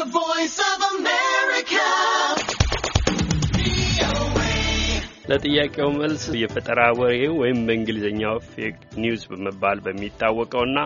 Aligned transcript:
The 0.00 0.06
Voice 0.16 0.58
of 0.66 0.80
America. 0.90 1.86
ለጥያቄው 5.30 5.88
መልስ 5.98 6.22
የፈጠራ 6.40 6.80
ወሬ 7.00 7.18
ወይም 7.40 7.58
በእንግሊዝኛው 7.66 8.36
fake 8.52 8.78
news 9.02 9.22
በመባል 9.30 9.78
በሚታወቀውና 9.86 10.78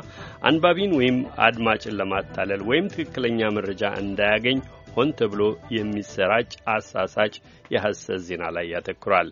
አንባቢን 0.50 0.96
ወይም 0.98 1.18
አድማጭን 1.46 1.96
ለማታለል 2.00 2.62
ወይም 2.70 2.90
ትክክለኛ 2.94 3.50
መረጃ 3.58 3.92
እንዳያገኝ 4.02 4.58
ሆን 4.96 5.14
ተብሎ 5.20 5.42
የሚሰራጭ 5.76 6.50
አሳሳች 6.74 7.36
የሐሰት 7.74 8.22
ዜና 8.28 8.50
ላይ 8.56 8.68
ያተኩራል። 8.74 9.30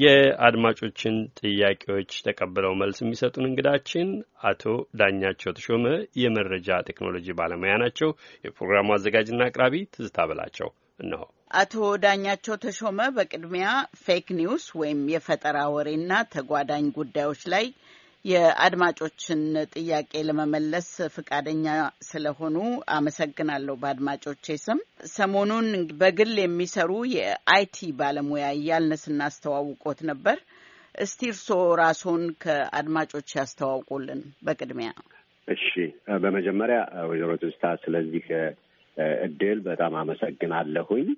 የአድማጮችን 0.00 1.14
ጥያቄዎች 1.40 2.12
ተቀብለው 2.26 2.72
መልስ 2.80 2.98
የሚሰጡን 3.02 3.48
እንግዳችን 3.48 4.08
አቶ 4.50 4.62
ዳኛቸው 5.00 5.52
ተሾመ 5.58 5.84
የመረጃ 6.20 6.78
ቴክኖሎጂ 6.88 7.34
ባለሙያ 7.40 7.74
ናቸው። 7.82 8.10
የፕሮግራሙ 8.46 8.88
አዘጋጅና 8.96 9.48
አቅራቢ 9.48 9.82
ትዝታ 9.94 10.26
በላቸው 10.30 10.70
እነሆ። 11.00 11.24
አቶ 11.54 11.74
ዳኛቸው 12.02 12.56
ተሾመ 12.62 13.00
በቅድሚያ 13.14 13.68
fake 14.02 14.26
news 14.38 14.66
ወይም 14.80 15.00
የፈጠራ 15.12 15.58
ወሬና 15.74 16.12
ተጓዳኝ 16.34 16.84
ጉዳዮች 16.98 17.42
ላይ 17.54 17.64
የአድማጮችን 18.24 19.42
ጥያቄ 19.74 20.12
ለመመለስ 20.28 20.88
ፈቃደኛ 21.14 21.66
ስለሆኑ 22.08 22.56
አመሰግናለሁ። 22.96 23.74
በአድማጮቼ 23.82 24.56
ስም 24.64 24.80
ሰሞኑን 25.12 25.68
በግል 26.00 26.34
የሚሰሩ 26.40 26.90
የ 27.14 27.46
IT 27.46 27.78
ባለሙያ 28.00 28.48
እያልን 28.58 29.00
ስናስተዋውቆት 29.04 30.00
ነበር። 30.10 30.38
እስቲ 30.98 31.20
እርስዎ 31.32 31.60
ራስዎን 31.80 32.24
ከአድማጮች 32.44 33.28
ያስተዋውቁልን 33.38 34.20
በቅድሚያ። 34.46 34.90
እሺ፣ 35.48 35.66
በመጀመሪያ 36.22 36.78
ወይዘሮ 37.10 37.32
ትዝታ 37.42 37.64
ስለዚህ 37.84 38.26
እድል 39.26 39.58
በጣም 39.66 39.92
አመሰግናለሁኝ። 40.00 41.08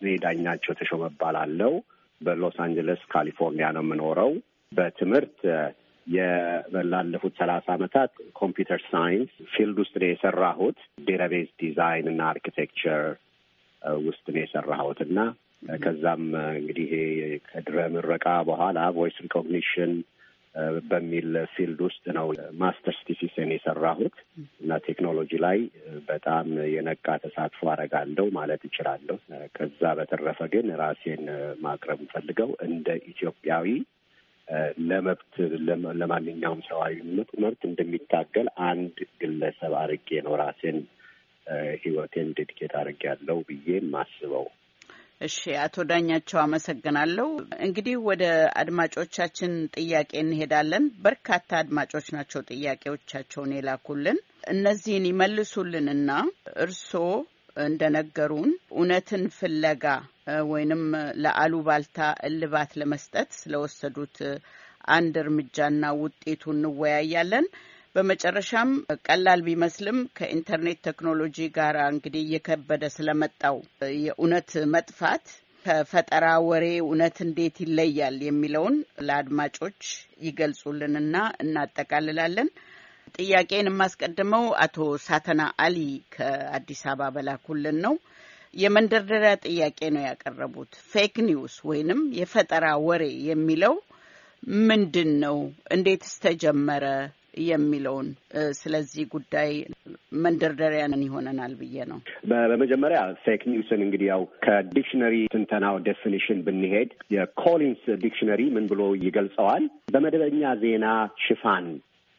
እኔ 0.00 0.10
ዳኛቸው 0.24 0.72
ተሾመ 0.78 1.02
እባላለሁ። 1.12 1.72
በሎስ 2.20 2.56
አንጀለስ 2.64 3.02
ካሊፎርኒያ 3.12 3.68
ነው 3.76 3.82
የምኖረው። 3.84 4.32
በትምህርት 4.72 5.38
ላለፉት 6.06 7.34
ሰላሳ 7.38 7.66
ዓመታት 7.74 8.10
computer 8.36 8.80
science 8.90 9.32
field 9.52 9.76
ውስጥ 9.82 9.94
ነው 10.02 10.08
የሰራሁት። 10.10 10.78
database 11.06 11.48
design 11.60 12.08
እና 12.12 12.22
architecture 12.32 13.02
ውስጥ 14.04 14.24
ነው 14.34 14.40
የሰራሁት 14.42 15.00
እና 15.06 15.18
ከዛም 15.82 16.24
እንግዲህ 16.54 16.90
ከድህረ 17.48 17.76
ምረቃ 17.94 18.26
በኋላ 18.48 18.78
voice 18.96 19.16
recognition 19.24 19.92
በሚል 20.88 21.28
field 21.52 21.78
ውስጥ 21.86 22.04
ነው 22.16 22.26
masters 22.58 22.98
thesis 23.06 23.41
ን 23.41 23.52
የሰራሁት 23.54 24.16
እና 24.62 24.78
ቴክኖሎጂ 24.88 25.32
ላይ 25.44 25.58
በጣም 26.08 26.46
የነቃ 26.72 27.06
ተሳትፎ 27.22 27.70
አደርጋለሁ 27.74 28.26
ማለት 28.32 28.62
እችላለሁ። 28.68 29.16
ከዛ 29.56 29.92
በተረፈ 29.98 30.40
ግን 30.54 30.68
ራሴን 30.82 31.24
ማቅረብ 31.64 32.02
ፈልገው 32.12 32.50
እንደ 32.68 32.88
ኢትዮጵያዊ 33.12 33.66
ለመብት 34.88 35.34
ለማንኛውም 36.00 36.60
ሰብአዊ 36.68 36.94
መብት 37.42 37.62
እንደሚታገል 37.68 38.48
አንድ 38.68 38.96
ግለሰብ 39.20 39.74
አድርጌ 39.82 40.08
ነው 40.26 40.34
ራሴን 40.42 40.78
ህይወቴን 41.82 42.28
ዴዲኬት 42.38 42.74
አድርጌ 42.80 43.02
ያለው 43.10 43.38
ብዬ 43.48 43.66
ማስበው። 43.94 44.44
እሺ፣ 45.20 45.34
አቶ 45.64 45.74
ዳኛቸው 45.90 46.38
አመሰግናለሁ። 46.40 47.26
እንግዲህ 47.66 47.96
ወደ 48.08 48.24
አድማጮቻችን 48.60 49.52
ጥያቄ 49.76 50.10
እንሄዳለን። 50.22 50.84
በርካታ 51.04 51.50
አድማጮች 51.60 52.06
ናቸው 52.16 52.40
ጥያቄዎቻቸውን 52.50 53.52
የላኩልን። 53.56 54.18
እነዚህን 54.50 55.06
ይመልሱልንና 55.10 56.10
እርስዎ 56.64 57.04
እንደነገሩን 57.64 58.50
እውነትን 58.74 59.24
ፍለጋ 59.38 59.84
ወይንም 60.50 60.82
ለአሉባልታ 61.22 61.98
እልባት 62.28 62.72
ለመስጠት 62.80 63.30
ስለወሰዱት 63.38 64.18
አንድ 64.94 65.14
እርምጃና 65.22 65.84
ውጤቱ 66.00 66.42
እንወያያለን። 66.54 67.46
በመጨረሻም 67.94 68.70
ቀላል 69.06 69.40
ቢመስልም 69.46 69.98
ከኢንተርኔት 70.18 70.78
ቴክኖሎጂ 70.86 71.38
ጋር 71.56 71.76
እንግዲህ 71.86 72.22
እየከበደ 72.24 72.84
ስለመጣው 72.94 73.56
የእውነት 73.98 74.50
መጥፋት 74.74 75.24
ከፈጠራ 75.64 76.26
ወሬ 76.46 76.64
እውነት 76.80 77.16
እንዴት 77.24 77.56
ይለያል 77.64 78.16
የሚለውን 78.26 78.76
ለአድማጮች 79.08 79.80
ይገልጹልንና 80.26 81.14
እናጠቃልላለን። 81.44 82.48
ጥያቄን 83.18 83.68
የማስቀድመው 83.70 84.44
አቶ 84.64 84.76
ሳተናው 85.06 85.42
አሊ 85.64 85.78
ከአዲስ 86.14 86.82
አበባ 86.90 87.10
በላኩልን 87.16 87.78
ነው። 87.86 87.94
የመንደርደሪያ 88.54 89.32
ጥያቄ 89.44 89.78
ነው 89.94 90.02
ያቀረቡት። 90.04 90.72
fake 90.90 91.14
news 91.26 91.56
ወይንም 91.68 92.00
የፈጠራ 92.18 92.66
ወሬ 92.86 93.02
የሚለው 93.28 93.74
ምንድን 94.68 95.10
ነው? 95.24 95.36
እንዴትስ 95.74 96.14
ተጀመረ? 96.24 96.84
የሚለውን 97.44 98.08
ስለዚህ 98.58 99.04
ጉዳይ 99.12 99.50
መንደርደሪያን 100.24 100.94
ይሆነናል 101.04 101.52
ብዬ 101.60 101.84
ነው። 101.90 101.98
በመጀመሪያ 102.30 102.98
fake 103.24 103.42
news 103.52 103.71
ን 103.71 103.80
እንግዲህ 103.86 104.06
ያው 104.10 104.22
ከ 104.44 104.56
dictionary 104.56 105.14
ትንተናው 105.34 105.76
definition 105.86 106.42
ብንሄድ 106.46 106.90
የኮሊንስ 107.16 107.84
dictionary 108.04 108.42
ምን 108.56 108.66
ብሎ 108.72 108.82
ይገልጸዋል? 109.06 109.64
በመደበኛ 109.94 110.52
ዜና 110.64 110.86
ሽፋን 111.24 111.66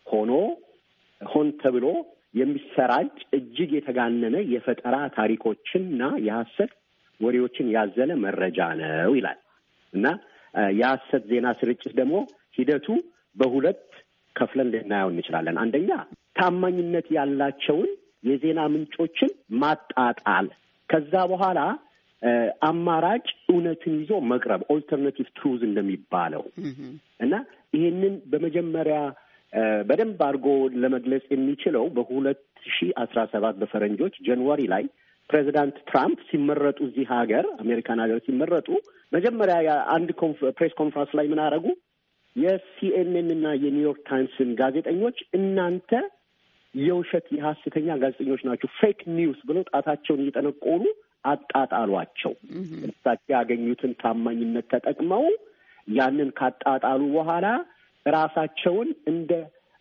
ሆኖ 0.06 0.32
ሆን 1.22 1.50
ተብሎ 1.62 1.86
የሚሰራጭ 2.34 3.10
እጅግ 3.38 3.72
የተጋነነ 3.78 4.38
የፈጠራ 4.54 4.96
ታሪኮችንና 5.18 6.04
የሐሰት 6.28 6.72
ወሬዎችን 7.20 7.68
ያዘለ 7.76 8.12
መረጃ 8.24 8.60
ነው 8.80 9.12
ይላል። 9.18 9.40
እና 9.94 10.08
የሐሰት 10.76 11.24
ዜና 11.32 11.48
ስርጭት 11.60 11.92
ደግሞ 12.00 12.16
ሂደቱ 12.58 12.88
በሁለት 13.36 13.84
ከፍለን 14.36 14.72
ልናየው 14.74 15.10
እንችላለን። 15.14 15.58
አንደኛ 15.64 15.92
ታማኝነት 16.40 17.08
ያላቸውን 17.18 17.90
የዜና 18.24 18.60
ምንጮችን 18.74 19.32
ማጣጣል፣ 19.62 20.46
ከዛ 20.90 21.14
በኋላ 21.32 21.60
አማራጭ 22.68 23.26
እውነትን 23.52 23.96
ይዞ 24.02 24.12
መቅረብ 24.32 24.62
alternative 24.74 25.28
truth 25.38 25.62
እንደሚባለው። 25.70 26.44
እና 27.20 27.34
ይሄንን 27.74 28.14
በመጀመሪያ 28.32 28.98
በደንብ 29.88 30.20
አድርጎ 30.28 30.48
ለመግለጽ 30.84 31.26
የሚችለው 31.34 31.86
በሁለት 31.96 32.42
ሺ 32.70 32.90
አስራ 33.04 33.20
ሰባት 33.34 33.56
በፈረንጆች 33.62 34.16
January 34.28 34.62
ላይ 34.74 34.84
ፕሬዚዳንት 35.30 35.76
ትራምፕ 35.90 36.20
ሲመረጡ 36.30 36.80
እዚህ 36.88 37.06
ሀገር 37.14 37.46
አሜሪካን 37.62 38.02
ሀገር 38.04 38.20
ሲመረጡ 38.26 38.68
መጀመሪያ 39.12 39.56
አንድ 39.96 40.10
press 40.58 40.74
conference 40.80 41.12
ላይ 41.20 41.26
ምን 41.32 41.42
አደረጉ? 41.44 41.66
የሲኤንኤን 42.36 43.30
እና 43.36 43.48
የኒውዮርክ 43.64 44.00
ታይምስን 44.10 44.52
ጋዜጠኞች 44.60 45.18
እናንተ 45.38 45.92
የውሸት 46.76 47.26
የሀሰተኛ 47.36 47.88
ጋዜጠኞች 48.02 48.42
ናቸው፣ 48.48 48.70
fake 48.80 49.00
news 49.18 49.40
ብለው 49.50 49.64
ጣታቸውን 49.72 50.22
እየጠነቆሉ 50.24 50.84
አጣጣሏቸው። 51.26 52.34
እሳቸው 52.88 53.34
ያገኙትን 53.36 53.92
ታማኝነት 54.02 54.66
ተጠቅመው 54.74 55.26
ያንን 55.88 56.30
ካጣጣሉ 56.40 57.02
በኋላ 57.16 57.46
ራሳቸውን 58.06 58.90
እንደ 59.12 59.32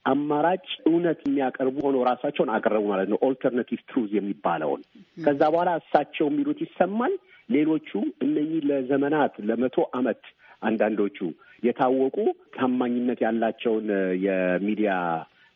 አማራጭ 0.05 0.65
እውነት 0.89 1.19
የሚያቀርቡ 1.27 1.77
ሆኖ 1.87 1.97
ራሳቸውን 2.09 2.51
አቀረቡ 2.55 2.85
ማለት 2.93 3.09
ነው። 3.13 3.19
alternative 3.27 3.81
truth 3.91 4.11
የሚባለውን 4.17 4.81
ከዛ 5.17 5.41
በኋላ 5.53 5.73
እሳቸው 5.81 6.27
የሚሉት 6.31 6.61
ይሰማል። 6.65 7.15
ሌሎቹ 7.49 7.91
እነኚህ 8.25 8.61
ለዘመናት 8.71 9.35
ለመቶ 9.49 9.85
ዓመት 9.99 10.23
አንዳንዶቹ 10.63 11.19
የታወቁ 11.63 12.17
ታማኝነት 12.57 13.19
ያላቸውን 13.25 13.89
የሚዲያ 14.27 14.93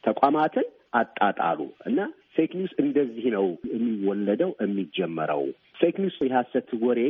ተቋማትን 0.05 0.67
አጣጣሉ 0.95 1.61
እና 1.89 1.99
fake 2.35 2.53
news 2.59 2.73
እንደዚህ 2.83 3.27
ነው 3.37 3.47
የሚወለደው 3.73 4.51
የሚጀመረው። 4.65 5.43
fake 5.79 5.97
news 6.03 6.17
የሐሰት 6.25 6.69
ወሬ 6.85 7.01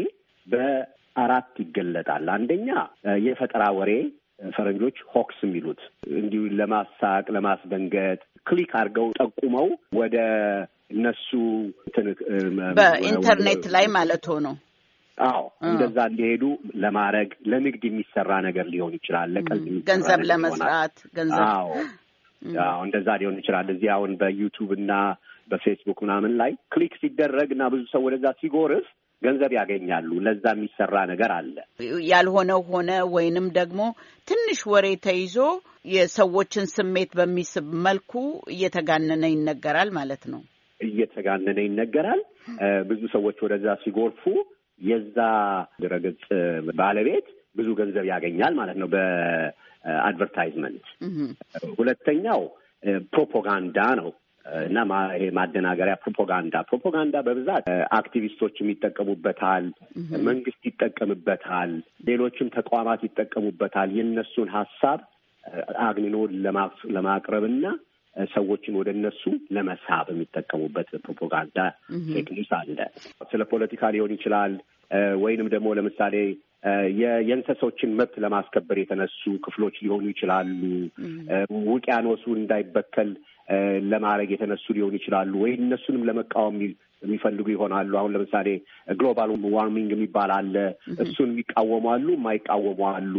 በአራት 0.47 1.55
ይገለጣል። 1.63 2.27
አንደኛ 2.37 2.69
የፈጠራ 3.27 3.65
ወሬ 3.79 3.93
ፈረንጆች 4.41 4.97
hoax 5.13 5.39
የሚሉት 5.45 5.81
እንዲሁ 6.17 6.43
ለማሳቅ 6.59 7.25
ለማስደንገጥ 7.37 8.19
click 8.47 8.73
አድርገው 8.81 9.09
ጠቁመው 9.21 9.69
ወደ 10.01 10.17
እነሱ 10.95 11.29
በኢንተርኔት 12.79 13.65
ላይ 13.75 13.87
ማለት 13.97 14.25
ሆኖ 14.33 14.47
አዎ 15.19 15.43
እንደዛ 15.69 15.99
እንዲሄዱ 16.11 16.43
ለማድረግ 16.83 17.31
ለንግድ 17.51 17.85
የሚሰራ 17.89 18.31
ነገር 18.47 18.67
ሊሆን 18.73 18.93
ይችላል። 18.99 19.29
ለቀልድ 19.37 19.69
ገንዘብ 19.89 20.21
ለመስራት 20.31 20.97
ገንዘብ 21.19 21.45
አዎ 21.53 21.71
አዎ 22.67 22.79
እንደዛ 22.87 23.09
ሊሆን 23.23 23.39
ይችላል። 23.41 23.69
እዚህ 23.75 23.91
አሁን 23.97 24.13
በዩቱብ 24.21 24.73
እና 24.79 24.93
በፌስቡክ 25.49 25.99
ምናምን 26.05 26.33
ላይ 26.41 26.53
click 26.75 26.95
ሲደረግ 27.01 27.51
እና 27.57 27.65
ብዙ 27.75 27.83
ሰው 27.95 28.03
ወደዛ 28.07 28.27
ሲጎርፍ 28.41 28.87
ገንዘብ 29.23 29.53
ያገኛሉ። 29.59 30.11
ለዛ 30.27 30.45
የሚሰራ 30.55 30.95
ነገር 31.13 31.31
አለ። 31.37 31.55
ያልሆነው 32.11 32.61
ሆነ 32.71 32.91
ወይንም 33.15 33.47
ደግሞ 33.59 33.81
ትንሽ 34.29 34.61
ወሬ 34.73 34.87
ተይዞ 35.07 35.37
የሰዎችን 35.93 36.67
ስሜት 36.75 37.11
በሚስብ 37.19 37.67
መልኩ 37.87 38.13
እየተጋነነ 38.55 39.25
ይነገራል 39.35 39.91
ማለት 39.99 40.25
ነው። 40.33 40.43
እየተጋነነ 40.81 41.59
ይነገራል። 41.67 42.23
ብዙ 42.89 43.03
ሰዎች 43.15 43.39
ወደዛ 43.45 43.67
ሲጎርፉ 43.85 44.23
የዛ 44.81 45.19
ድረገጽ 45.83 46.25
ባለቤት 46.81 47.27
ብዙ 47.57 47.69
ገንዘብ 47.79 48.05
ያገኛል 48.11 48.55
ማለት 48.59 48.77
ነው 48.83 48.89
በ 48.95 49.19
advertisement። 49.19 50.85
ሁለተኛው 51.79 52.43
ፕሮፓጋንዳ 53.13 53.79
ነው 54.01 54.09
እና 54.67 54.79
ይሄ 55.15 55.25
ማደናገሪያ 55.39 55.95
ፕሮፓጋንዳ 56.03 56.57
ፕሮፓጋንዳ 56.69 57.17
በብዛት 57.27 57.65
አክቲቪስቶችም 57.99 58.71
ይጠቀሙበታል፣ 58.73 59.65
መንግስት 60.29 60.61
ይጠቀምበታል፣ 60.71 61.73
ሌሎችም 62.09 62.53
ተቋማት 62.57 63.03
ይጠቀሙበታል። 63.09 63.91
የእነሱን 63.99 64.51
ሀሳብ 64.57 65.01
አግንኖ 65.87 66.17
ለማቅረብና 66.97 67.65
ሰዎችን 68.17 68.79
ወደ 68.79 68.89
እነሱ 68.97 69.23
ለመሳብ 69.53 70.07
የሚጠቀሙበት 70.13 70.89
ፕሮፓጋንዳ 71.05 71.59
ቴክኒክ 72.15 72.51
አለ። 72.59 72.79
ስለ 73.31 73.43
ፖለቲካ 73.51 73.91
ሊሆን 73.95 74.15
ይችላል 74.17 74.53
ወይንም 75.23 75.49
ደግሞ 75.55 75.69
ለምሳሌ 75.79 76.15
የእንሰሶችን 77.01 77.91
መብት 77.99 78.15
ለማስከበር 78.25 78.77
የተነሱ 78.81 79.23
ክፍሎች 79.45 79.77
ሊሆኑ 79.85 80.05
ይችላሉ። 80.13 80.61
ውቅያኖሱ 81.69 82.25
እንዳይበከል 82.39 83.11
ለማድረግ 83.91 84.29
የተነሱ 84.33 84.67
ሊሆኑ 84.77 84.93
ይችላሉ። 84.99 85.33
ወይ 85.43 85.53
እነሱንም 85.59 86.07
ለመቃወም 86.09 86.57
የሚፈልጉ 86.63 87.47
ይሆናሉ። 87.55 87.93
አሁን 88.01 88.15
ለምሳሌ 88.15 88.49
global 88.95 89.31
warming 89.55 89.91
የሚባል 89.95 90.31
አለ። 90.37 90.55
እሱን 91.05 91.31
የሚቃወሙ 91.33 91.87
አሉ፣ 91.95 92.07
የማይቃወሙ 92.17 92.81
አሉ። 92.93 93.15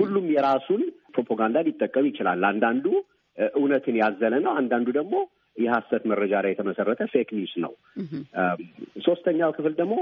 ሁሉም 0.00 0.26
የራሱን 0.34 0.82
ፕሮፓጋንዳ 1.14 1.58
ሊጠቀም 1.68 2.08
ይችላል። 2.10 2.42
አንዳንዱ 2.50 2.86
እውነትን 3.56 3.96
ያዘለ 4.00 4.34
ነው። 4.44 4.52
አንዳንዱ 4.60 4.88
ደግሞ 4.98 5.14
የሀሰት 5.56 6.02
መረጃ 6.10 6.34
ላይ 6.44 6.52
የተመሰረተ 6.52 7.02
fake 7.12 7.30
news 7.36 7.54
ነው። 7.64 7.72
ሶስተኛው 9.06 9.50
ክፍል 9.56 9.72
ደግሞ 9.80 9.96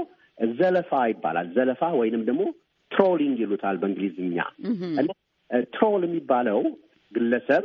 ዘለፋ 0.55 0.91
ይባላል። 1.11 1.47
ዘለፋ 1.55 1.81
ወይንም 1.99 2.21
ደግሞ 2.29 2.43
trolling 2.91 3.37
ይሉታል 3.43 3.75
በእንግሊዝኛ። 3.81 4.37
እና 4.99 5.09
troll 5.73 6.03
የሚባለው 6.07 6.59
ግለሰብ 7.11 7.63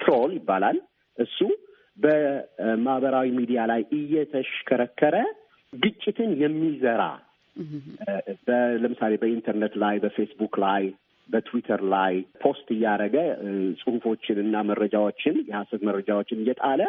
troll 0.00 0.32
ይባላል። 0.36 0.78
እሱ 1.18 1.38
በማህበራዊ 1.98 3.26
ሚዲያ 3.38 3.60
ላይ 3.70 3.82
እየተሽከረከረ 3.98 5.16
ግጭትን 5.72 6.30
የሚዘራ 6.42 7.02
ለምሳሌ 8.82 9.12
በኢንተርኔት 9.22 9.74
ላይ፣ 9.82 9.96
በፌስቡክ 10.02 10.54
ላይ 10.64 10.82
በትዊተር 11.28 11.80
ላይ 11.92 12.12
post 12.42 12.66
እያደረገ 12.74 13.16
ጽሁፎችን 13.80 14.36
እና 14.42 14.56
መረጃዎችን 14.68 15.36
የሀሰት 15.48 15.80
መረጃዎችን 15.88 16.42
እየጣለ 16.42 16.82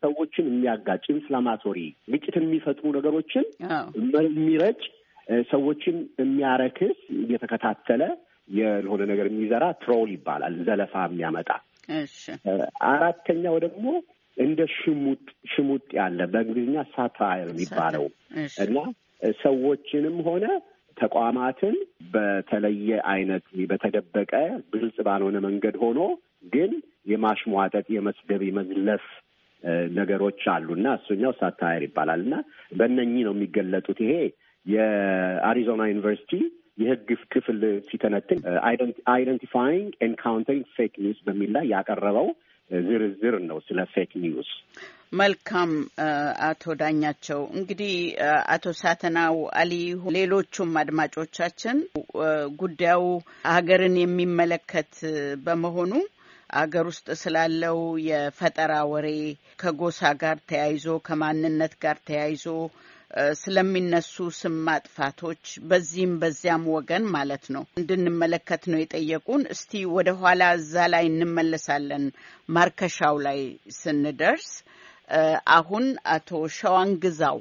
ሰዎችን 0.00 0.48
የሚያጋጭ 0.50 1.04
inflammatory 1.14 1.78
ግጭትን 2.14 2.46
የሚፈጥሩ 2.48 2.86
ነገሮችን 2.98 3.44
የሚረጭ 4.28 4.80
ሰዎችን 5.50 5.96
የሚያረክስ 6.20 6.98
እየተከታተለ 7.18 8.02
የሆነ 8.50 9.02
ነገር 9.10 9.26
የሚዘራ 9.28 9.64
ትሮል 9.82 10.08
ይባላል። 10.14 10.54
ዘለፋ 10.66 10.94
የሚያመጣ 11.06 11.50
አራተኛው 12.90 13.56
ደግሞ 13.64 13.86
እንደ 14.36 14.60
ሽሙጥ 14.74 15.22
ሽሙጥ 15.52 15.86
ያለ 15.98 16.20
በእንግሊዝኛ 16.32 16.82
ሳታይር 16.92 17.48
የሚባለው 17.52 18.04
እና 18.64 18.76
ሰዎችንም 19.42 20.16
ሆነ 20.28 20.44
ተቋማትን 20.96 21.74
በተለየ 22.14 22.90
አይነት 23.10 23.44
በተደበቀ 23.70 24.32
ግልጽ 24.72 24.96
ባልሆነ 25.06 25.36
መንገድ 25.46 25.76
ሆኖ 25.82 26.00
ግን 26.54 26.72
የማሽሟጠጥ፣ 27.10 27.86
የመስደብ፣ 27.96 28.42
የመዝለፍ 28.48 29.04
ነገሮች 29.96 30.42
አሉ 30.52 30.68
እና 30.78 30.88
እሱኛው 30.98 31.32
satire 31.40 31.82
ይባላል 31.86 32.20
እና 32.26 32.34
በእነኚህ 32.78 33.24
ነው 33.26 33.34
የሚገለጡት። 33.34 33.98
ይሄ 34.04 34.14
የአሪዞና 34.66 35.82
ዩኒቨርሲቲ 35.90 36.32
የሕግ 36.82 37.08
ክፍል 37.32 37.58
ሲተነትን 37.88 38.38
identifying 39.12 39.90
and 40.04 40.16
countering 40.22 40.66
fake 40.76 40.94
news 41.04 41.18
በሚል 41.26 41.50
ላይ 41.56 41.66
ያቀረበው 41.72 42.28
ዝርዝር 42.70 43.34
ነው 43.48 43.58
ስለ 43.66 43.80
fake 43.92 44.10
news። 44.22 44.50
መልካም 45.20 45.70
አቶ 46.48 46.74
ዳኛቸው 46.80 47.40
እንግዲህ 47.58 47.94
አቶ 48.54 48.72
ሳተናው 48.80 49.36
አሊ፣ 49.60 49.72
ሌሎቹም 50.16 50.70
አድማጮቻችን 50.82 51.78
ጉዳዩ 52.60 53.02
ሀገርን 53.50 53.96
የሚመለከት 54.00 54.92
በመሆኑ 55.46 55.92
አገር 56.60 56.86
ውስጥ 56.90 57.08
ስላለው 57.20 57.78
የፈጠራ 58.06 58.72
ወሬ 58.92 59.08
ከጎሳ 59.60 60.00
ጋር 60.22 60.38
ተያይዞ 60.50 60.86
ከማንነት 61.08 61.74
ጋር 61.84 61.98
ተያይዞ 62.08 62.46
ስለሚነሱ 63.40 64.14
ስም 64.36 64.56
ማጥፋቶች 64.66 65.42
በዚህም 65.70 66.12
በዚያም 66.22 66.64
ወገን 66.74 67.04
ማለት 67.14 67.44
ነው 67.54 67.62
እንድንመለከት 67.76 68.62
ነው 68.72 68.78
የጠየቁን። 68.80 69.42
እስቲ 69.54 69.82
ወደ 69.96 70.10
ኋላ 70.20 70.42
እዛ 70.58 70.86
ላይ 70.94 71.04
እንመለሳለን 71.10 72.04
ማርከሻው 72.48 73.16
ላይ 73.26 73.40
ስንደርስ። 73.78 74.50
አሁን 75.56 75.84
አቶ 76.14 76.28
ሸዋን 76.58 76.90
ግዛው 77.04 77.38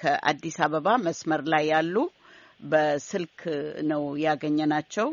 ከአዲስ 0.00 0.56
አበባ 0.66 0.88
መስመር 1.06 1.42
ላይ 1.52 1.64
ያሉ 1.72 1.94
በስልክ 2.62 3.40
ነው 3.90 4.04
ያገኘናቸው። 4.24 5.08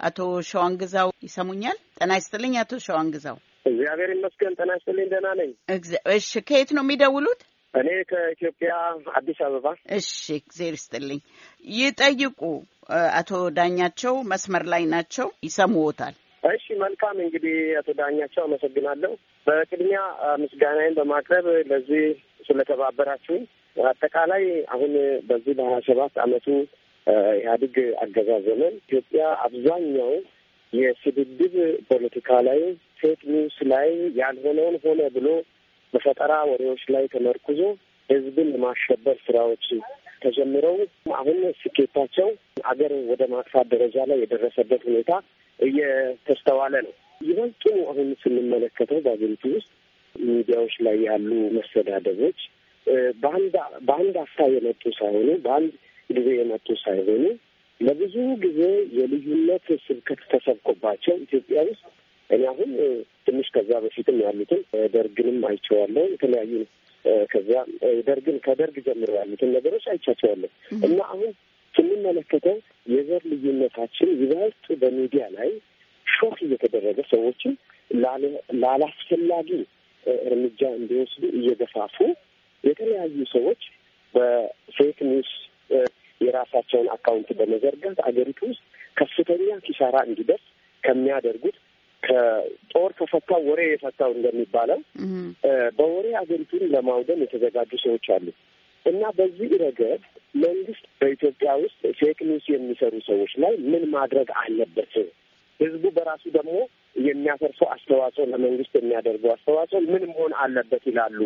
አቶ 0.00 0.18
ሸዋን 0.50 0.74
ግዛው 0.80 1.08
ይሰሙኛል? 1.24 1.78
ጤና 1.98 2.12
ይስጥልኝ 2.18 2.54
አቶ 2.60 2.72
ሸዋን 2.84 3.08
ግዛው። 3.14 3.36
እግዚአብሔር 3.66 4.10
ይመስገን 4.14 4.54
ጤና 4.58 4.70
ይስጥልኝ። 4.78 5.08
ደህና 5.12 5.28
ነኝ። 5.40 5.50
እሺ፣ 6.14 6.30
ከየት 6.48 6.70
ነው 6.76 6.84
የሚደውሉት? 6.84 7.40
እኔ 7.74 7.88
ከኢትዮጵያ 8.10 8.70
አዲስ 9.18 9.38
አበባ። 9.46 9.66
እሺ፣ 9.96 10.08
እግዜር 10.38 10.74
ይስጥልኝ። 10.78 11.20
ይጠይቁ። 11.74 12.40
አቶ 13.18 13.30
ዳኛቸው 13.58 14.14
መስመር 14.30 14.64
ላይ 14.72 14.84
ናቸው፣ 14.94 15.28
ይሰሙዎታል። 15.46 16.14
እሺ 16.42 16.66
መልካም 16.82 17.16
እንግዲህ 17.24 17.56
አቶ 17.80 17.88
ዳኛቸው 17.98 18.42
አመሰግናለሁ። 18.46 19.12
በቅድሚያ 19.46 20.00
ምስጋናዬን 20.42 20.96
በማቅረብ 20.98 21.46
ለዚህ 21.70 22.04
ስለተባበራችሁኝ 22.46 23.42
አጠቃላይ 23.76 24.44
አሁን 24.74 24.92
በዚህ 25.28 25.52
በሀያ 25.58 25.78
ሰባት 25.88 26.14
አመቱ 26.24 26.46
ኢህአዴግ 27.36 27.76
አገዛዝ 28.02 28.44
ዘመን 28.48 28.74
ኢትዮጵያ 28.82 29.22
አብዛኛው 29.44 30.12
የስድድብ 30.72 31.54
ፖለቲካ 31.88 32.30
ላይ 32.48 32.60
fake 33.00 33.20
news 33.30 33.56
ላይ 33.70 33.88
ያልሆነውን 34.20 34.76
ሆነ 34.84 35.00
ብሎ 35.14 35.28
በፈጠራ 35.92 36.32
ወሬዎች 36.50 36.82
ላይ 36.94 37.04
ተመርኩዞ 37.14 37.60
ህዝብን 38.10 38.48
የማሸበር 38.54 39.16
ስራዎች 39.26 39.66
ተጀምረው 40.22 40.76
አሁን 41.16 41.38
ስኬታቸው 41.60 42.28
አገር 42.64 42.92
ወደ 43.10 43.22
ማጥፋት 43.32 43.66
ደረጃ 43.74 44.06
ላይ 44.10 44.18
የደረሰበት 44.22 44.82
ሁኔታ 44.88 45.12
እየተስተዋለ 45.60 46.74
ነው። 46.86 46.94
ይበልጡኑ 47.20 47.76
አሁን 47.90 48.08
ስንመለከተው 48.22 48.98
በአገሪቱ 49.04 49.44
ውስጥ 49.54 49.70
ሚዲያዎች 50.14 50.74
ላይ 50.86 50.96
ያሉ 51.08 51.28
መሰዳደቦች 51.56 52.38
በአንድ 53.86 54.16
አፍታ 54.22 54.40
የመጡ 54.54 54.82
ሳይሆኑ 54.98 55.30
በአንድ 55.44 55.72
ጊዜ 56.10 56.28
የመጡ 56.38 56.68
ሳይሆኑ 56.82 57.24
ለብዙ 57.80 58.14
ጊዜ 58.42 58.60
የልዩነት 58.96 59.66
ስብከት 59.84 60.22
ተሰብኮባቸው 60.32 61.14
ኢትዮጵያ 61.24 61.60
ውስጥ 61.68 61.84
እኔ 62.30 62.42
አሁን 62.50 62.70
ትንሽ 63.26 63.48
ከዛ 63.54 63.70
በፊትም 63.84 64.18
ያሉትን 64.24 64.60
ደርግንም 64.94 65.38
አይቼዋለሁ። 65.48 66.04
የተለያዩ 66.12 66.52
ከዚያ 67.30 67.58
ደርግን 68.08 68.36
ከደርግ 68.46 68.76
ጀምሮ 68.86 69.10
ያሉትን 69.20 69.50
ነገሮች 69.56 69.84
አይቻቸዋለሁ 69.92 70.50
እና 70.80 70.98
አሁን 71.08 71.30
ስንመለከተው 71.74 72.56
የዘር 72.86 73.22
ልዩነታችን 73.32 74.10
ይበልጥ 74.22 74.66
በሚዲያ 74.80 75.24
ላይ 75.36 75.50
shock 76.06 76.38
እየተደረገ 76.46 77.00
ሰዎችን 77.12 77.52
ላላስፈላጊ 78.62 79.50
እርምጃ 80.26 80.60
እንዲወስዱ 80.78 81.24
እየገፋፉ 81.38 81.96
የተለያዩ 82.64 83.24
ሰዎች 83.34 83.62
በ 84.14 84.42
fake 84.42 84.98
news 85.08 85.30
የራሳቸውን 86.20 86.88
account 86.94 87.28
በመዘርጋት 87.38 87.98
አገሪቱ 88.08 88.40
ውስጥ 88.50 88.62
ከፍተኛ 88.96 89.50
ኪሳራ 89.66 89.96
እንዲደርስ 90.08 90.46
ከሚያደርጉት 90.82 91.49
ከፈታው 93.12 93.40
ወሬ 93.48 93.60
የፈታው 93.68 94.10
እንደሚባለው 94.16 94.80
በወሬ 95.78 96.06
አገሪቱን 96.20 96.62
ለማውደም 96.74 97.22
የተዘጋጁ 97.24 97.70
ሰዎች 97.84 98.06
አሉ 98.14 98.26
እና 98.86 99.02
በዚህ 99.16 99.50
ረገድ 99.62 100.02
መንግስት 100.42 100.84
በኢትዮጵያ 101.00 101.50
ውስጥ 101.62 101.80
fake 101.98 102.18
news 102.28 102.44
የሚሰሩ 102.52 102.94
ሰዎች 103.08 103.32
ላይ 103.42 103.54
ምን 103.70 103.84
ማድረግ 103.94 104.28
አለበት? 104.42 104.92
ህዝቡ 105.60 105.84
በራሱ 105.96 106.24
ደግሞ 106.36 106.54
የሚያፈርሰው 106.96 107.68
አስተዋጽኦ 107.74 108.24
ለመንግስት 108.32 108.72
የሚያደርገው 108.78 109.32
አስተዋጽኦ 109.34 109.80
ምን 109.90 110.04
መሆን 110.10 110.32
አለበት 110.42 110.84
ይላሉ 110.90 111.18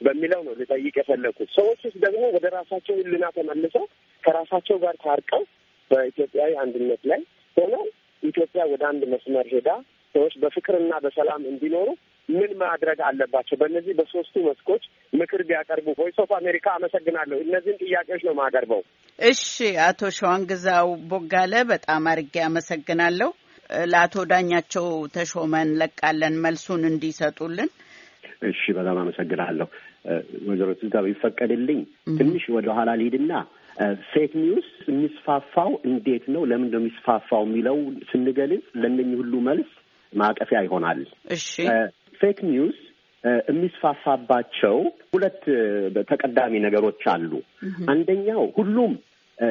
በሚለው 0.00 0.40
ነው 0.46 0.54
ልጠይቅ 0.60 0.94
የፈለኩት። 1.00 1.48
ሰዎች 1.58 1.80
ውስጥ 1.86 1.98
ደግሞ 2.06 2.22
ወደ 2.36 2.46
ራሳቸው 2.56 2.94
ህሊና 3.00 3.26
ተመልሰው 3.36 3.84
ከራሳቸው 4.24 4.78
ጋር 4.84 4.94
ታርቀው 5.04 5.42
በኢትዮጵያዊ 5.90 6.52
አንድነት 6.64 7.02
ላይ 7.12 7.20
ሆነው 7.56 7.84
ኢትዮጵያ 8.22 8.62
ወደ 8.72 8.82
አንድ 8.90 9.02
መስመር 9.14 9.46
ሄዳ 9.54 9.68
ሰዎች 10.14 10.34
በፍቅርና 10.42 10.92
በሰላም 11.04 11.42
እንዲኖሩ 11.50 11.88
ምን 12.28 12.50
ማድረግ 12.60 12.98
አለባቸው? 13.06 13.56
በእነዚህ 13.60 13.94
በሶስቱ 13.98 14.34
መስኮች 14.46 14.82
ምክር 15.12 15.40
ቢያቀርቡ። 15.48 15.86
ቮይስ 15.98 16.18
ኦፍ 16.24 16.30
አሜሪካ 16.38 16.66
አመሰግናለሁ። 16.78 17.38
እነዚህን 17.46 17.78
ጥያቄዎች 17.82 18.22
ነው 18.26 18.34
የማቀርበው። 18.34 18.82
እሺ፣ 19.18 19.44
አቶ 19.86 20.00
ሸዋንግዛው 20.18 20.90
ቦጋለ 21.12 21.54
በጣም 21.72 22.06
አርጌ 22.12 22.36
አመሰግናለሁ። 22.46 23.30
ለአቶ 23.92 24.14
ዳኛቸው 24.30 24.86
ተሾመ 25.14 25.52
እንለቃለን 25.66 26.34
መልሱን 26.44 26.82
እንዲሰጡልን። 26.90 27.70
እሺ፣ 28.48 28.62
በጣም 28.78 28.96
አመሰግናለሁ። 29.02 29.68
ወይዘሮ 30.46 30.70
ትዝታ 30.78 30.96
ቢፈቀድልኝ 31.06 31.80
ትንሽ 32.18 32.44
ወደ 32.54 32.68
ኋላ 32.76 32.90
ልሂድና 33.00 33.32
fake 34.10 34.32
news 34.40 34.68
የሚስፋፋው 34.90 35.70
እንዴት 35.88 36.24
ነው፣ 36.34 36.42
ለምን 36.50 36.68
ነው 36.72 36.80
የሚስፋፋው 36.82 37.44
የሚለው 37.46 37.76
ስንገልጽ 38.10 38.64
ለእነኝህ 38.80 39.16
ሁሉ 39.20 39.34
መልስ 39.48 39.70
ማቀፊያ 40.12 40.58
ይሆናል። 40.66 41.00
እሺ 41.30 41.48
fake 42.20 42.38
news 42.48 42.78
የሚስፋፋባቸው 43.48 44.76
ሁለት 45.12 45.42
ተቀዳሚ 46.10 46.52
ነገሮች 46.64 47.02
አሉ። 47.12 47.32
አንደኛው 47.88 48.42
ሁሉም 48.56 48.92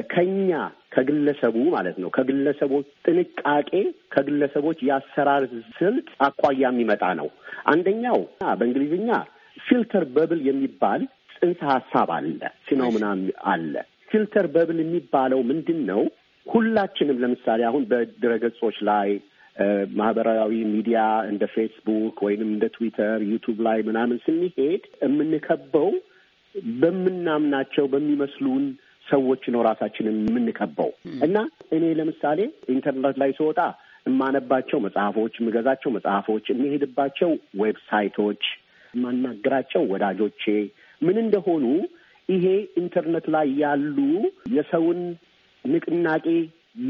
ከኛ 0.10 0.50
ከግለሰቡ 0.94 1.56
ማለት 1.75 1.96
ነው 2.01 2.10
ከግለሰቦች 2.10 2.88
ጥንቃቄ 3.06 3.72
ከግለሰቦች 4.12 4.80
የአሰራር 4.88 5.44
ስልት 5.77 6.10
አኳያ 6.22 6.63
የሚመጣ 6.65 7.03
ነው። 7.20 7.27
አንደኛው 7.65 8.20
በእንግሊዝኛ 8.60 9.10
filter 9.58 10.06
bubble 10.16 10.42
የሚባል 10.50 11.01
ጽንሰ 11.36 11.62
ሀሳብ 11.72 12.10
አለ፣ 12.18 12.39
phenomena 12.68 13.06
አለ። 13.51 13.74
filter 14.12 14.46
bubble 14.56 14.80
የሚባለው 14.84 15.39
ምንድን 15.50 15.80
ነው? 15.89 16.01
ሁላችንም 16.46 17.20
ለምሳሌ 17.24 17.62
አሁን 17.70 17.84
በድረገጾች 17.91 18.77
ላይ 18.89 19.10
ማህበራዊ 19.96 20.53
ሚዲያ 20.74 21.00
እንደ 21.31 21.43
ፌስቡክ 21.53 22.17
ወይንም 22.25 22.50
እንደ 22.53 22.65
ትዊተር፣ 22.75 23.20
ዩቱብ 23.31 23.58
ላይ 23.67 23.79
ምናምን 23.88 24.17
ስንሄድ 24.25 24.84
የምንከበው 25.03 25.89
በምናምናቸው 26.81 27.86
በሚመስሉን 27.91 28.63
ሰዎች 29.08 29.43
ነው 29.53 29.62
ራሳችንን 29.67 30.17
የምንከበው። 30.22 30.91
እና 31.25 31.38
እኔ 31.75 31.86
ለምሳሌ 32.00 32.39
ኢንተርኔት 32.74 33.17
ላይ 33.22 33.31
ስወጣ 33.39 33.60
የማነባቸው 34.05 34.79
መጽሐፎች፣ 34.86 35.34
የምገዛቸው 35.39 35.89
መጽሐፎች፣ 35.98 36.46
የምሄድባቸው 36.51 37.32
website 37.62 38.09
ኦች፣ 38.09 38.44
የማናገራቸው 38.93 39.84
ወዳጆቼ 39.91 40.43
ምን 41.01 41.17
እንደሆኑ 41.24 41.65
ይሄ 42.29 42.46
ኢንተርኔት 42.81 43.25
ላይ 43.36 43.48
ያሉ 43.62 43.98
የሰውን 44.55 45.00
ንቅናቄ 45.65 46.25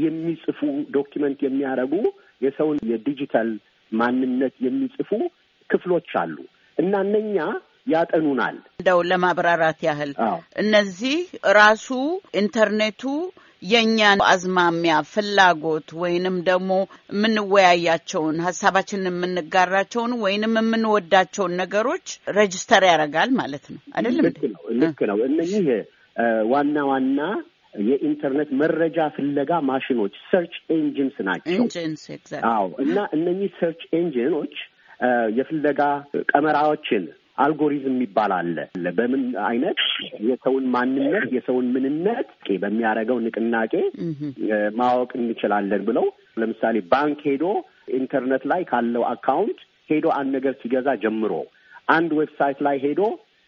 የሚጽፉ 0.02 0.58
document 0.96 1.38
የሚያደርጉ 1.44 1.94
የሰውን 2.42 2.78
የዲጂታል 2.90 3.50
ማንነት 3.92 4.54
የሚጽፉ 4.66 5.10
ክፍሎች 5.70 6.10
አሉ 6.22 6.36
እና 6.78 6.92
እነኛ 7.06 7.36
ያጠኑናል። 7.86 8.56
እንደው 8.74 8.98
ለማብራራት 9.10 9.80
ያህል 9.86 10.10
እነዚህ 10.56 11.16
ራሱ 11.58 11.88
ኢንተርኔቱ 12.40 13.02
የእኛን 13.62 14.20
አዝማሚያ፣ 14.28 14.94
ፍላጎት 15.10 15.88
ወይንም 16.02 16.36
ደግሞ 16.48 16.70
የምንወያያቸውን 17.12 18.36
ሀሳባችንን 18.46 19.08
የምንጋራቸውን 19.12 20.12
ወይንም 20.24 20.54
የምንወዳቸውን 20.60 21.54
ነገሮች 21.62 22.06
register 22.36 22.84
ያደርጋል 22.90 23.30
ማለት 23.40 23.66
ነው። 23.74 23.80
አይደለም? 23.96 24.24
ልክ 24.28 24.40
ነው። 24.54 24.62
ልክ 24.82 25.00
ነው። 25.10 25.18
እነዚህ 25.28 25.66
ዋና 26.50 26.76
ዋና 26.90 27.20
የኢንተርኔት 27.74 28.50
መረጃ 28.60 28.98
ፍለጋ 29.14 29.52
ማሽኖች 29.68 30.14
search 30.30 30.54
engines 30.74 31.16
ናቸው። 31.28 31.62
አዎ 32.50 32.66
እና 32.84 32.98
እነኚህ 33.16 33.50
search 33.60 33.82
engine 33.98 34.32
ኦች 34.32 34.54
የፍለጋ 35.38 35.80
ቀመራዎችን 36.32 37.04
አልጎሪዝም 37.38 37.94
የሚባል 37.94 38.32
አለ። 38.38 38.56
በምን 38.98 39.22
አይነት 39.46 39.78
የሰውን 40.28 40.64
ማንነት 40.74 41.24
የሰውን 41.36 41.66
ምንነት 41.74 42.28
በሚያደርገው 42.62 43.18
ንቅናቄ 43.26 43.72
ማወቅ 44.80 45.10
እንችላለን 45.20 45.82
ብለው 45.88 46.06
ለምሳሌ 46.36 46.76
ባንክ 46.92 47.20
ሄዶ 47.28 47.44
ኢንተርኔት 47.98 48.44
ላይ 48.52 48.62
ካለው 48.70 49.04
account 49.12 49.60
ሄዶ 49.90 50.06
አንድ 50.18 50.30
ነገር 50.36 50.54
ሲገዛ 50.60 50.88
ጀምሮ 51.04 51.32
አንድ 51.92 52.10
website 52.20 52.58
ላይ 52.66 52.76
ሄዶ 52.84 53.00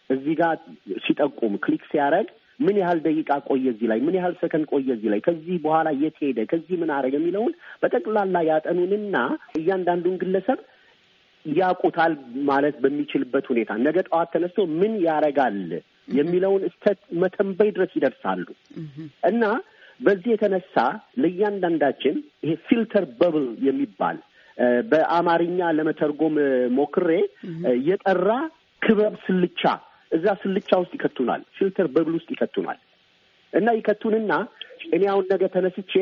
እዚህ 0.09 0.33
ጋር 0.41 0.55
ሲጠቁም 1.05 1.53
click 1.63 1.83
ሲያደርግ 1.91 2.27
ምን 2.59 2.75
ያህል 2.81 2.99
ደቂቃ 3.05 3.31
ቆየ 3.47 3.65
እዚህ 3.73 3.87
ላይ፣ 3.91 3.99
ምን 4.05 4.15
ያህል 4.19 4.33
ሰከንድ 4.41 4.65
ቆየ 4.71 4.89
እዚህ 4.95 5.09
ላይ፣ 5.13 5.21
ከዚህ 5.25 5.55
በኋላ 5.63 5.87
የት 6.01 6.17
ሄደ፣ 6.23 6.39
ከዚህ 6.51 6.75
ምን 6.81 6.91
አደረገ? 6.95 7.15
የሚለውን 7.19 7.53
በጠቅላላ 7.81 8.35
ያጠኑንና 8.49 9.15
እያንዳንዱን 9.59 10.15
ግለሰብ 10.23 10.59
ያውቁታል 11.45 12.13
ማለት 12.47 12.75
በሚችልበት 12.83 13.45
ሁኔታ 13.51 13.71
ነገ 13.85 13.97
ጠዋት 14.07 14.29
ተነስቶ 14.35 14.59
ምን 14.79 14.93
ያደርጋል 15.05 15.57
የሚለውን 16.15 16.63
እስከ 16.69 16.85
መተንበይ 17.21 17.69
ድረስ 17.75 17.91
ይደርሳሉ። 17.97 18.45
እና 19.29 19.43
በዚህ 19.99 20.29
የተነሳ 20.31 20.75
ለእያንዳንዳችን 21.21 22.15
ይሄ 22.43 22.53
filter 22.67 23.05
bubble 23.19 23.45
የሚባል 23.67 24.17
በአማርኛ 24.91 25.59
ለመተርጎም 25.77 26.35
ሞክሬ 26.77 27.09
የጠራ 27.87 28.29
ክበብ 28.81 29.13
ስልቻ 29.25 29.61
እዛ 30.11 30.25
ስልቻ 30.41 30.69
ውስጥ 30.81 30.93
ይከቱናል። 30.97 31.41
filter 31.57 31.87
bubble 31.95 32.13
ውስጥ 32.17 32.29
ይከቱናል 32.33 32.79
እና 33.53 33.67
ይከቱንና 33.77 34.31
እኔ 34.95 35.03
አሁን 35.11 35.25
ነገ 35.33 35.43
ተነስቼ 35.55 35.93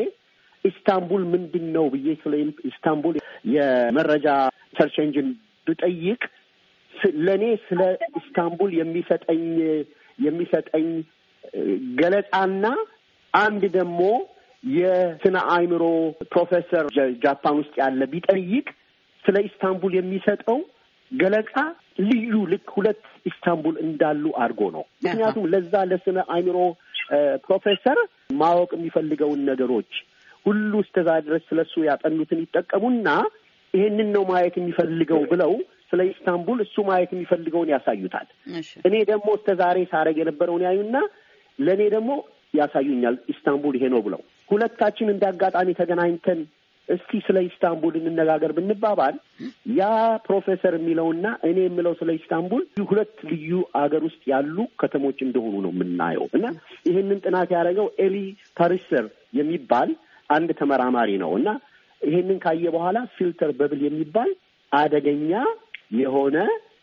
ኢስታንቡል 0.66 1.24
ምንድን 1.34 1.66
ነው 1.76 1.86
ብዬ 1.94 2.08
ስለ 2.22 2.34
ኢስታንቡል 2.70 3.16
የመረጃ 3.56 4.28
search 4.78 4.96
engine 5.04 5.30
ብጠይቅ 5.68 6.22
ለእኔ 7.26 7.44
ስለ 7.68 7.82
ኢስታንቡል 8.20 8.72
የሚሰጠኝ 8.80 9.44
የሚሰጠኝ 10.20 10.88
ገለጻና 12.00 12.66
አንድ 13.34 13.64
ደግሞ 13.78 14.02
የስነ 14.64 15.38
አእምሮ 15.54 15.84
ፕሮፌሰር 16.34 16.86
ጃፓን 17.24 17.56
ውስጥ 17.62 17.74
ያለ 17.82 18.04
ቢጠይቅ 18.14 18.68
ስለ 19.26 19.38
ኢስታንቡል 19.50 19.94
የሚሰጠው 19.98 20.60
ገለጻ 21.12 21.56
ልዩ 21.98 22.34
ልክ 22.52 22.68
ሁለት 22.76 23.00
ኢስታንቡል 23.30 23.76
እንዳሉ 23.86 24.24
አድርጎ 24.44 24.62
ነው። 24.76 24.84
ምክንያቱም 25.06 25.46
ለዛ 25.54 25.74
ለስነ 25.92 26.20
አእምሮ 26.34 26.58
ፕሮፌሰር 27.46 28.00
ማወቅ 28.40 28.72
የሚፈልገውን 28.78 29.42
ነገሮች 29.50 29.92
ሁሉ 30.46 30.72
እስከዛ 30.84 31.10
ድረስ 31.26 31.44
ስለ 31.50 31.60
እሱ 31.68 31.76
ያጠኑትን 31.88 32.40
ይጠቀሙና 32.44 33.10
ይሄንን 33.74 34.10
ነው 34.16 34.24
ማየት 34.32 34.56
የሚፈልገው 34.60 35.22
ብለው 35.32 35.54
ስለ 35.92 36.02
ኢስታንቡል 36.12 36.60
እሱ 36.66 36.76
ማየት 36.90 37.12
የሚፈልገውን 37.14 37.72
ያሳዩታል። 37.74 38.28
እኔ 38.88 38.96
ደግሞ 39.12 39.28
እስከ 39.38 39.56
ዛሬ 39.62 39.80
ሳረግ 39.92 40.18
የነበረውን 40.22 40.64
ያዩና 40.68 40.98
ለእኔ 41.60 41.82
ደግሞ 41.96 42.12
ያሳዩኛል 42.54 43.16
ኢስታንቡል 43.34 43.76
ይሄ 43.78 43.86
ነው 43.94 44.02
ብለው 44.08 44.22
ሁለታችን 44.50 45.12
እንደ 45.14 45.24
አጋጣሚ 45.32 45.70
ተገናኝተን 45.80 46.40
እስቲ 46.90 47.20
ስለ 47.26 47.38
ኢስታንቡል 47.48 47.94
እንነጋገር 48.00 48.52
ብንባባል 48.58 49.16
ያ 49.78 49.84
ፕሮፌሰር 50.26 50.74
የሚለውና 50.78 51.28
እኔ 51.50 51.58
የምለው 51.64 51.94
ስለ 52.00 52.10
ኢስታንቡል 52.18 52.64
ሁለት 52.90 53.14
ልዩ 53.30 53.52
አገር 53.82 54.02
ውስጥ 54.08 54.24
ያሉ 54.32 54.66
ከተሞች 54.82 55.20
እንደሆኑ 55.26 55.56
ነው 55.66 55.72
የምናየው 55.76 56.26
እና 56.38 56.46
ይህንን 56.90 57.22
ጥናት 57.26 57.52
ያደረገው 57.56 57.88
ኤሊ 58.06 58.18
ፓሪሰር 58.58 59.08
የሚባል 59.40 59.92
አንድ 60.30 60.50
ተመራማሪ 60.60 61.12
ነው 61.24 61.32
እና 61.40 61.50
ይሄንን 62.02 62.40
ካየ 62.44 62.66
በኋላ 62.76 62.98
filter 63.16 63.52
bubble 63.60 63.82
የሚባል 63.86 64.32
አደገኛ 64.72 65.32
የሆነ 65.98 66.38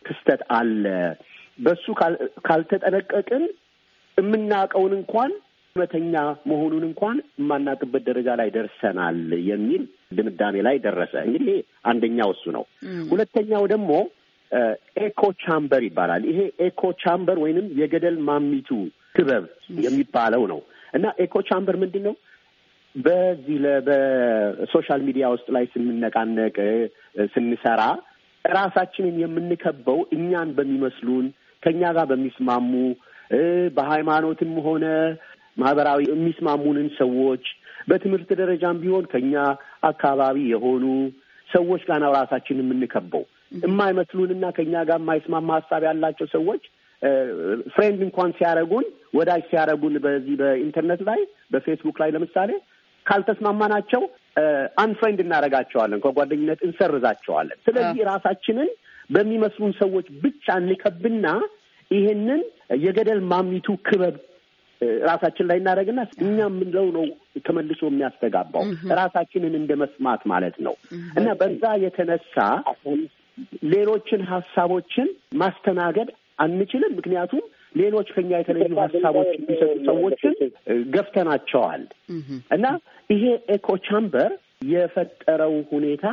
ክስተት 0.07 0.41
አለ። 0.53 0.83
በሱ 1.59 1.85
ካልተጠነቀቅን 2.47 3.43
የምናውቀውን 4.17 4.93
እንኳን 4.97 5.31
እውነተኛ 5.75 6.13
መሆኑን 6.49 6.83
እንኳን 6.87 7.17
የማናውቅበት 7.39 8.01
ደረጃ 8.07 8.29
ላይ 8.39 8.49
ደርሰናል 8.55 9.19
የሚል 9.49 9.83
ድምዳሜ 10.17 10.55
ላይ 10.67 10.77
ደረሰ። 10.85 11.13
እንግዲህ 11.27 11.57
አንደኛው 11.91 12.31
እሱ 12.35 12.43
ነው። 12.57 12.63
ሁለተኛው 13.11 13.63
ደግሞ 13.73 13.91
echo 15.01 15.21
chamber 15.43 15.83
ይባላል። 15.87 16.23
ይሄ 16.29 16.39
echo 16.65 16.81
chamber 17.03 17.37
ወይንም 17.43 17.67
የገደል 17.81 18.17
ማሚቱ 18.27 18.69
ክበብ 19.15 19.45
የሚባለው 19.85 20.43
ነው 20.51 20.59
እና 20.93 21.05
echo 21.23 21.35
chamber 21.49 21.75
ምንድን 21.83 22.03
ነው? 22.07 22.15
በዚህ 22.95 23.57
በ 23.87 24.15
social 24.15 25.01
media 25.07 25.25
ውስጥ 25.33 25.47
ላይ 25.55 25.65
ስንነቃነቅ 25.73 26.55
ስንሰራ 27.33 27.81
ራሳችንን 28.45 29.15
የምንከበው 29.21 29.99
እኛን 30.15 30.49
በሚመስሉን 30.57 31.25
ከእኛ 31.63 31.81
ጋር 31.97 32.05
በሚስማሙ 32.11 32.71
በሃይማኖትም 33.75 34.53
ሆነ 34.65 34.85
ማህበራዊ 35.57 36.01
የሚስማሙንን 36.09 36.87
ሰዎች 36.99 37.45
በትምህርት 37.89 38.29
ደረጃም 38.39 38.79
ቢሆን 38.81 39.05
ከኛ 39.13 39.33
አካባቢ 39.89 40.37
የሆኑ 40.51 40.83
ሰዎች 41.49 41.81
ጋር 41.89 41.99
ነው 42.03 42.11
ራሳችን 42.17 42.59
የምንከበው። 42.61 43.23
የማይመስሉንና 43.61 44.45
ከኛ 44.57 44.73
ጋር 44.89 44.99
የማይስማማ 45.01 45.49
ሀሳብ 45.59 45.83
ያላቸው 45.87 46.27
ሰዎች 46.35 46.63
friend 47.75 47.99
እንኳን 48.07 48.31
ሲያደርጉን 48.37 48.85
ወዳጅ 49.13 49.43
ሲያደርጉን 49.49 49.95
በዚህ 50.03 50.35
በኢንተርኔት 50.41 51.01
ላይ 51.09 51.21
በፌስቡክ 51.53 51.95
ላይ 52.01 52.09
ለምሳሌ 52.15 52.51
ካልተስማማናቸው 53.05 54.01
አንፍሬንድ 54.83 55.19
እናደርጋቸዋለን፣ 55.23 56.01
ከጓደኝነት 56.03 56.59
እንሰርዛቸዋለን። 56.67 57.59
ስለዚህ 57.65 58.01
ራሳችንን 58.11 58.69
በሚመስሉን 59.09 59.73
ሰዎች 59.81 60.07
ብቻ 60.23 60.45
እንከብና 60.61 61.27
ይሄንን 61.91 62.41
የገደል 62.83 63.19
ማሚቱ 63.31 63.67
ክበብ 63.87 64.17
ራሳችን 65.07 65.47
ላይ 65.49 65.57
እናደርግና 65.61 66.01
እኛ 66.23 66.37
የምንለው 66.43 66.87
ነው 66.95 67.05
ተመልሶ 67.45 67.81
የሚያስተጋባው? 67.89 68.63
ራሳችንን 68.99 69.53
እንደ 69.59 69.71
መስማት 69.81 70.21
ማለት 70.31 70.55
ነው። 70.67 70.75
እና 71.19 71.27
በዛ 71.41 71.63
የተነሳ 71.83 72.37
ሌሎችን 73.71 74.21
ሀሳቦችን 74.31 75.07
ማስተናገድ 75.41 76.09
አንችልም። 76.39 76.93
ምክንያቱም 76.99 77.43
ሌሎች 77.75 78.07
ከኛ 78.15 78.31
የተለዩ 78.39 78.71
ሀሳቦች 78.81 79.29
የሚሰጡ 79.35 79.75
ሰዎችን 79.89 80.33
ገፍተናቸዋል። 80.95 81.83
እና 82.55 82.65
ይሄ 83.09 83.23
echo 83.55 83.69
chamber 83.87 84.31
የፈጠረው 84.71 85.53
ሁኔታ 85.71 86.05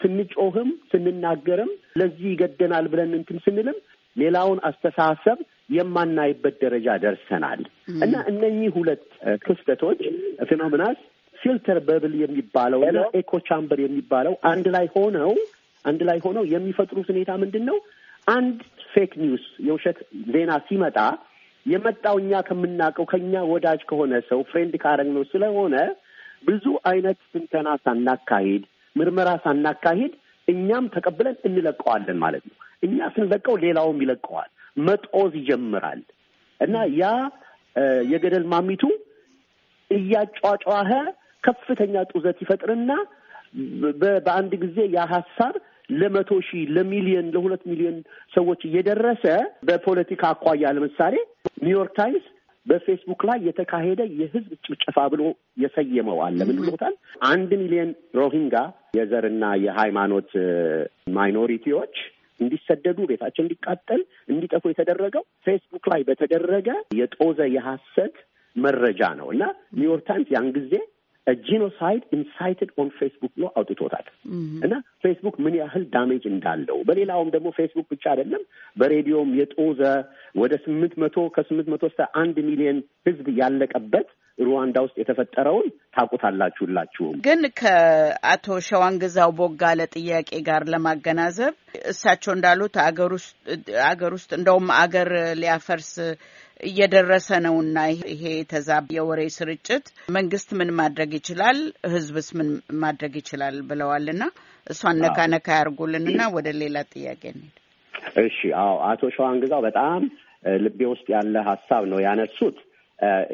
ስንጮህም 0.00 0.70
ስንናገርም 0.90 1.70
ለዚህ 2.00 2.26
ይገደናል 2.32 2.86
ብለን 2.92 3.12
እንትን 3.18 3.38
ስንልም 3.44 3.78
ሌላውን 4.16 4.58
አስተሳሰብ 4.68 5.38
የማናይበት 5.68 6.56
ደረጃ 6.62 6.88
ደርሰናል 7.04 7.60
እና 7.98 8.14
እነኚህ 8.30 8.70
ሁለት 8.76 9.04
ክስተቶች 9.44 10.00
phenomenas 10.48 10.98
filter 11.36 11.78
bubble 11.86 12.14
የሚባለው 12.22 12.80
እና 12.88 13.00
echo 13.18 13.32
chamber 13.48 13.80
የሚባለው 13.82 14.34
አንድ 14.50 14.66
ላይ 14.76 14.86
ሆነው 14.94 15.32
አንድ 15.84 16.00
ላይ 16.08 16.18
ሆነው 16.24 16.44
የሚፈጥሩት 16.52 17.08
ሁኔታ 17.12 17.30
ምንድን 17.42 17.64
ነው? 17.68 17.76
አንድ 18.26 18.56
fake 18.92 19.12
news 19.20 19.44
የውሸት 19.66 19.98
ዜና 20.32 20.52
ሲመጣ 20.68 20.98
የመጣው 21.66 22.16
እኛ 22.22 22.40
ከምናውቀው 22.48 23.06
ከኛ 23.12 23.42
ወዳጅ 23.52 23.80
ከሆነ 23.90 24.14
ሰው 24.28 24.40
friend 24.50 24.74
ካረግነው 24.82 25.24
ስለሆነ 25.32 25.76
ብዙ 26.44 26.64
አይነት 26.90 27.18
ትንተና 27.32 27.68
ሳናካሂድ 27.84 28.64
ምርመራ 28.96 29.30
ሳናካሂድ 29.44 30.12
እኛም 30.48 30.84
ተቀብለን 30.94 31.36
እንለቀዋለን 31.48 32.18
ማለት 32.24 32.44
ነው። 32.50 32.56
እኛ 32.82 33.08
ስንለቀው 33.14 33.54
ሌላውም 33.64 34.00
ይለቀዋል። 34.04 34.50
መጦዝ 34.76 35.32
ይጀምራል 35.40 36.00
እና 36.60 36.74
ያ 36.98 37.04
የገደል 38.10 38.44
ማሚቱ 38.52 38.82
እያጫጫኸ 39.90 40.90
ከፍተኛ 41.44 41.96
ጡዘት 42.12 42.38
ይፈጥርና 42.44 42.92
በአንድ 44.26 44.52
ጊዜ 44.64 44.78
ያ 44.94 45.02
ሀሳብ 45.12 45.54
ለመቶ 45.92 46.30
ሺህ 46.46 46.62
ለሚሊዮን 46.76 47.26
ለሁለት 47.34 47.62
ሚሊዮን 47.70 47.98
ሰዎች 48.32 48.60
እየደረሰ 48.68 49.24
በፖለቲካ 49.68 50.22
አኳያ 50.32 50.72
ለምሳሌ 50.76 51.14
ኒውዮርክ 51.62 51.92
ታይምስ 51.98 52.24
በፌስቡክ 52.66 53.20
ላይ 53.28 53.38
የተካሄደ 53.48 54.00
የህዝብ 54.20 54.50
ጭፍጨፋ 54.66 54.98
ብሎ 55.12 55.22
የሰየመው 55.62 56.18
አለ። 56.24 56.38
ምን 56.48 56.58
ብሎታል? 56.62 56.94
አንድ 57.28 57.50
ሚሊዮን 57.60 57.90
ሮሂንጋ 58.18 58.54
የዘርና 58.98 59.44
የሃይማኖት 59.64 60.30
minority 61.16 61.68
ዎች 61.68 61.94
እንዲሰደዱ፣ 62.40 62.98
ቤታቸው 63.10 63.42
እንዲቃጠል፣ 63.44 64.02
እንዲጠፉ 64.28 64.64
የተደረገው 64.70 65.24
ፌስቡክ 65.46 65.86
ላይ 65.92 66.02
በተደረገ 66.08 66.68
የጦዘ 66.98 67.38
የሐሰት 67.54 68.16
መረጃ 68.56 69.00
ነው 69.18 69.28
እና 69.34 69.42
ኒውዮርክ 69.78 70.04
ታይምስ 70.08 70.28
ያን 70.34 70.46
ጊዜ 70.56 70.74
genocide 71.26 72.02
incited 72.16 72.70
on 72.80 72.88
Facebook 72.98 73.32
ብሎ 73.36 73.46
አውጥቶታል። 73.56 74.06
እና 74.64 74.74
ፌስቡክ 75.04 75.36
ምን 75.44 75.54
ያህል 75.60 75.84
damage 75.94 76.24
እንዳለው 76.30 76.78
በሌላውም 76.88 77.32
ደግሞ 77.34 77.48
ፌስቡክ 77.56 77.86
ብቻ 77.94 78.04
አይደለም 78.12 78.42
በሬዲዮም 78.76 79.30
የጦዘ 79.40 79.80
ወደ 80.40 80.54
ስምንት 80.64 80.94
መቶ 81.02 81.26
ከስምንት 81.36 81.68
መቶ 81.74 81.84
እስከ 81.90 82.04
አንድ 82.22 82.38
ሚሊዮን 82.48 82.78
ህዝብ 83.08 83.26
ያለቀበት 83.40 84.08
ሩዋንዳ 84.38 84.76
ውስጥ 84.84 84.96
የተፈጠረውን 85.00 85.66
ታውቁታላችሁ 85.94 86.62
ሁላችሁም። 86.66 87.14
ግን 87.26 87.40
ከአቶ 87.60 88.46
ሸዋንግዛው 88.66 89.30
ቦጋለ 89.38 89.80
ጥያቄ 89.94 90.30
ጋር 90.48 90.62
ለማገናዘብ 90.72 91.54
እሳቸው 91.92 92.32
እንዳሉት 92.34 92.74
አገር 92.84 93.12
ውስጥ 93.16 93.32
አገር 93.86 94.12
ውስጥ 94.18 94.30
እንደውም 94.38 94.68
አገር 94.80 95.10
ሊያፈርስ 95.40 95.92
እየደረሰ 96.60 97.28
ነውና 97.46 97.78
ይሄ 98.10 98.22
ተዛብ 98.52 98.86
የወሬ 98.96 99.22
ስርጭት 99.36 99.86
መንግስት 100.16 100.50
ምን 100.58 100.70
ማድረግ 100.78 101.10
ይችላል፣ 101.18 101.58
ህዝብስ 101.94 102.28
ምን 102.38 102.48
ማድረግ 102.84 103.14
ይችላል 103.20 103.56
ብለዋልና 103.70 104.22
እሷን 104.66 104.96
ነካ 105.04 105.18
ነካ 105.34 105.48
ያርጉልንና 105.58 106.22
ወደ 106.36 106.48
ሌላ 106.62 106.76
ጥያቄ 106.94 107.22
እንሂድ። 107.32 107.56
እሺ፣ 108.22 108.38
አዎ 108.62 108.76
አቶ 108.88 109.02
ሸዋንግዛው 109.16 109.60
በጣም 109.66 110.00
ልቤ 110.64 110.80
ውስጥ 110.90 111.06
ያለ 111.14 111.36
ሀሳብ 111.48 111.84
ነው 111.92 111.98
ያነሱት። 112.04 112.56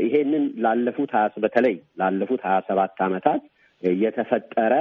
ይሄንን 0.04 0.44
ላለፉት 0.64 1.12
በተለይ 1.36 1.76
ላለፉት 2.00 2.40
ሀያ 2.46 2.58
ሰባት 2.68 3.00
ዓመታት 3.06 3.42
የተፈጠረ 4.00 4.74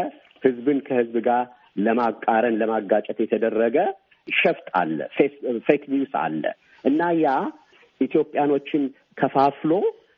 ህዝብን 0.44 0.80
ከህዝብ 0.88 1.16
ጋር 1.28 1.44
ለማቃረን 1.78 2.56
ለማጋጨት 2.62 3.18
የተደረገ 3.24 3.78
ሸፍጥ 4.28 4.68
አለ፣ 4.80 4.98
fake 5.68 5.84
news 5.94 6.14
አለ 6.24 6.44
እና 6.84 7.02
ያ 7.20 7.30
ኢትዮጵያኖችን 8.02 8.84
ከፋፍሎ 9.18 9.72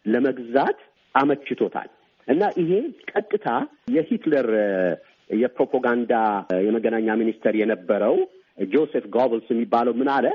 ለመግዛት 0.05 0.79
አመችቶታል 1.15 1.89
እና 2.27 2.43
ይሄ 2.61 2.71
ቀጥታ 3.11 3.47
የሂትለር 3.95 4.47
የፕሮፓጋንዳ 5.29 6.13
የመገናኛ 6.65 7.09
ሚኒስተር 7.21 7.53
የነበረው 7.61 8.15
ጆሴፍ 8.67 9.05
ጎብልስ 9.15 9.47
የሚባለው 9.51 9.93
ምን 9.99 10.09
አለ? 10.15 10.25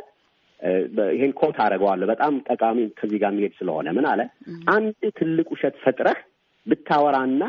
ይሄን 1.13 1.33
quote 1.41 1.57
አደርገዋለሁ 1.65 2.07
በጣም 2.11 2.35
ጠቃሚ 2.49 2.79
ከዚህ 2.99 3.19
ጋር 3.23 3.31
የሚሄድ 3.33 3.53
ስለሆነ 3.59 3.89
ምን 3.97 4.07
አለ? 4.11 4.21
አንድ 4.75 4.97
ትልቅ 5.19 5.47
ውሸት 5.55 5.77
ፈጥረህ 5.83 6.19
ብታወራና 6.67 7.43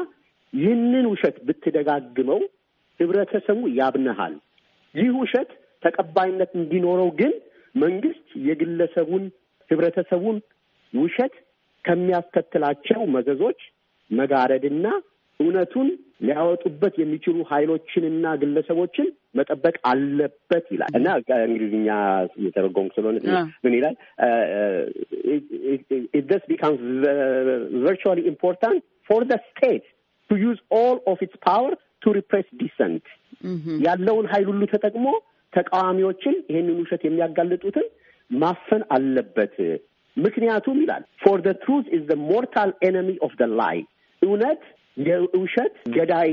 ይህንን 0.54 1.06
ውሸት 1.14 1.38
ብትደጋግመው 1.48 2.42
ህብረተሰቡ 3.00 3.60
ያምንሃል። 3.80 4.36
ይህ 4.96 5.10
ውሸት 5.22 5.50
ተቀባይነት 5.84 6.52
እንዲኖረው 6.60 7.10
ግን 7.20 7.34
መንግስት 7.76 8.28
የግለሰቡን 8.48 9.24
ህብረተሰቡን 9.70 10.38
ውሸት 10.94 11.34
ከሚያስከትላቸው 11.86 13.02
መዘዞች 13.16 13.60
መጋረድና 14.12 14.86
እውነቱን 15.40 15.90
ሊያወጡበት 16.22 16.94
የሚችሉ 17.02 17.36
ኃይሎችንና 17.52 18.26
ግለሰቦችን 18.42 19.08
መጠበቅ 19.36 19.76
አለበት 19.92 20.66
ይላል 20.74 20.92
እና 21.00 21.08
እንግሊዝኛ 21.46 21.90
የተረጎምኩ 22.46 22.94
ስለሆነ 22.96 23.18
ምን 23.64 23.74
ይላል? 23.78 23.96
thus 26.34 26.44
becomes 26.50 26.82
vitally 27.84 28.20
important 28.32 28.84
for 29.10 29.24
the 29.26 29.36
state 29.48 29.86
to 30.30 30.38
use 30.42 30.60
all 30.80 30.98
of 31.12 31.22
its 31.26 31.40
power 31.46 31.74
to 32.02 32.14
repress 32.18 32.48
dissent 32.62 33.06
ያለውን 33.86 34.28
ኃይል 34.32 34.46
ሁሉ 34.46 34.62
ተጠቅሞ 34.74 35.06
ተቃዋሚዎችን 35.54 36.36
ይሄንን 36.50 36.80
ውሸት 36.82 37.04
የሚያጋልጡትን 37.06 37.88
ማፈን 38.32 38.84
አለበት። 38.96 39.56
ምክንያቱም 40.18 40.78
ይላል 40.84 41.04
for 41.22 41.40
the 41.42 41.52
truth 41.62 41.86
is 41.96 42.04
the 42.10 42.16
mortal 42.24 42.72
enemy 42.88 43.10
of 43.22 43.34
the 43.40 43.46
lie 43.60 43.78
እውነት 44.22 44.62
የውሸት 44.98 45.76
ገዳይ 45.96 46.32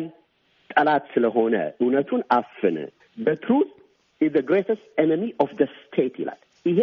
ጠላት 0.70 1.04
ስለሆነ 1.14 1.54
እውነቱን 1.82 2.22
አፍን። 2.36 2.76
the 3.18 3.37
truth 3.37 3.68
is 4.20 4.30
the 4.32 4.40
greatest 4.48 4.84
enemy 5.02 5.22
of 5.40 5.50
the 5.58 5.64
state 5.74 6.14
ይላል። 6.22 6.40
ይሄ 6.66 6.80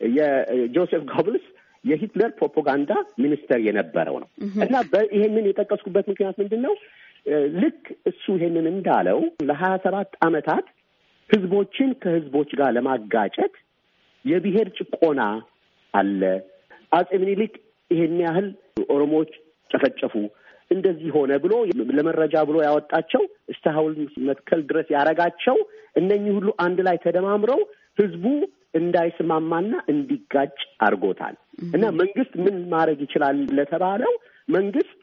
የጆሴፍ 0.00 1.02
ጎብልስ 1.12 1.46
የሂትለር 1.84 2.30
ፕሮፓጋንዳ 2.38 2.92
ሚኒስተር 3.22 3.60
የነበረው 3.66 4.16
ነው 4.22 4.28
እና 4.64 4.74
ይሄንን 5.12 5.44
የጠቀስኩበት 5.48 6.06
ምክንያት 6.12 6.36
ምንድን 6.42 6.62
ነው? 6.66 6.74
ልክ 7.56 7.80
እሱ 8.10 8.24
ይሄንን 8.36 8.66
እንዳለው 8.72 9.18
ለሀያ 9.48 9.72
ሰባት 9.84 10.10
ዓመታት 10.26 10.66
ህዝቦችን 11.30 11.90
ከህዝቦች 12.02 12.50
ጋር 12.60 12.70
ለማጋጨት 12.76 13.54
የብሔር 14.24 14.68
ጭቆና 14.78 15.22
አለ። 15.94 16.22
አጼ 16.92 17.10
ምኒልክ 17.22 17.54
ይሄን 17.90 18.16
ያህል 18.24 18.46
ኦሮሞዎች 18.94 19.32
ጨፈጨፉ፣ 19.70 20.14
እንደዚህ 20.70 21.10
ሆነ 21.16 21.32
ብሎ 21.44 21.52
ለመረጃ 21.98 22.36
ብሎ 22.48 22.56
ያወጣቸው 22.66 23.22
እስከ 23.52 23.64
ሐውልት 23.76 24.14
መትከል 24.28 24.60
ድረስ 24.70 24.88
ያረጋቸው 24.96 25.56
እነኚህ 25.96 26.32
ሁሉ 26.38 26.48
አንድ 26.64 26.78
ላይ 26.88 26.96
ተደማምረው 27.04 27.60
ህዝቡ 27.98 28.24
እንዳይስማማና 28.78 29.74
እንዲጋጭ 29.92 30.54
አድርጎታል። 30.86 31.36
እና 31.68 31.84
መንግስት 32.00 32.32
ምን 32.44 32.56
ማድረግ 32.72 32.98
ይችላል 33.06 33.38
ለተባለው 33.58 34.12
መንግስት 34.48 34.98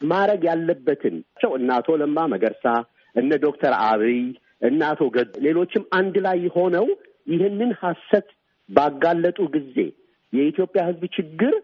ማድረግ 0.00 0.42
ያለበትን 0.48 1.16
እነ 1.56 1.68
አቶ 1.76 1.96
ለማ 2.00 2.18
መገርሳ፣ 2.32 2.64
እነ 3.14 3.30
ዶክተር 3.44 3.74
አብይ፣ 3.84 4.18
እነ 4.68 4.80
አቶ 4.90 5.02
ገዱ 5.16 5.32
ሌሎችም 5.46 5.84
አንድ 5.98 6.16
ላይ 6.26 6.40
ሆነው 6.56 6.86
ይህንን 7.26 7.70
ሀሰት 7.82 8.28
ባጋለጡ 8.68 9.38
ጊዜ 9.54 9.76
የኢትዮጵያ 10.32 10.82
ህዝብ 10.88 11.02
ችግር 11.16 11.54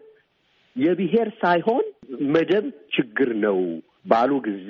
የብሔር 0.75 1.29
ሳይሆን 1.41 1.85
መደብ 2.33 2.65
ችግር 2.95 3.29
ነው 3.45 3.57
ባሉ 4.05 4.31
ጊዜ 4.47 4.69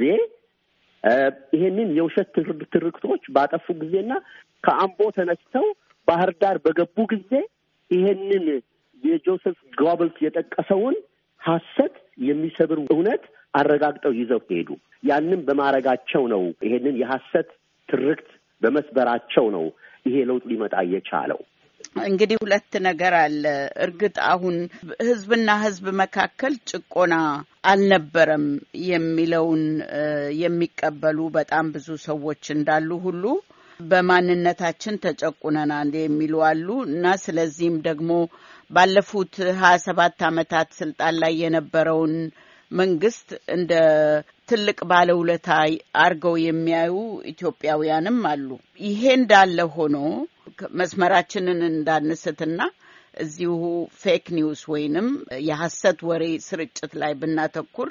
ይሄንን 1.54 1.90
የውሸት 1.98 2.28
ትርክቶች 2.74 3.24
ባጠፉ 3.36 3.74
ጊዜና 3.82 4.14
ከአምቦ 4.64 5.00
ተነስተው 5.16 5.66
ባህር 6.08 6.32
ዳር 6.42 6.58
በገቡ 6.66 6.98
ጊዜ 7.14 7.32
ይሄንን 7.92 8.46
የጆሴፍ 9.04 9.58
ጎብልስ 9.82 10.18
የጠቀሰውን 10.26 10.96
ሀሰት 11.42 11.96
የሚሰብር 12.26 12.80
እውነት 12.88 13.24
አረጋግጠው 13.54 14.14
ይዘው 14.20 14.42
ሄዱ። 14.52 14.70
ያንን 15.04 15.40
በማድረጋቸው 15.48 16.24
ነው 16.34 16.44
ይሄንን 16.66 16.96
የሀሰት 17.02 17.50
ትርክት 17.90 18.30
በመስበራቸው 18.62 19.46
ነው 19.56 19.66
ይሄ 20.06 20.18
ለውጥ 20.30 20.44
ሊመጣ 20.52 20.76
የቻለው? 20.94 21.40
እንግዲህ 21.95 22.38
ሁለት 22.43 22.73
ነገር 22.86 23.13
አለ። 23.19 23.43
እርግጥ 23.86 24.15
አሁን 24.30 24.56
ህዝብና 25.04 25.49
ህዝብ 25.63 25.86
መካከል 26.01 26.54
ጭቆና 26.71 27.15
አልነበረም 27.71 28.45
የሚለውን 28.89 29.63
የሚቀበሉ 30.41 31.19
በጣም 31.38 31.65
ብዙ 31.75 31.88
ሰዎች 32.06 32.43
እንዳሉ 32.56 32.99
ሁሉ 33.06 33.23
በማንነታችን 33.80 35.01
ተጨቁነናል 35.06 35.91
የሚሉ 35.99 36.34
አሉ 36.49 36.67
እና 36.89 37.06
ስለዚህም 37.23 37.77
ደግሞ 37.88 38.10
ባለፉት 38.71 39.34
ሀያ 39.62 39.75
ሰባት 39.86 40.19
ዓመታት 40.27 40.69
ስልጣን 40.80 41.15
ላይ 41.21 41.34
የነበረውን 41.41 42.13
መንግስት 42.71 43.30
እንደ 43.56 43.71
ትልቅ 44.49 44.77
ባለውለታ 44.89 45.49
አድርገው 46.04 46.36
የሚያዩ 46.43 46.93
ኢትዮጵያውያንም 47.32 48.19
አሉ። 48.30 48.47
ይሄ 48.82 49.01
እንዳለ 49.19 49.60
ሆኖ 49.75 49.97
መስመራችንን 50.80 51.60
እንዳንስትና 51.69 52.60
እዚሁ 53.17 53.54
fake 54.02 54.26
news 54.38 54.62
ወይንም 54.73 55.08
የሐሰት 55.47 55.99
ወሬ 56.10 56.25
ስርጭት 56.47 56.93
ላይ 57.01 57.13
ብናተኩር 57.21 57.89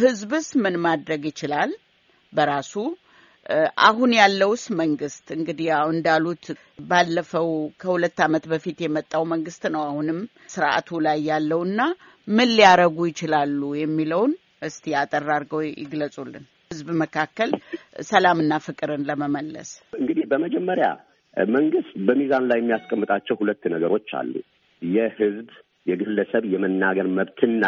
ህዝብስ 0.00 0.46
ምን 0.62 0.76
ማድረግ 0.86 1.24
ይችላል 1.30 1.72
በራሱ? 2.32 2.72
አሁን 3.88 4.10
ያለውስ 4.18 4.62
መንግስት 4.80 5.26
እንግዲህ 5.36 5.66
ያው 5.72 5.88
እንዳሉት 5.94 6.46
ባለፈው 6.88 7.48
ከሁለት 7.82 8.18
ዓመት 8.26 8.44
በፊት 8.52 8.78
የመጣው 8.84 9.24
መንግስት 9.32 9.64
ነው 9.74 9.82
አሁንም 9.88 10.18
ስርዓቱ 10.54 10.98
ላይ 11.06 11.18
ያለውና 11.28 11.80
ምን 12.28 12.50
ሊያረጉ 12.56 12.98
ይችላሉ 13.10 13.60
የሚለውን 13.82 14.32
እስቲ 14.68 14.94
አጠር 15.00 15.26
አድርገው 15.34 15.60
ይግለጹልን። 15.74 16.44
ህዝብ 16.70 16.88
መካከል 17.02 17.50
ሰላምና 18.08 18.52
ፍቅርን 18.64 19.04
ለመመለስ 19.08 19.70
እንግዲህ 19.98 20.24
በመጀመሪያ 20.32 20.88
መንግስት 21.36 21.90
በሚዛን 22.06 22.44
ላይ 22.50 22.58
የሚያስቀምጣቸው 22.60 23.34
ሁለት 23.40 23.62
ነገሮች 23.74 24.08
አሉ። 24.20 24.34
የህዝብ 24.82 25.48
የግለሰብ 25.86 26.44
የመናገር 26.52 27.06
መብትና 27.18 27.64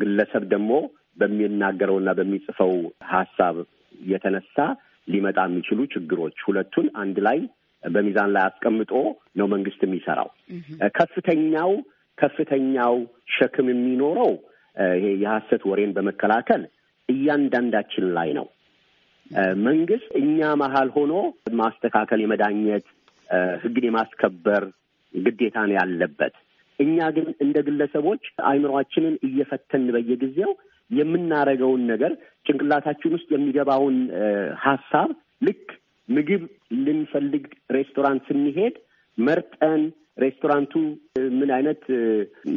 ግለሰብ 0.00 0.42
ደግሞ 0.52 0.72
በሚናገረውና 1.20 2.10
በሚጽፈው 2.18 2.72
ሀሳብ 3.12 3.56
የተነሳ 4.04 4.56
ሊመጣ 5.08 5.38
የሚችሉ 5.48 5.80
ችግሮች 5.92 6.36
ሁለቱን 6.46 6.86
አንድ 7.02 7.18
ላይ 7.26 7.38
በሚዛን 7.82 8.30
ላይ 8.34 8.42
አስቀምጦ 8.48 8.92
ነው 9.36 9.46
መንግስት 9.54 9.80
የሚሰራው። 9.84 10.28
ከፍተኛው 10.96 11.72
ከፍተኛው 12.18 12.94
ሸክም 13.36 13.66
የሚኖረው 13.72 14.32
ይሄ 14.96 15.06
የሀሰት 15.22 15.62
ወሬን 15.70 15.92
በመከላከል 15.96 16.62
እያንዳንዳችን 17.08 18.06
ላይ 18.16 18.30
ነው። 18.38 18.46
መንግስት 19.66 20.10
እኛ 20.20 20.40
መሀል 20.60 20.88
ሆኖ 20.96 21.12
ማስተካከል፣ 21.60 22.20
የመዳኘት 22.22 22.86
ህግን 23.62 23.84
የማስከበር 23.86 24.64
ግዴታ 25.14 25.56
ነው 25.66 25.76
ያለበት። 25.78 26.34
እኛ 26.78 26.96
ግን 27.16 27.26
እንደ 27.44 27.56
ግለሰቦች 27.66 28.24
አእምሯችንን 28.48 29.14
እየፈተን 29.28 29.84
በየጊዜው 29.94 30.50
የምናደርገውን 30.90 31.82
ነገር 31.92 32.12
ጭንቅላታችን 32.46 33.14
ውስጥ 33.16 33.28
የሚገባውን 33.32 33.96
ሀሳብ 34.64 35.08
ልክ 35.42 35.64
ምግብ 36.08 36.42
ልንፈልግ 36.84 37.44
ሬስቶራንት 37.76 38.26
ስንሄድ 38.28 38.74
መርጠን 39.18 39.82
ሬስቶራንቱ 40.24 40.72
ምን 41.38 41.50
አይነት 41.56 41.82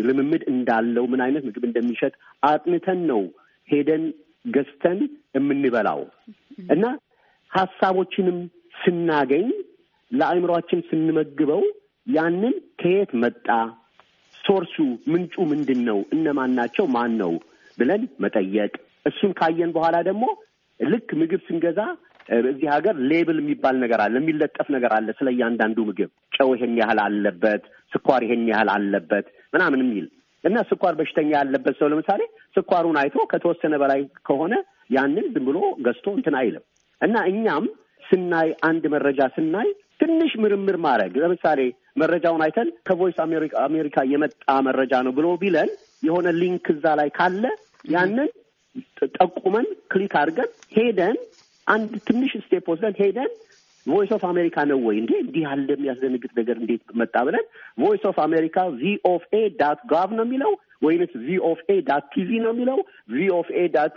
ልምምድ 0.08 0.43
እንዳለው 0.51 1.05
ምን 1.13 1.21
አይነት 1.25 1.43
ምግብ 1.47 1.63
እንደሚሸጥ 1.69 2.13
አጥንተን 2.43 2.99
ነው 3.12 3.21
ሄደን 3.69 4.03
ገዝተን 4.47 4.99
የምንበላው 5.36 6.01
እና 6.73 6.86
ሀሳቦችንም 7.51 8.38
ስናገኝ 8.75 9.47
ለአእምሯችን 10.12 10.80
ስንመግበው 10.89 11.63
ያንን 12.08 12.54
ከየት 12.82 13.12
መጣ፣ 13.24 13.48
ሶርሱ 14.43 14.76
ምንጩ 15.12 15.36
ምንድን 15.52 15.82
ነው፣ 15.89 16.00
እነማን 16.15 16.52
ናቸው፣ 16.60 16.86
ማን 16.95 17.12
ነው? 17.22 17.34
ብለን 17.78 18.04
መጠየቅ። 18.24 18.72
እሱን 19.06 19.32
ካየን 19.39 19.72
በኋላ 19.76 19.98
ደግሞ 20.08 20.24
ልክ 20.80 21.10
ምግብ 21.19 21.41
ስንገዛ 21.48 21.82
እዚህ 22.48 22.67
ሀገር 22.74 22.95
ሌብል 23.12 23.38
የሚባል 23.41 23.76
ነገር 23.84 24.00
አለ፣ 24.04 24.15
የሚለጠፍ 24.19 24.67
ነገር 24.76 24.91
አለ 24.98 25.08
ስለ 25.19 25.28
እያንዳንዱ 25.34 25.78
ምግብ። 25.89 26.10
ጨው 26.36 26.50
ይሄን 26.56 26.74
ያህል 26.82 27.00
አለበት፣ 27.06 27.63
ስኳር 27.91 28.24
ይሄን 28.26 28.43
ያህል 28.52 28.69
አለበት 28.76 29.26
ምናምን 29.54 29.82
የሚል 29.84 30.08
እና 30.43 30.58
ስኳር 30.69 30.93
በሽተኛ 31.00 31.30
ያለበት 31.38 31.76
ሰው 31.80 31.88
ለምሳሌ 31.91 32.22
ስኳሩን 32.58 32.98
አይቶ 33.02 33.17
ከተወሰነ 33.32 33.76
በላይ 33.82 34.02
ከሆነ 34.28 34.54
ያንን 34.89 35.26
ዝም 35.34 35.45
ብሎ 35.48 35.58
ገዝቶ 35.86 36.08
እንትን 36.17 36.36
አይልም። 36.41 36.63
እና 37.02 37.15
እኛም 37.32 37.65
ስናይ 38.06 38.50
አንድ 38.69 38.84
መረጃ 38.93 39.22
ስናይ 39.36 39.69
ትንሽ 39.99 40.31
ምርምር 40.43 40.77
ማድረግ። 40.83 41.13
ለምሳሌ 41.21 41.59
መረጃውን 42.01 42.41
አይተን 42.45 42.69
ከቮይስ 42.88 43.17
አሜሪካ 43.65 43.97
የመጣ 44.12 44.35
መረጃ 44.67 44.93
ነው 45.05 45.13
ብሎ 45.17 45.27
ቢለን 45.41 45.69
የሆነ 46.03 46.27
link 46.41 46.67
እዛ 46.73 46.85
ላይ 46.99 47.09
ካለ 47.17 47.43
ያንን 47.93 48.29
ጠቁመን 49.17 49.67
click 49.91 50.13
አድርገን 50.19 50.49
ሄደን 50.75 51.17
አንድ 51.67 51.91
ትንሽ 52.07 52.31
step 52.43 52.65
ወስደን 52.71 52.95
ሄደን 52.99 53.31
ቮይስ 53.85 54.12
ኦፍ 54.15 54.23
አሜሪካ 54.29 54.57
ነው 54.69 54.79
ወይ 54.88 54.95
እንዴ? 55.01 55.12
እንዲህ 55.23 55.43
ያለ 55.45 55.67
የሚያስደነግጥ 55.73 56.31
ነገር 56.39 56.55
እንዴት 56.62 56.83
መጣ 56.99 57.15
ብለን 57.27 57.45
ቮይስ 57.79 58.03
ኦፍ 58.09 58.17
አሜሪካ 58.25 58.57
VOA 58.80 59.23
dot 59.34 59.80
gov 59.91 60.10
ነው 60.17 60.25
የሚለው 60.27 60.51
ወይንስ 60.85 61.13
VOA 61.23 61.60
dot 61.69 62.06
TV 62.13 62.30
ነው 62.45 62.51
የሚለው 62.53 62.79
A 63.56 63.65
dot 63.75 63.95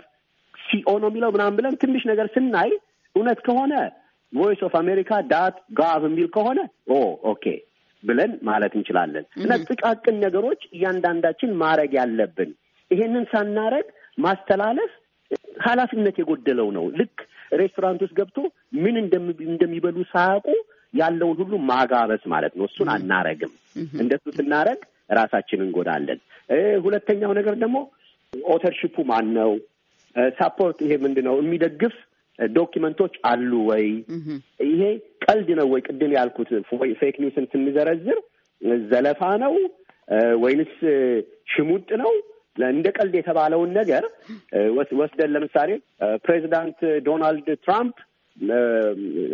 co 0.53 0.91
ነው 1.03 1.09
የሚለው 1.11 1.31
ምናምን 1.35 1.57
ብለን 1.57 1.75
ትንሽ 1.81 2.03
ነገር 2.11 2.27
ስናይ 2.35 2.71
እውነት 3.15 3.39
ከሆነ 3.47 3.73
ቮይስ 4.33 4.61
ኦፍ 4.67 4.73
አሜሪካ 4.79 5.11
dot 5.31 5.57
gov 5.79 6.01
የሚል 6.07 6.27
ከሆነ 6.35 6.59
oh 6.91 6.99
okay 7.31 7.45
ብለን 8.03 8.31
ማለት 8.43 8.73
እንችላለን። 8.77 9.25
እና 9.39 9.51
ጥቃቅን 9.67 10.15
ነገሮች 10.23 10.61
እያንዳንዳችን 10.75 11.51
ማድረግ 11.61 11.91
ያለብን 11.99 12.49
ይሄንን 12.91 13.25
ሳናረግ 13.33 13.85
ማስተላለፍ 14.17 14.91
ኃላፊነት 15.63 16.15
የጎደለው 16.21 16.67
ነው። 16.77 16.85
ልክ 16.99 17.15
ሬስቶራንት 17.59 18.01
ውስጥ 18.05 18.15
ገብቶ 18.19 18.37
ምን 18.83 18.95
እንደሚበሉ 19.47 19.97
ሳያውቁ 20.11 20.47
ያለውን 20.93 21.37
ሁሉ 21.41 21.53
ማጋበስ 21.69 22.23
ማለት 22.33 22.53
ነው። 22.57 22.65
እሱን 22.69 22.89
አናረግም። 22.95 23.51
እንደሱ 24.01 24.25
ስናረግ 24.37 24.79
ራሳችንን 25.17 25.65
እንጎዳለን። 25.67 26.19
ሁለተኛው 26.85 27.31
ነገር 27.39 27.55
ደግሞ 27.63 27.77
authorship 28.53 28.88
ኡ 28.88 28.95
ማን 29.09 29.27
ነው? 29.37 29.51
support 30.37 30.79
ይሄ 30.85 30.93
ምንድን 31.03 31.25
ነው 31.27 31.35
የሚደግፍ 31.41 31.95
document 32.39 32.88
ኦች 32.88 33.13
አሉ 33.29 33.51
ወይ? 33.69 33.85
ይሄ 34.67 34.81
ቀልድ 35.25 35.49
ነው 35.59 35.67
ወይ? 35.73 35.81
ቅድም 35.87 36.11
ያልኩት 36.17 36.49
fake 37.01 37.15
news 37.23 37.38
ን 37.38 37.45
ስንዘረዝር 37.51 38.19
ዘለፋ 38.91 39.21
ነው 39.43 39.53
ወይንስ 40.43 40.73
ሽሙጥ 41.53 41.87
ነው? 42.03 42.13
እንደ 42.71 42.87
ቀልድ 42.97 43.13
የተባለውን 43.17 43.71
ነገር 43.79 44.03
ወስደን 44.99 45.31
ለምሳሌ 45.35 45.69
ፕሬዚዳንት 46.25 46.79
ዶናልድ 47.05 47.47
ትራምፕ 47.65 47.95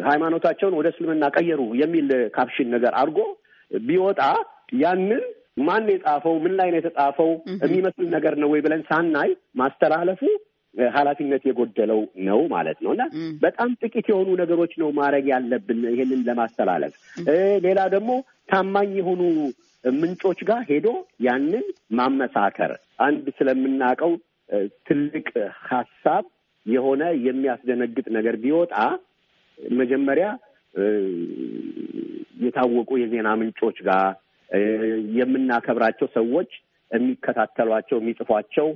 ሃይማኖታቸውን 0.08 0.78
ወደ 0.80 0.88
እስልምና 0.94 1.26
ቀየሩ 1.36 1.62
የሚል 1.82 2.08
caption 2.36 2.70
ነገር 2.76 2.94
አድርጎ 3.02 3.20
ቢወጣ 3.72 4.22
ያንን 4.84 5.24
ማን 5.68 5.86
የጻፈው 5.94 6.36
ምን 6.44 6.54
ላይ 6.60 6.70
ነው 6.72 6.80
የተጻፈው 6.80 7.30
የሚመስል 7.64 8.08
ነገር 8.16 8.34
ነው 8.42 8.50
ወይ 8.54 8.62
ብለን 8.66 8.82
ሳናይ 8.90 9.30
ማስተላለፉ 9.62 10.22
ኃላፊነት 10.94 11.44
የጎደለው 11.48 12.00
ነው 12.28 12.40
ማለት 12.52 12.80
ነው። 12.84 12.92
እና 12.96 13.04
በጣም 13.42 13.70
ጥቂት 13.82 14.08
የሆኑ 14.12 14.30
ነገሮች 14.42 14.74
ነው 14.82 14.90
ማድረግ 15.00 15.26
ያለብን 15.32 15.80
ይሄንን 15.94 16.22
ለማስተላለፍ። 16.28 16.94
ሌላ 17.66 17.80
ደግሞ 17.96 18.12
ታማኝ 18.50 18.92
የሆኑ 19.00 19.22
ምንጮች 19.84 20.40
ጋር 20.48 20.62
ሄዶ 20.70 20.88
ያንን 21.22 21.66
ማመሳከር። 22.00 22.72
አንድ 23.00 23.26
ስለምናውቀው 23.38 24.14
ትልቅ 24.88 25.28
ሀሳብ 25.70 26.24
የሆነ 26.66 27.04
የሚያስደነግጥ 27.28 28.08
ነገር 28.18 28.36
ቢወጣ 28.44 28.76
መጀመሪያ 29.78 30.28
የታወቁ 32.44 32.90
የዜና 33.00 33.30
ምንጮች 33.40 33.78
ጋር 33.88 34.04
የምናከብራቸው 35.18 36.08
ሰዎች 36.14 36.52
የሚከታተሏቸው 36.92 37.98
የሚጽፏቸው 38.00 38.68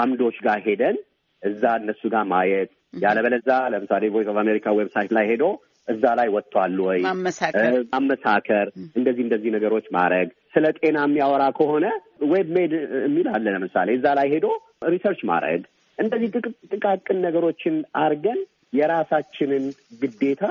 አምዶች 0.00 0.36
ጋር 0.46 0.58
ሄደን 0.66 0.96
እዛ 1.42 1.62
እነሱ 1.80 2.02
ጋር 2.14 2.24
ማየት። 2.30 2.70
ያለበለዚያ 3.02 3.48
ለምሳሌ 3.72 4.04
ቮይስ 4.14 4.28
ኦፍ 4.32 4.36
አሜሪካ 4.42 4.66
website 4.78 5.10
ላይ 5.16 5.24
ሄዶ 5.30 5.44
እዛ 5.88 6.04
ላይ 6.18 6.28
ወጥቷል 6.34 6.76
ወይ? 6.86 7.00
ማመሳከር፣ 7.92 8.66
እንደዚህ 8.98 9.22
እንደዚህ 9.26 9.50
ነገሮች 9.56 9.86
ማድረግ። 9.96 10.28
ስለ 10.54 10.66
ጤና 10.78 10.98
የሚያወራ 11.06 11.44
ከሆነ 11.58 11.86
WebMD 12.32 12.72
የሚል 13.04 13.26
አለ 13.34 13.44
ለምሳሌ። 13.54 13.88
እዛ 13.98 14.06
ላይ 14.18 14.28
ሄዶ 14.34 14.46
research 14.94 15.20
ማድረግ። 15.30 15.62
እንደዚህ 15.98 16.30
ጥቃቅን 16.72 17.18
ነገሮችን 17.26 17.74
አድርገን 18.00 18.40
የራሳችንን 18.78 19.64
ግዴታ 20.00 20.42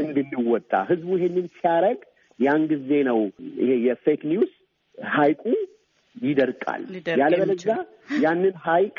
እንድንወጣ። 0.00 0.72
ህዝቡ 0.90 1.08
ይሄንን 1.18 1.46
ሲያደርግ 1.56 2.02
ያን 2.38 2.62
ጊዜ 2.72 2.90
ነው 3.08 3.18
ይሄ 3.60 3.70
የ 3.86 3.98
fake 3.98 4.22
news 4.30 4.52
ሀይቁ 4.98 5.42
ይደርቃል። 6.16 6.82
ያለበለዚያ 7.20 7.76
ያንን 8.24 8.54
ሀይቅ 8.66 8.96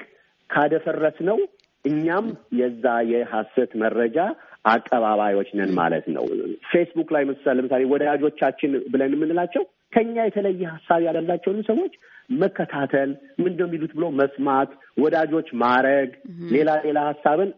ካደፈረስነው 0.49 1.37
እኛም 1.85 2.25
የዛ 2.59 2.85
የሐሰት 3.11 3.71
መረጃ 3.81 4.17
አቀባባዮች 4.65 5.49
ነን 5.57 5.71
ማለት 5.79 6.05
ነው። 6.15 6.23
ፌስቡክ 6.71 7.09
ላይ 7.15 7.23
ምሳሌ 7.29 7.55
ለምሳሌ 7.59 7.83
ወዳጆቻችን 7.91 8.71
ብለን 8.93 9.13
የምንላቸው 9.15 9.63
ከኛ 9.93 10.15
የተለየ 10.25 10.63
ሀሳብ 10.73 11.01
ያላቸውን 11.07 11.59
ሰዎች 11.67 11.93
መከታተል 12.35 13.09
ምንድን 13.43 13.59
ነው 13.61 13.67
የሚሉት 13.69 13.91
ብሎ 13.97 14.05
መስማት፣ 14.19 14.69
ወዳጆች 14.97 15.47
ማድረግ፣ 15.61 16.09
ሌላ 16.55 16.69
ሌላ 16.87 16.99
ሀሳብን 17.09 17.49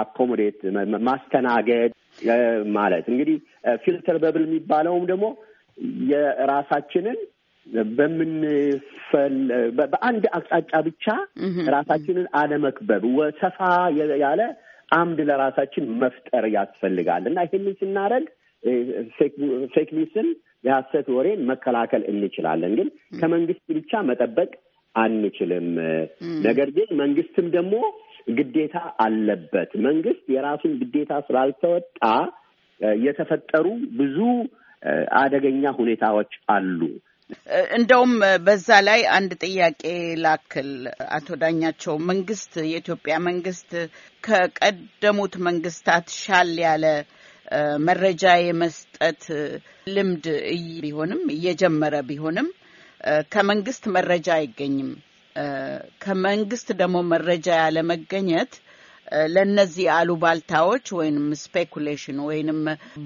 accommodate 0.00 0.58
ማስተናገድ 1.06 1.90
ማለት 2.76 3.06
እንግዲህ 3.12 3.36
filter 3.84 4.16
bubble 4.22 4.44
የሚባለውም 4.46 5.04
ደግሞ 5.10 5.26
የራሳችንን 6.10 7.18
በምንፈል 7.96 9.36
በአንድ 9.78 10.24
አቅጣጫ 10.36 10.72
ብቻ 10.88 11.06
ራሳችንን 11.74 12.26
አለመክበብ 12.40 13.04
ሰፋ 13.40 13.58
ያለ 14.22 14.42
አምድ 14.92 15.20
ለራሳችን 15.28 15.84
መፍጠር 16.02 16.44
ያስፈልጋል 16.56 17.24
እና 17.30 17.38
ይህንን 17.46 17.76
ስናደርግ 17.80 18.26
ፌክ 19.74 19.90
ኒውስን 19.96 20.28
የሀሰት 20.64 21.06
ወሬን 21.16 21.40
መከላከል 21.50 22.02
እንችላለን። 22.12 22.72
ግን 22.78 22.88
ከመንግስት 23.20 23.66
ብቻ 23.78 24.02
መጠበቅ 24.08 24.50
አንችልም። 24.94 25.66
ነገር 26.46 26.68
ግን 26.76 26.88
መንግስትም 27.00 27.48
ደግሞ 27.56 27.74
ግዴታ 28.36 28.76
አለበት። 29.04 29.70
መንግስት 29.86 30.24
የራሱን 30.34 30.72
ግዴታ 30.80 31.12
ስላልተወጣ 31.26 32.00
የተፈጠሩ 33.00 33.66
ብዙ 34.00 34.16
አደገኛ 35.20 35.64
ሁኔታዎች 35.78 36.32
አሉ። 36.54 36.80
እንደውም 37.76 38.12
በዛ 38.46 38.68
ላይ 38.86 39.00
አንድ 39.16 39.30
ጥያቄ 39.44 39.82
ላክል። 40.24 40.68
አቶ 41.16 41.28
ዳኛቸው 41.42 41.94
መንግስት 42.10 42.52
የኢትዮጵያ 42.66 43.14
መንግስት 43.26 43.70
ከቀደሙት 44.24 45.34
መንግስታት 45.48 46.06
ሻል 46.18 46.52
ያለ 46.64 46.84
መረጃ 47.86 48.24
የመስጠት 48.40 49.24
ልምድ 49.94 50.24
ቢሆንም 50.84 51.22
እየጀመረ 51.36 51.96
ቢሆንም 52.08 52.48
ከመንግስት 53.32 53.84
መረጃ 53.96 54.28
አይገኝም። 54.38 54.90
ከመንግስት 56.02 56.68
ደግሞ 56.80 56.96
መረጃ 57.12 57.48
ያለመገኘት 57.60 58.52
ለእነዚህ 59.34 59.86
አሉባልታዎች 59.96 60.86
ወይንም 60.98 61.26
speculation 61.42 62.18
ወይንም 62.28 62.60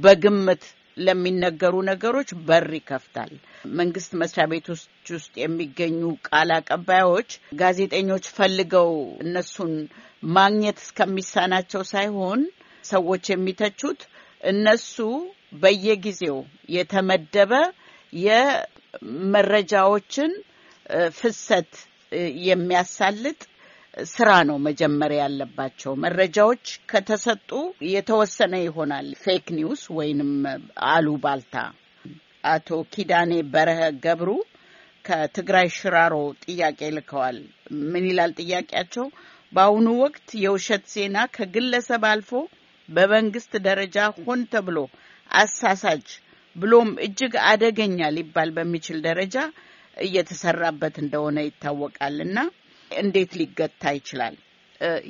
በግምት 0.04 0.62
ለሚነገሩ 1.00 1.74
ነገሮች 1.88 2.30
በር 2.46 2.66
ይከፍታል። 2.78 3.30
መንግስት 3.78 4.10
መስሪያ 4.20 4.44
ቤቶች 4.52 4.80
ውስጥ 5.10 5.32
የሚገኙ 5.42 6.00
ቃል 6.28 6.50
አቀባዮች 6.56 7.28
ጋዜጠኞች 7.60 8.24
ፈልገው 8.36 8.90
እነሱን 9.24 9.72
ማግኘት 10.36 10.78
እስከሚሳናቸው 10.84 11.82
ሳይሆን 11.92 12.40
ሰዎች 12.84 13.24
የሚተቹት 13.30 14.00
እነሱ 14.42 14.96
በየጊዜው 15.62 16.38
የተመደበ 16.74 17.52
የመረጃዎችን 18.12 20.32
ፍሰት 21.18 21.72
የሚያሳልጥ 22.46 23.40
ስራ 24.10 24.30
ነው 24.48 24.56
መጀመሪያ 24.66 25.20
ያለባቸው። 25.22 25.92
መረጃዎች 26.04 26.64
ከተሰጡ 26.90 27.50
የተወሰነ 27.90 28.54
ይሆናል 28.62 29.08
fake 29.22 29.46
news 29.56 29.82
ወይንም 29.96 30.30
አሉባልታ። 30.90 31.54
አቶ 32.44 32.68
ኪዳኔ 32.92 33.32
በረሀ 33.52 33.80
ገብሩ 34.04 34.30
ከትግራይ 35.04 35.68
ሽራሮ 35.76 36.14
ጥያቄ 36.44 36.80
ልከዋል። 36.96 37.38
ምን 37.90 38.04
ይላል 38.10 38.32
ጥያቄያቸው? 38.40 39.06
በአሁኑ 39.52 39.86
ወቅት 40.02 40.28
የውሸት 40.44 40.84
ዜና 40.94 41.16
ከግለሰብ 41.36 42.02
አልፎ 42.10 42.30
በመንግስት 42.88 43.52
ደረጃ 43.66 43.96
ሆን 44.20 44.40
ተብሎ 44.52 44.78
አሳሳችና 45.30 46.06
ብሎም 46.56 46.88
እጅግ 47.06 47.34
አደገኛ 47.50 48.00
ሊባል 48.16 48.50
በሚችል 48.56 48.98
ደረጃ 49.08 49.36
እየተሰራበት 49.96 50.96
እንደሆነ 51.02 51.38
ይታወቃል 51.46 52.16
እና 52.26 52.36
እንዴት 52.90 53.32
ሊገታ 53.40 53.82
ይችላል 53.98 54.36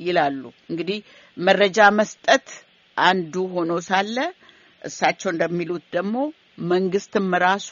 ይላሉ። 0.03 0.41
እንግዲህ 0.69 0.99
መረጃ 1.37 1.79
መስጠት 1.99 2.47
አንዱ 2.97 3.33
ሆኖ 3.53 3.73
ሳለ 3.87 4.17
እሳቸው 4.81 5.29
እንደሚሉት 5.33 5.85
ደግሞ 5.95 6.15
መንግስትም 6.71 7.27
ራሱ 7.43 7.69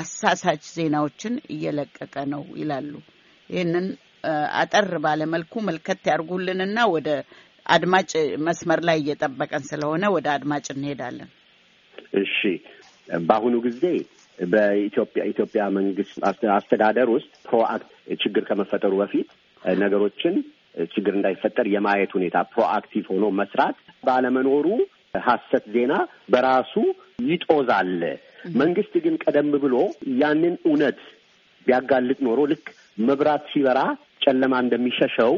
አሳሳች 0.00 0.62
ዜናዎችን 0.76 1.34
እየለቀቀ 1.54 2.14
ነው 2.32 2.42
ይላሉ። 2.60 2.92
ይህንን 3.50 3.86
አጠር 4.60 4.90
ባለመልኩ 5.04 5.54
መልከት 5.68 6.00
ያርጉልንና 6.10 6.78
ወደ 6.94 7.08
አድማጭ 7.66 8.10
መስመር 8.46 8.80
ላይ 8.88 8.98
እየጠበቀን 9.02 9.64
ስለሆነ 9.70 10.04
ወደ 10.16 10.26
አድማጭ 10.36 10.66
እንሄዳለን። 10.74 11.30
እሺ፣ 12.20 12.36
በአሁኑ 13.08 13.54
ጊዜ 13.66 13.82
በኢትዮጵያ 14.48 15.22
ኢትዮጵያ 15.30 15.62
መንግስት 15.76 16.14
አስተዳደር 16.56 17.08
ውስጥ 17.14 17.30
proact 17.46 17.90
ችግር 18.20 18.42
ከመፈጠሩ 18.48 18.92
በፊት 19.00 19.28
ነገሮችን 19.80 20.34
ችግር 20.90 21.12
እንዳይፈጠር 21.18 21.66
የማየት 21.72 22.10
ሁኔታ 22.16 22.38
proactive 22.52 23.04
ሆኖ 23.12 23.26
መስራት 23.38 23.76
ባለመኖሩ 24.06 24.66
ሀሰት 25.24 25.64
ዜና 25.74 25.92
በራሱ 26.32 26.74
ይጦዛል። 27.28 28.00
መንግስት 28.60 28.94
ግን 29.04 29.14
ቀደም 29.24 29.48
ብሎ 29.56 29.76
ያንን 30.20 30.54
እውነት 30.68 30.98
ቢያጋልጥ 31.66 32.18
ኖሮ 32.26 32.40
ልክ 32.52 32.66
መብራት 33.08 33.44
ሲበራ 33.52 33.80
ጨለማ 34.22 34.54
እንደሚሸሸው 34.64 35.32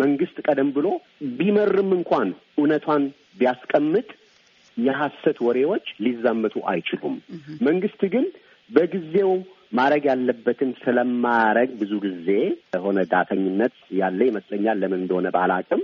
መንግስት 0.00 0.36
ቀደም 0.46 0.68
ብሎ 0.76 0.86
ቢመርም 1.38 1.90
እንኳን 1.96 2.28
እውነቷን 2.58 3.04
ቢያስቀምጥ 3.38 4.08
የሀሰት 4.76 5.38
ወሬዎች 5.46 5.86
ሊዛመቱ 6.04 6.54
አይችሉም። 6.70 7.16
መንግስት 7.66 8.02
ግን 8.14 8.26
በጊዜው 8.70 9.30
ማድረግ 9.72 10.04
ያለበትን 10.10 10.70
ስለማያረግ 10.82 11.70
ብዙ 11.80 11.92
ጊዜ 12.04 12.28
የሆነ 12.74 12.98
ዳተኝነት 13.12 13.74
ያለ 14.00 14.20
ይመስለኛል። 14.30 14.80
ለምን 14.82 15.00
እንደሆነ 15.02 15.28
ባላቅም 15.36 15.82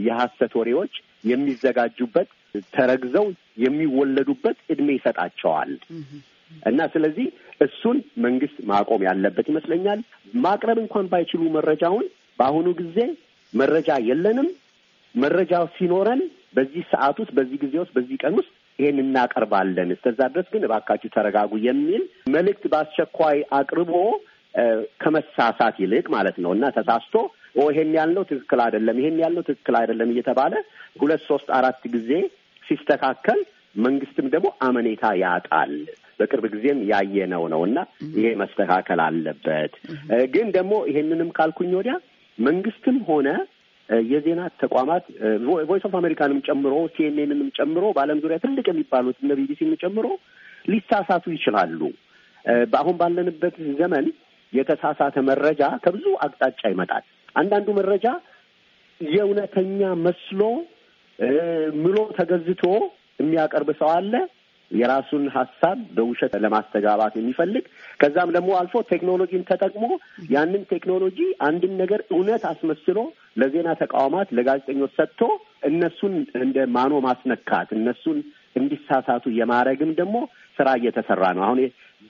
የሀሰት 0.00 0.52
ወሬዎች 0.60 0.94
የሚዘጋጁበት 1.30 2.28
ተረግዘው 2.74 3.26
የሚወለዱበት 3.64 4.58
እድሜ 4.72 4.88
ይሰጣቸዋል 4.96 5.70
እና 6.62 6.80
ስለዚህ 6.94 7.26
እሱን 7.60 7.96
መንግስት 8.24 8.56
ማቆም 8.70 9.02
ያለበት 9.08 9.46
ይመስለኛል። 9.52 10.00
ማቅረብ 10.44 10.78
እንኳን 10.82 11.06
ባይችሉ 11.12 11.42
መረጃውን 11.56 12.06
በአሁኑ 12.38 12.68
ጊዜ 12.80 12.98
መረጃ 13.52 13.90
የለንም፣ 14.08 14.48
መረጃው 15.14 15.64
ሲኖረን 15.76 16.20
በዚህ 16.56 16.82
ሰዓት 16.92 17.16
ውስጥ 17.22 17.32
በዚህ 17.38 17.58
ጊዜ 17.64 17.74
ውስጥ 17.82 17.92
በዚህ 17.96 18.16
ቀን 18.22 18.34
ውስጥ 18.38 18.50
ይሄን 18.78 18.98
እናቀርባለን፣ 19.02 19.90
እስከዛ 19.94 20.20
ድረስ 20.34 20.46
ግን 20.52 20.66
እባካችሁ 20.66 21.10
ተረጋጉ 21.16 21.52
የሚል 21.66 22.02
መልእክት 22.34 22.64
በአስቸኳይ 22.72 23.38
አቅርቦ 23.58 23.92
ከመሳሳት 25.02 25.76
ይልቅ 25.82 26.06
ማለት 26.14 26.36
ነው 26.44 26.50
እና 26.56 26.64
ተሳስቶ 26.76 27.14
ይሄን 27.66 27.90
ያልነው 27.96 28.24
ትክክል 28.30 28.60
አይደለም፣ 28.64 28.98
ይሄን 29.00 29.18
ያልነው 29.22 29.44
ትክክል 29.48 29.74
አይደለም 29.80 30.12
እየተባለ 30.12 30.52
ሁለት 31.00 31.22
ሶስት 31.30 31.48
አራት 31.58 31.82
ጊዜ 31.94 32.10
ሲስተካከል 32.62 33.40
መንግስትም 33.76 34.26
ደግሞ 34.32 34.48
አመኔታ 34.66 35.04
ያጣል። 35.22 35.72
በቅርብ 36.18 36.44
ጊዜም 36.54 36.80
ያየነው 36.90 37.44
ነው 37.52 37.60
እና 37.68 37.78
ይሄ 38.16 38.26
መስተካከል 38.40 39.00
አለበት። 39.04 39.72
ግን 40.34 40.46
ደግሞ 40.56 40.74
ይሄንንም 40.90 41.30
ካልኩኝ 41.38 41.72
ወዲያ 41.78 41.94
መንግስትም 42.38 42.98
ሆነ 43.08 43.28
የዜና 44.10 44.40
ተቋማት 44.62 45.04
ቮይስ 45.66 45.84
ኦፍ 45.88 45.94
አሜሪካንም 45.98 46.38
ጨምሮ 46.46 46.74
ሲኤንኤንንም 46.94 47.48
ጨምሮ 47.58 47.84
በዓለም 47.96 48.20
ዙሪያ 48.22 48.38
ትልቅ 48.44 48.66
የሚባሉት 48.70 49.16
እነ 49.22 49.32
ቢቢሲን 49.38 49.72
ጨምሮ 49.82 50.06
ሊሳሳቱ 50.72 51.24
ይችላሉ። 51.36 51.80
በአሁን 52.72 52.96
ባለንበት 53.00 53.56
ዘመን 53.80 54.06
የተሳሳተ 54.52 55.16
መረጃ 55.28 55.62
ከብዙ 55.84 56.06
አቅጣጫ 56.24 56.60
ይመጣል። 56.72 57.04
አንዳንዱ 57.36 57.68
መረጃ 57.78 58.06
የእውነተኛ 59.00 59.80
መስሎ 60.04 60.40
ምሎ 61.82 61.98
ተገዝቶ 62.18 62.64
የሚያቀርብ 63.20 63.70
ሰው 63.80 63.90
አለ። 63.96 64.14
የራሱን 64.70 65.24
ሀሳብ 65.34 65.78
በውሸት 65.96 66.34
ለማስተጋባት 66.44 67.14
የሚፈልግ 67.18 67.64
ከዛም 68.00 68.30
ደግሞ 68.36 68.50
አልፎ 68.60 68.82
ቴክኖሎጂን 68.92 69.42
ተጠቅሞ 69.50 69.84
ያንን 70.30 70.62
ቴክኖሎጂ 70.70 71.18
አንድን 71.48 71.74
ነገር 71.82 72.00
እውነት 72.14 72.44
አስመስሎ 72.52 72.98
ለዜና 73.36 73.68
ተቋማት 73.82 74.28
ለጋዜጠኞች 74.36 74.92
ሰጥቶ 74.98 75.20
እነሱን 75.68 76.14
እንደ 76.42 76.66
ማኖ 76.76 76.92
ማስነካት 77.06 77.68
እነሱን 77.76 78.18
እንዲሳሳቱ 78.56 79.24
የማድረግም 79.36 79.92
ደግሞ 80.00 80.16
ስራ 80.56 80.68
እየተሰራ 80.78 81.24
ነው። 81.36 81.44
አሁን 81.46 81.60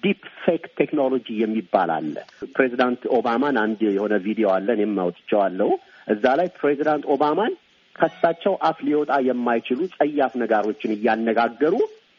deep 0.02 0.22
fake 0.44 0.64
ቴክኖሎጂ 0.80 1.26
የሚባል 1.40 1.90
አለ። 1.96 2.14
ፕሬዚዳንት 2.54 3.02
ኦባማን 3.16 3.56
አንድ 3.62 3.80
የሆነ 3.88 4.14
ቪዲዮ 4.26 4.48
አለ፣ 4.54 4.68
እኔም 4.76 4.96
አውጥቼዋለሁ። 5.04 5.70
እዛ 6.08 6.24
ላይ 6.40 6.48
ፕሬዚዳንት 6.56 7.04
ኦባማን 7.14 7.52
ከሳቸው 7.96 8.54
አፍ 8.68 8.78
ሊወጣ 8.86 9.12
የማይችሉ 9.28 9.80
ጸያፍ 9.96 10.32
ነገሮችን 10.42 10.94
እያነጋገሩ 10.96 11.74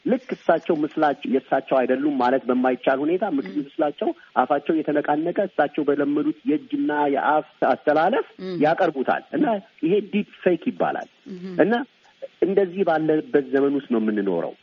ልክ 0.06 0.26
እሳቸው 0.34 0.74
ምስላቸው 0.82 1.28
የእሳቸው 1.34 1.76
አይደሉም 1.78 2.14
ማለት 2.22 2.42
በማይቻል 2.48 2.98
ሁኔታ 3.04 3.24
ምስላቸው 3.34 4.08
አፋቸው 4.36 4.74
የተነቃነቀ 4.78 5.38
እሳቸው 5.48 5.84
በለመዱት 5.88 6.38
የእጅና 6.50 6.92
የአፍ 7.14 7.48
አስተላለፍ 7.70 8.26
ያቀርቡታል። 8.64 9.22
እና 9.38 9.46
ይሄ 9.84 9.94
deep 10.12 10.30
fake 10.42 10.64
ይባላል። 10.72 11.08
እና 11.64 11.72
እንደዚህ 12.44 12.82
ባለበት 12.88 13.46
ዘመን 13.54 13.74
ውስጥ 13.78 13.88
ነው 13.94 14.00
የምንኖረው። 14.02 14.54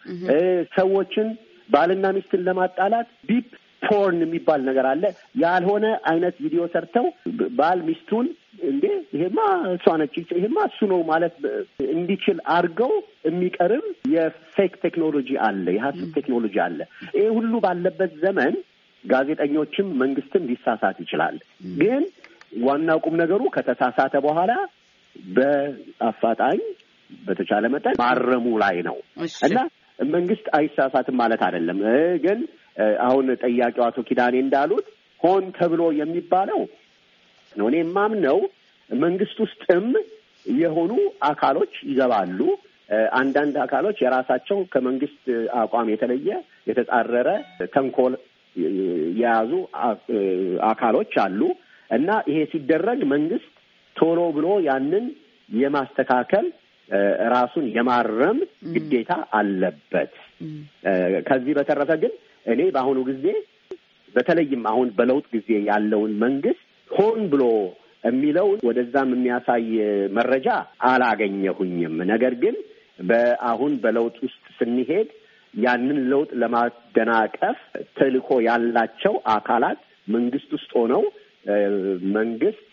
ሰዎችን 0.77 1.27
ባልና 1.69 2.05
ሚስትን 2.15 2.41
ለማጣላት 2.47 3.09
deep 3.29 3.49
porn 3.85 4.19
የሚባል 4.23 4.61
ነገር 4.67 4.85
አለ። 4.89 5.03
ያልሆነ 5.41 5.85
አይነት 6.11 6.35
ቪዲዮ 6.43 6.63
ሰርተው 6.73 7.05
ባል 7.59 7.79
ሚስቱን 7.87 8.27
እንዴ 8.53 8.85
ይሄማ 9.15 9.39
እሷ 9.73 9.85
ነች፣ 9.99 10.15
ይሄማ 10.33 10.57
እሱ 10.69 10.79
ነው 10.91 10.99
ማለት 11.09 11.35
እንዲችል 11.91 12.37
አድርገው 12.55 12.91
የሚቀርብ 13.27 13.85
የፌክ 14.13 14.73
ቴክኖሎጂ 14.85 15.29
አለ፣ 15.47 15.65
የሀሰት 15.77 16.11
ቴክኖሎጂ 16.17 16.55
አለ። 16.65 16.79
ይሄ 17.15 17.25
ሁሉ 17.37 17.53
ባለበት 17.65 18.13
ዘመን 18.23 18.55
ጋዜጠኞችም 19.05 19.87
መንግስትም 20.01 20.43
ሊሳሳት 20.49 20.97
ይችላል። 21.03 21.37
ግን 21.81 22.03
ዋናው 22.61 22.99
ቁም 23.05 23.15
ነገሩ 23.21 23.41
ከተሳሳተ 23.55 24.15
በኋላ 24.25 24.51
በአፋጣኝ 25.31 26.59
በተቻለ 27.09 27.65
መጠን 27.73 27.95
ማረሙ 28.01 28.45
ላይ 28.63 28.77
ነው 28.87 28.97
እና 29.47 29.57
መንግስት 29.99 30.45
አይሳሳትም 30.57 31.15
ማለት 31.21 31.41
አይደለም። 31.47 31.79
ግን 32.23 32.39
አሁን 33.05 33.25
ጠያቂው 33.41 33.83
አቶ 33.87 33.99
ኪዳኔ 34.07 34.35
እንዳሉት 34.43 34.85
ሆን 35.21 35.43
ተብሎ 35.57 35.81
የሚባለው 35.97 36.61
ነው። 37.55 37.65
እኔ 37.69 37.77
የማምነው 37.81 38.39
መንግስት 38.89 39.37
ውስጥም 39.45 39.87
የሆኑ 40.59 40.91
አካሎች 41.27 41.73
ይገባሉ። 41.89 42.39
አንዳንድ 43.19 43.55
አካሎች 43.63 43.97
የራሳቸው 44.03 44.57
ከመንግስት 44.73 45.21
አቋም 45.59 45.89
የተለየ 45.91 46.29
የተጻረረ 46.69 47.29
ተንኮል 47.73 48.13
የያዙ 49.15 49.51
አካሎች 50.71 51.13
አሉ 51.23 51.41
እና 51.89 52.09
ይሄ 52.29 52.39
ሲደረግ 52.51 52.99
መንግስት 53.13 53.47
ቶሎ 53.95 54.19
ብሎ 54.35 54.47
ያንን 54.67 55.05
የማስተካከል 55.49 56.45
ራሱን 57.33 57.65
የማረም 57.75 58.37
ግዴታ 58.73 59.11
አለበት። 59.39 60.13
ከዚህ 61.27 61.53
በተረፈ 61.57 61.91
ግን 62.03 62.13
እኔ 62.53 62.61
በአሁኑ 62.75 62.99
ጊዜ 63.09 63.25
በተለይም 64.15 64.63
አሁን 64.71 64.87
በለውጥ 64.97 65.25
ጊዜ 65.35 65.49
ያለውን 65.69 66.13
መንግስት 66.23 66.63
ሆን 67.01 67.21
ብሎ 67.31 67.43
የሚለውን 68.03 68.59
ወደዛም 68.67 69.09
የሚያሳይ 69.15 69.65
መረጃ 70.17 70.47
አላገኘሁኝም። 70.91 71.95
ነገር 72.11 72.33
ግን 72.43 72.55
በአሁን 73.09 73.73
በለውጥ 73.83 74.17
ውስጥ 74.25 74.43
ስንሄድ 74.57 75.09
ያንን 75.53 75.99
ለውጥ 76.11 76.29
ለማደናቀፍ 76.41 77.57
ተልዕኮ 77.97 78.29
ያላቸው 78.47 79.13
አካላት 79.35 79.79
መንግስት 80.07 80.49
ውስጥ 80.57 80.71
ሆነው 80.79 81.03
መንግስት 82.15 82.67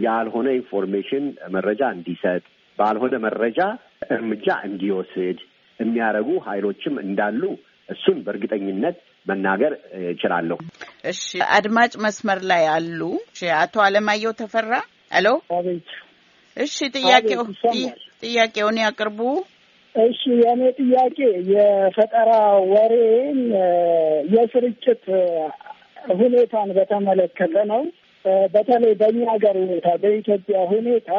ያልሆነ 0.00 0.48
information 0.58 1.24
መረጃ 1.54 1.82
እንዲሰጥ 1.96 2.42
ባልሆነ 2.78 3.14
መረጃ 3.26 3.60
እርምጃ 4.14 4.46
እንዲወስድ 4.68 5.38
የሚያደርጉ 5.80 6.30
ኃይሎችም 6.46 6.94
እንዳሉ 7.04 7.42
እሱን 7.88 8.18
በእርግጠኝነት 8.26 8.98
መናገር 9.30 9.72
እችላለሁ። 10.10 10.58
እሺ፣ 11.10 11.22
አድማጭ 11.56 11.92
መስመር 12.04 12.40
ላይ 12.50 12.64
አሉ። 12.74 13.00
አቶ 13.58 13.74
አለማየሁ 13.86 14.32
ተፈራ። 14.40 14.72
ሄሎ። 15.14 15.28
እሺ፣ 16.56 16.76
ጥያቄው 16.96 17.42
ጥያቄውን 18.22 18.78
ያቅርቡ። 18.82 19.20
እሺ፣ 19.94 20.20
የእኔ 20.40 20.62
ጥያቄ 20.80 21.18
የፈጠራ 21.52 22.30
ወሬን 22.72 23.40
የስርጭት 24.34 25.04
ሁኔታን 26.12 26.68
በተመለከተ 26.76 27.54
ነው። 27.72 27.82
በተለይ 28.54 28.92
በእኛ 29.00 29.20
ሀገር 29.32 29.56
ሁኔታ 29.62 29.88
በኢትዮጵያ 30.02 30.58
ሁኔታ 30.72 31.10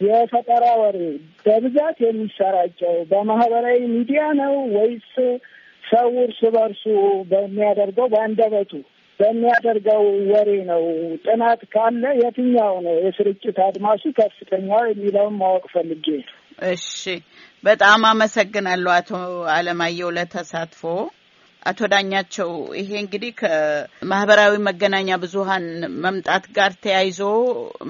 የፈጠራ 0.00 0.64
ወሬ 0.80 0.98
በብዛት 1.46 1.98
የሚሰራጨው 2.04 2.96
በማህበራዊ 3.10 3.78
ሚዲያ 3.92 4.22
ነው 4.40 4.54
ወይስ 4.76 5.10
ሰው 5.86 6.08
እርስ 6.22 6.40
በርሱ 6.54 6.84
በሚያደርገው 7.30 8.06
በአንደበቱ 8.12 8.72
በሚያደርገው 9.20 10.02
ወሬ 10.30 10.50
ነው? 10.70 10.82
ጥናት 11.24 11.60
ካለ 11.74 12.02
የትኛው 12.20 12.74
ነው 12.86 12.96
የስርጭት 13.04 13.58
አድማሱ 13.66 14.02
ከፍተኛው 14.18 14.82
የሚለውን 14.90 15.36
ማወቅ 15.40 15.64
ፈልጌ። 15.74 16.06
እሺ፣ 16.68 17.00
በጣም 17.64 18.02
አመሰግናለሁ 18.10 18.90
አቶ 18.96 19.10
አለማየሁ 19.54 20.08
ለተሳትፎ። 20.16 20.82
አቶ 21.62 21.80
ዳኛቸው 21.92 22.50
ይሄ 22.80 22.90
እንግዲህ 23.02 23.30
ከማህበራዊ 23.40 24.54
መገናኛ 24.68 25.10
ብዙኃን 25.22 25.64
መምጣት 26.04 26.44
ጋር 26.56 26.72
ተያይዞ 26.84 27.20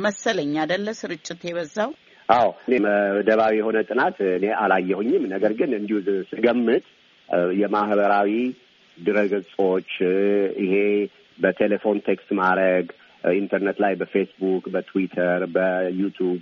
መሰለኝ 0.05 0.53
አደለ 0.63 0.87
ስርጭት 1.01 1.41
የበዛው? 1.49 1.91
አዎ 2.29 2.47
መደባዊ 2.87 3.53
የሆነ 3.59 3.79
ጥናት 3.89 4.17
እኔ 4.31 4.47
አላየሁኝም። 4.63 5.25
ነገር 5.35 5.53
ግን 5.59 5.71
እንዲሁ 5.79 5.99
ስገምት 6.31 6.87
የማህበራዊ 7.61 8.31
ድረገጾች 8.99 9.91
ይሄ 10.62 10.75
በቴሌፎን 11.39 11.99
text 12.07 12.31
ማድረግ 12.41 12.87
ኢንተርኔት 13.35 13.79
ላይ 13.85 13.95
በፌስቡክ፣ 14.01 14.65
በትዊተር፣ 14.75 15.43
በዩቱብ 15.55 16.39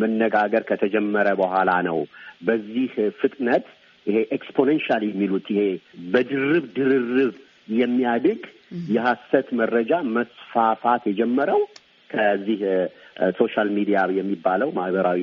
መነጋገር 0.00 0.62
ከተጀመረ 0.70 1.28
በኋላ 1.40 1.70
ነው። 1.88 1.98
በዚህ 2.46 2.88
ፍጥነት 3.20 3.66
ይሄ 4.06 4.18
exponential 4.36 5.02
የሚሉት 5.06 5.46
ይሄ 5.54 5.62
በድርብ 6.12 6.64
ድርርብ 6.76 7.34
የሚያድግ 7.76 8.42
የሀሰት 8.94 9.48
መረጃ 9.60 9.92
መስፋፋት 10.16 11.02
የጀመረው 11.10 11.60
ከዚህ 12.10 12.60
social 13.38 13.68
media 13.76 13.98
የሚባለው 14.18 14.68
ማህበራዊ 14.76 15.20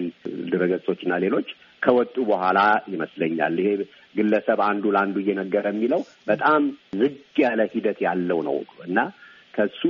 ድረገጾች 0.52 1.00
እና 1.06 1.16
ሌሎች 1.26 1.50
ከወጡ 1.84 2.16
በኋላ 2.30 2.60
ይመስለኛል። 2.94 3.56
ይሄ 3.62 3.70
ግለሰብ 4.16 4.60
አንዱ 4.68 4.84
ለአንዱ 4.96 5.18
እየነገረ 5.24 5.66
የሚለው 5.74 6.02
በጣም 6.28 6.62
ዝግ 7.00 7.16
ያለ 7.44 7.62
ሂደት 7.74 8.00
ያለው 8.08 8.40
ነው 8.48 8.58
እና 8.88 9.00
ከሱ 9.54 9.82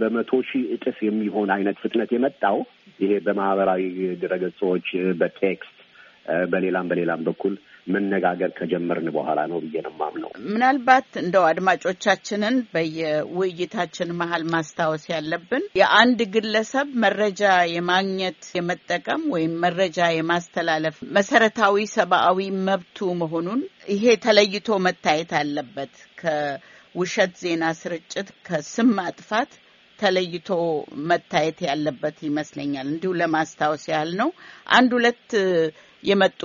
በመቶ 0.00 0.30
ሺህ 0.48 0.64
እጥፍ 0.74 0.98
የሚሆን 1.06 1.50
አይነት 1.54 1.76
ፍጥነት 1.82 2.10
የመጣው 2.14 2.58
ይሄ 3.00 3.12
በማህበራዊ 3.26 3.82
ድረገጾች 4.22 4.88
በ 5.20 5.37
text 5.37 5.72
በሌላም 6.52 6.88
በሌላም 6.90 7.20
በኩል 7.26 7.54
መነጋገር 7.86 8.50
ከጀመርን 8.56 9.08
በኋላ 9.16 9.40
ነው 9.50 9.58
ብዬ 9.64 9.76
ነው 9.84 9.92
የማምነው። 9.94 10.30
ምናልባት 10.48 11.08
እንደው 11.22 11.44
አድማጮቻችንን 11.50 12.56
በየውይይታችን 12.72 14.14
መሀል 14.20 14.44
ማስታወስ 14.54 15.04
ያለብን 15.12 15.64
የአንድ 15.80 16.20
ግለሰብ 16.34 16.88
መረጃ 17.04 17.42
የማግኘት 17.74 18.40
የመጠቀም 18.58 19.22
ወይም 19.34 19.54
መረጃ 19.64 20.08
የማስተላለፍ 20.14 20.98
መሰረታዊ 21.16 21.86
ሰብአዊ 21.96 22.38
መብቱ 22.68 23.08
መሆኑን 23.22 23.62
ይሄ 23.94 24.16
ተለይቶ 24.26 24.78
መታየት 24.86 25.32
አለበት። 25.40 25.92
ከውሸት 26.22 27.32
ዜና 27.42 27.64
ስርጭት፣ 27.80 28.28
ከስም 28.46 28.90
ማጥፋት 28.98 29.52
ተለይቶ 29.98 30.48
መታየት 31.10 31.58
ያለበት 31.66 32.16
ይመስለኛል። 32.26 32.86
እንዲሁ 32.90 33.12
ለማስታወስ 33.20 33.84
ያህል 33.92 34.10
ነው። 34.20 34.30
አንድ 34.76 34.90
ሁለት 34.96 35.24
የመጡ 36.06 36.40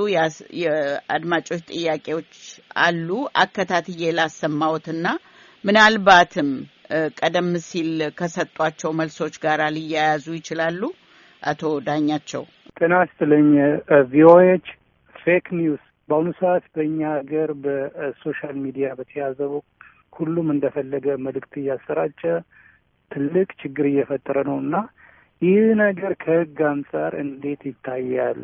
የአድማጮች 0.62 1.62
ጥያቄዎች 1.72 2.32
አሉ። 2.84 3.10
አከታትዬ 3.42 4.04
ላሰማዎትና 4.18 5.06
ምናልባትም 5.64 6.50
ቀደም 7.20 7.50
ሲል 7.68 7.90
ከሰጧቸው 8.20 8.92
መልሶች 9.00 9.36
ጋር 9.44 9.62
ሊያያዙ 9.76 10.26
ይችላሉ። 10.38 10.82
አቶ 11.42 11.62
ዳኛቸው 11.86 12.44
ጤና 12.80 12.94
ይስጥልኝ። 13.04 13.50
ቪኦኤች 14.12 14.66
fake 15.16 15.46
news 15.58 15.84
በአሁኑ 16.10 16.30
ሰዓት 16.40 16.64
በእኛ 16.76 17.00
ሀገር 17.16 17.50
በ 17.64 17.87
social 17.87 18.56
media 18.64 18.88
በተያዘው 19.00 19.54
ሁሉም 20.18 20.48
እንደፈለገ 20.54 21.08
መልእክት 21.26 21.54
እያሰራጨ 21.62 22.22
ትልቅ 23.12 23.50
ችግር 23.62 23.86
እየፈጠረ 23.90 24.38
ነው 24.50 24.58
እና 24.64 24.76
ይህ 25.42 25.62
ነገር 25.84 26.12
ከህግ 26.24 26.58
አንጻር 26.72 27.14
እንዴት 27.24 27.62
ይታያል? 27.70 28.40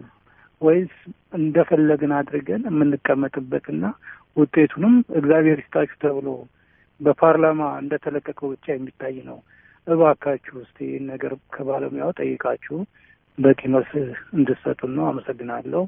ወይስ 0.61 0.93
እንደፈለግን 1.37 2.11
አድርገን 2.17 2.63
የምንቀመጥበትና 2.69 3.83
ውጤቱንም 4.37 4.95
እግዚአብሔር 5.17 5.59
ይስጣችሁ 5.61 5.97
ተብሎ 6.03 6.27
በፓርላማ 7.01 7.61
እንደተለቀቀው 7.81 8.47
ብቻ 8.53 8.65
የሚታይ 8.73 9.17
ነው? 9.27 9.37
እባካችሁ 9.87 10.55
እስቲ 10.63 10.77
ይህን 10.87 11.05
ነገር 11.11 11.33
ከባለሙያው 11.55 12.11
ጠይቃችሁ 12.19 12.77
በቂ 13.37 13.61
መልስ 13.73 13.91
እንድሰጡን 14.33 14.93
ነው። 14.97 15.05
አመሰግናለሁ። 15.09 15.83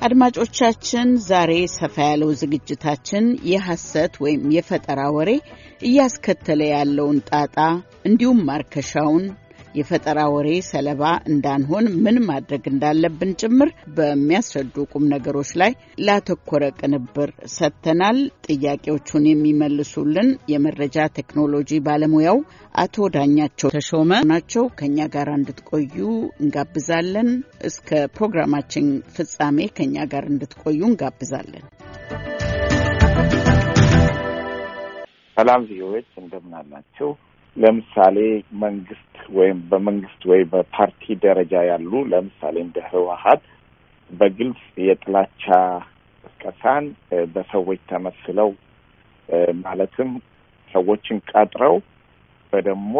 አድማጮቻችን 0.00 1.08
ዛሬ 1.26 1.52
ሰፋ 1.72 1.96
ያለው 2.10 2.30
ዝግጅታችን 2.40 3.24
የሐሰት 3.50 4.14
ወይም 4.24 4.44
የፈጠራ 4.54 5.00
ወሬ 5.16 5.30
እያስከተለ 5.88 6.60
ያለውን 6.70 7.18
ጣጣ 7.30 7.56
እንዲሁም 8.08 8.40
ማርከሻውን 8.48 9.24
የፈጠራ 9.74 10.20
ወሬ 10.34 10.48
ሰለባ 10.68 11.02
እንዳንሆን 11.30 11.86
ምን 12.04 12.16
ማድረግ 12.28 12.64
እንዳለብን 12.70 13.30
ጭምር 13.40 13.68
በሚያስረዱ 13.96 14.76
ቁም 14.92 15.04
ነገሮች 15.12 15.50
ላይ 15.60 15.72
ላተኮረ 16.06 16.64
ቅንብር 16.80 17.30
ሰጥተናል። 17.54 18.18
ጥያቄዎቹን 18.48 19.26
የሚመልሱልን 19.30 20.30
የመረጃ 20.52 21.06
ቴክኖሎጂ 21.18 21.80
ባለሙያው 21.86 22.40
አቶ 22.80 22.96
ዳኛቸው 23.16 23.70
ተሾመ 23.76 24.10
ናቸው። 24.30 24.66
ከኛ 24.80 25.08
ጋር 25.14 25.30
እንድትቆዩ 25.36 25.96
እንጋብዛለን። 26.42 27.30
እስከ 27.70 27.88
ፕሮግራማችን 28.16 28.86
ፍጻሜ 29.16 29.58
ከኛ 29.78 30.06
ጋር 30.12 30.26
እንድትቆዩ 30.32 30.80
እንጋብዛለን። 30.90 31.64
ሰላም 35.36 35.62
ቪኦኤዎች 35.68 36.08
እንደምን 36.20 36.54
አላቸው? 36.58 37.10
ለምሳሌ 37.56 38.16
መንግስት 38.62 39.06
ወይም 39.36 39.58
በመንግስት 39.70 40.22
ወይም 40.30 40.48
በፓርቲ 40.52 41.14
ደረጃ 41.24 41.54
ያሉ 41.70 41.92
ለምሳሌ 42.12 42.56
እንደ 42.64 42.78
ህወሀት 42.90 43.42
በግልጽ 44.10 44.60
የጥላቻ 44.86 45.44
ቅስቀሳን 46.24 46.84
በሰዎች 47.34 47.80
ተመስለው 47.90 48.50
ማለትም 49.64 50.10
ሰዎችን 50.70 51.18
ቀጥረው 51.30 51.76
በደግሞ 52.52 52.94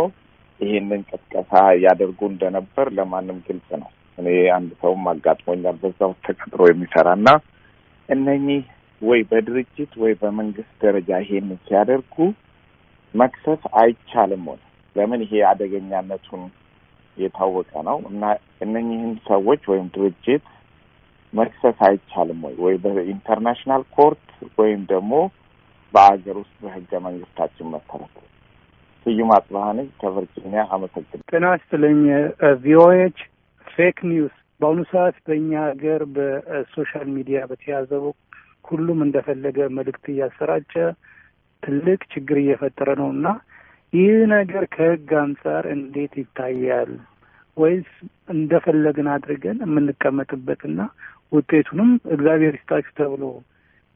ይህንን 0.61 1.03
ቅስቀሳ 1.11 1.53
ያደርጉ 1.85 2.21
እንደነበር 2.31 2.87
ለማንም 2.99 3.39
ግልጽ 3.47 3.69
ነው። 3.83 3.91
እኔ 4.19 4.29
አንድ 4.57 4.71
ሰውም 4.83 5.05
አጋጥሞኛል 5.13 5.77
በዛው 5.83 6.13
ተቀጥሮ 6.27 6.61
የሚሰራና 6.71 7.29
እነኚህ 8.09 8.63
ወይ 9.03 9.21
በድርጅት 9.31 9.93
ወይ 10.03 10.13
በመንግስት 10.23 10.73
ደረጃ 10.85 11.11
ይሄንን 11.25 11.59
ሲያደርጉ 11.67 12.17
መክሰስ 13.15 13.63
አይቻልም 13.81 14.45
ወይ? 14.51 14.61
ለምን 14.97 15.21
ይሄ 15.25 15.33
አደገኛነቱን 15.49 16.43
የታወቀ 17.17 17.73
ነው 17.89 17.99
እና 18.11 18.23
እነኚህን 18.65 19.13
ሰዎች 19.29 19.63
ወይም 19.73 19.87
ድርጅት 19.95 20.45
መክሰስ 21.33 21.79
አይቻልም 21.89 22.41
ወይ? 22.47 22.55
ወይ 22.65 22.75
በ 22.85 22.98
international 22.98 23.83
court 23.97 24.27
ወይም 24.59 24.83
ደግሞ 24.93 25.13
በአገር 25.95 26.37
ውስጥ 26.43 26.57
በህገ 26.65 26.91
መንግስታችን 27.07 27.71
መሰረት። 27.75 28.15
ስዩም 29.07 29.31
አጽባህ 29.37 29.69
ነኝ 29.79 29.87
ከቨርጂኒያ 30.01 30.63
አመሰግን። 30.75 31.21
ጤና 31.31 31.47
ይስጥልኝ 31.55 32.01
ቪኦኤች 32.65 33.19
fake 33.67 33.99
news 34.11 34.35
በአሁኑ 34.61 34.81
ሰዓት 34.91 35.17
በእኛ 35.27 35.53
ሀገር 35.69 36.01
በ 36.17 36.39
social 36.39 37.07
media 37.15 37.39
በተያዘው 37.51 38.05
ሁሉም 38.69 38.99
እንደፈለገ 39.07 39.59
መልእክት 39.79 40.05
እያሰራጨ 40.13 40.73
ትልቅ 41.63 42.01
ችግር 42.13 42.37
እየፈጠረ 42.41 42.91
ነው 43.01 43.09
እና 43.15 43.27
ይህ 43.93 44.13
ነገር 44.33 44.65
ከህግ 44.75 45.11
አንጻር 45.23 45.65
እንዴት 45.75 46.13
ይታያል? 46.21 46.91
ወይስ 47.57 47.89
እንደፈለግን 48.35 49.09
አድርገን 49.15 49.59
የምንቀመጥበትና 49.65 50.81
ውጤቱንም 51.33 51.91
እግዚአብሔር 52.15 52.55
ይስጣችሁ 52.59 52.93
ተብሎ 53.01 53.25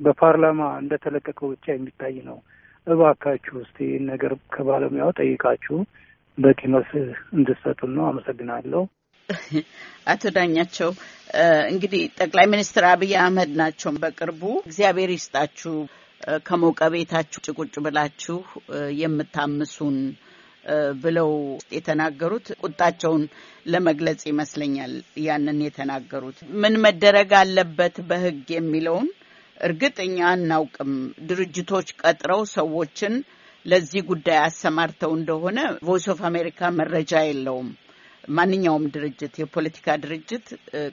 በፓርላማ 0.00 0.60
እንደተለቀቀው 0.82 1.48
ብቻ 1.52 1.66
የሚታይ 1.72 2.16
ነው? 2.28 2.38
እባካችሁ 2.86 3.54
እስቲ 3.62 3.76
ይህን 3.86 4.04
ነገር 4.12 4.32
ከባለሙያው 4.54 5.10
ጠይቃችሁ 5.20 5.76
በቂ 6.38 6.60
መልስ 6.74 6.90
እንድሰጡን 7.36 7.92
ነው። 7.96 8.04
አመሰግናለሁ። 8.10 8.82
አቶ 10.12 10.22
ዳኛቸው 10.36 10.90
እንግዲህ 11.70 12.02
ጠቅላይ 12.18 12.46
ሚኒስትር 12.52 12.84
አብይ 12.90 13.12
አህመድ 13.20 13.52
ናቸው። 13.60 13.90
በቅርቡ 14.02 14.42
እግዚአብሔር 14.66 15.10
ይስጣችሁ 15.14 15.74
ከሞቀ 16.46 16.80
ቤታችሁ 16.94 17.40
ቁጭ 17.46 17.74
ብላችሁ 17.86 18.36
የምታምሱን 19.00 19.96
ብለው 21.02 21.30
የተናገሩት 21.76 22.46
ቁጣቸውን 22.62 23.22
ለመግለጽ 23.66 24.22
ይመስለኛል። 24.30 24.92
ያንን 25.24 25.58
የተናገሩት 25.66 26.38
ምን 26.62 26.74
መደረግ 26.84 27.32
አለበት 27.40 27.96
በህግ 28.08 28.46
የሚለውን 28.56 29.08
እርግጥ 29.60 29.96
እኛ 30.06 30.18
አናውቅም። 30.30 30.92
ድርጅቶች 31.28 31.88
ቀጥረው 32.02 32.42
ሰዎችን 32.56 33.14
ለዚህ 33.66 34.02
ጉዳይ 34.08 34.38
አሰማርተው 34.42 35.12
እንደሆነ 35.18 35.58
ቮይስ 35.86 36.06
ኦፍ 36.12 36.20
አሜሪካ 36.30 36.70
መረጃ 36.78 37.12
የለውም። 37.26 37.68
ማንኛውም 38.30 38.84
ድርጅት 38.94 39.34
የፖለቲካ 39.40 39.96
ድርጅት 40.02 40.46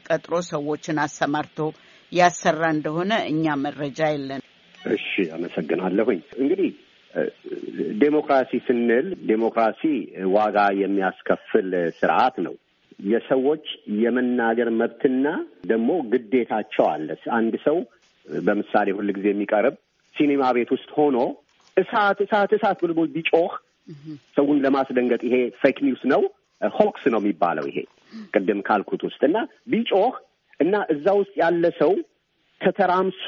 ቀጥሮ 0.07 0.34
ሰዎችን 0.49 1.01
አሰማርቶ 1.03 1.59
ያሰራ 2.11 2.63
እንደሆነ 2.75 3.11
እኛ 3.32 3.53
መረጃ 3.63 3.99
የለን። 4.11 4.41
እሺ፣ 4.91 5.05
አመሰግናለሁኝ። 5.36 6.21
እንግዲህ 6.39 6.71
ዴሞክራሲ 8.01 8.51
ስንል 8.65 9.07
ዴሞክራሲ 9.29 9.82
ዋጋ 10.36 10.57
የሚያስከፍል 10.82 11.69
ስርዓት 11.97 12.36
ነው። 12.45 12.53
የሰዎች 13.05 13.65
የመናገር 14.01 14.69
መብትና 14.82 15.27
ደግሞ 15.67 15.91
ግዴታቸው 16.11 16.86
አለ። 16.91 17.07
አንድ 17.38 17.53
ሰው 17.65 17.77
በምሳሌ 18.27 18.88
ሁል 18.97 19.09
ጊዜ 19.17 19.27
የሚቀርብ 19.32 19.75
ሲኒማ 20.15 20.43
ቤት 20.57 20.69
ውስጥ 20.75 20.89
ሆኖ 20.97 21.17
እሳት 21.77 22.19
እሳት 22.25 22.51
እሳት 22.57 22.77
ብሎ 22.84 23.03
ቢጮህ 23.15 23.51
ሰውን 24.36 24.57
ለማስደንገጥ 24.65 25.21
ይሄ 25.27 25.36
fake 25.62 25.78
news 25.86 26.03
ነው 26.11 26.21
hoax 26.62 27.03
ነው 27.14 27.20
የሚባለው። 27.22 27.66
ይሄ 27.70 27.78
ቅድም 28.34 28.59
ካልኩት 28.68 29.01
ውስጥ 29.07 29.22
እና 29.30 29.38
ቢጮህ 29.72 30.16
እና 30.59 30.76
እዛ 30.93 31.05
ውስጥ 31.20 31.34
ያለ 31.41 31.66
ሰው 31.80 31.93
ተተራምሶ 32.62 33.26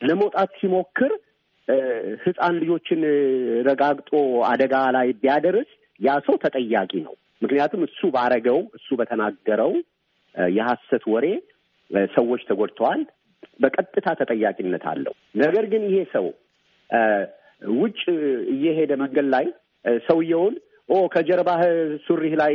ለመውጣት 0.00 0.50
ሲሞክር 0.60 1.12
ሕፃን 2.24 2.54
ልጆችን 2.62 3.00
ረጋግጦ 3.68 4.10
አደጋ 4.50 4.74
ላይ 4.96 5.08
ቢያደርስ 5.22 5.70
ያ 6.00 6.14
ሰው 6.26 6.34
ተጠያቂ 6.42 6.92
ነው። 7.06 7.14
ምክንያቱም 7.42 7.82
እሱ 7.86 8.00
ባረገው 8.14 8.58
እሱ 8.78 8.88
በተናገረው 9.00 9.72
የሐሰት 10.52 11.04
ወሬ 11.12 11.26
ሰዎች 12.14 12.42
ተጎድተዋል። 12.48 13.02
በቀጥታ 13.60 14.06
ተጠያቂነት 14.20 14.84
አለው። 14.92 15.14
ነገር 15.36 15.64
ግን 15.72 15.82
ይሄ 15.88 15.96
ሰው 16.14 16.26
ውጭ 17.76 18.00
እየሄደ 18.54 18.92
መንገድ 19.02 19.26
ላይ 19.34 19.46
ሰውየውን 20.06 20.54
ኦ 20.88 20.96
ከጀርባህ 21.08 21.60
ሱሪህ 22.06 22.34
ላይ 22.40 22.54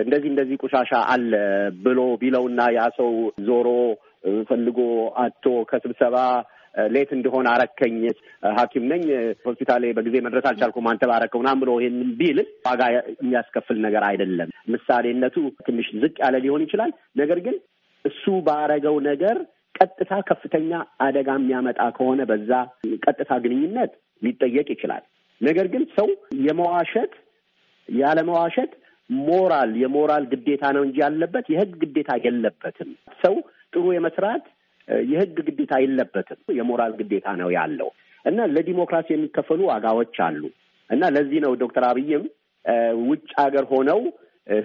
እንደዚህ 0.00 0.28
እንደዚህ 0.30 0.56
ቆሻሻ 0.62 0.92
አለ 1.12 1.32
ብሎ 1.84 2.00
ቢለውና 2.20 2.60
ያ 2.76 2.82
ሰው 2.98 3.10
ዞሮ 3.46 3.68
ፈልጎ 4.48 4.78
አቶ 5.22 5.44
ከስብሰባ 5.70 6.16
ሌት 6.86 7.10
እንደሆነ 7.16 7.46
አረከኝ፣ 7.52 7.96
ሐኪም 8.58 8.84
ነኝ 8.92 9.02
ሆስፒታሌ 9.46 9.84
በጊዜ 9.96 10.14
መድረስ 10.26 10.44
አልቻልኩም፣ 10.50 10.86
አንተ 10.92 11.02
ባረከው 11.10 11.40
ምናምን 11.42 11.60
ብሎ 11.62 11.72
ይሄንን 11.80 12.10
ቢል 12.20 12.38
ዋጋ 12.66 12.80
የሚያስከፍል 12.92 13.78
ነገር 13.86 14.04
አይደለም። 14.08 14.52
ምሳሌነቱ 14.74 15.36
ትንሽ 15.66 15.88
ዝቅ 16.02 16.14
ያለ 16.24 16.36
ሊሆን 16.44 16.64
ይችላል። 16.66 16.92
ነገር 17.16 17.40
ግን 17.46 17.56
እሱ 18.04 18.24
ባረገው 18.46 18.96
ነገር 19.10 19.36
ቀጥታ 19.74 20.12
ከፍተኛ 20.30 20.70
አደጋ 21.00 21.28
የሚያመጣ 21.38 21.80
ከሆነ 21.96 22.22
በዛ 22.30 22.50
ቀጥታ 23.04 23.32
ግንኙነት 23.44 23.92
ሊጠየቅ 24.22 24.66
ይችላል። 24.74 25.04
ነገር 25.40 25.66
ግን 25.72 25.84
ሰው 25.96 26.08
የመዋሸት 26.46 27.12
ያለመዋሸት 27.88 28.72
ሞራል 29.10 29.70
የሞራል 29.82 30.24
ግዴታ 30.32 30.64
ነው 30.76 30.82
እንጂ 30.86 30.96
ያለበት 31.04 31.46
የሕግ 31.52 31.72
ግዴታ 31.82 32.12
የለበትም። 32.24 32.90
ሰው 33.22 33.34
ጥሩ 33.72 33.84
የመስራት 33.94 34.44
የሕግ 35.08 35.36
ግዴታ 35.48 35.74
የለበትም። 35.82 36.40
የሞራል 36.58 36.92
ግዴታ 37.00 37.28
ነው 37.40 37.50
ያለው 37.56 37.90
እና 38.24 38.46
ለዲሞክራሲ 38.54 39.08
የሚከፈሉ 39.12 39.60
ዋጋዎች 39.70 40.16
አሉ 40.26 40.42
እና 40.90 41.02
ለዚህ 41.14 41.40
ነው 41.44 41.52
ዶክተር 41.62 41.84
አብይም 41.88 42.24
ውጭ 43.06 43.28
ሀገር 43.40 43.64
ሆነው 43.72 44.00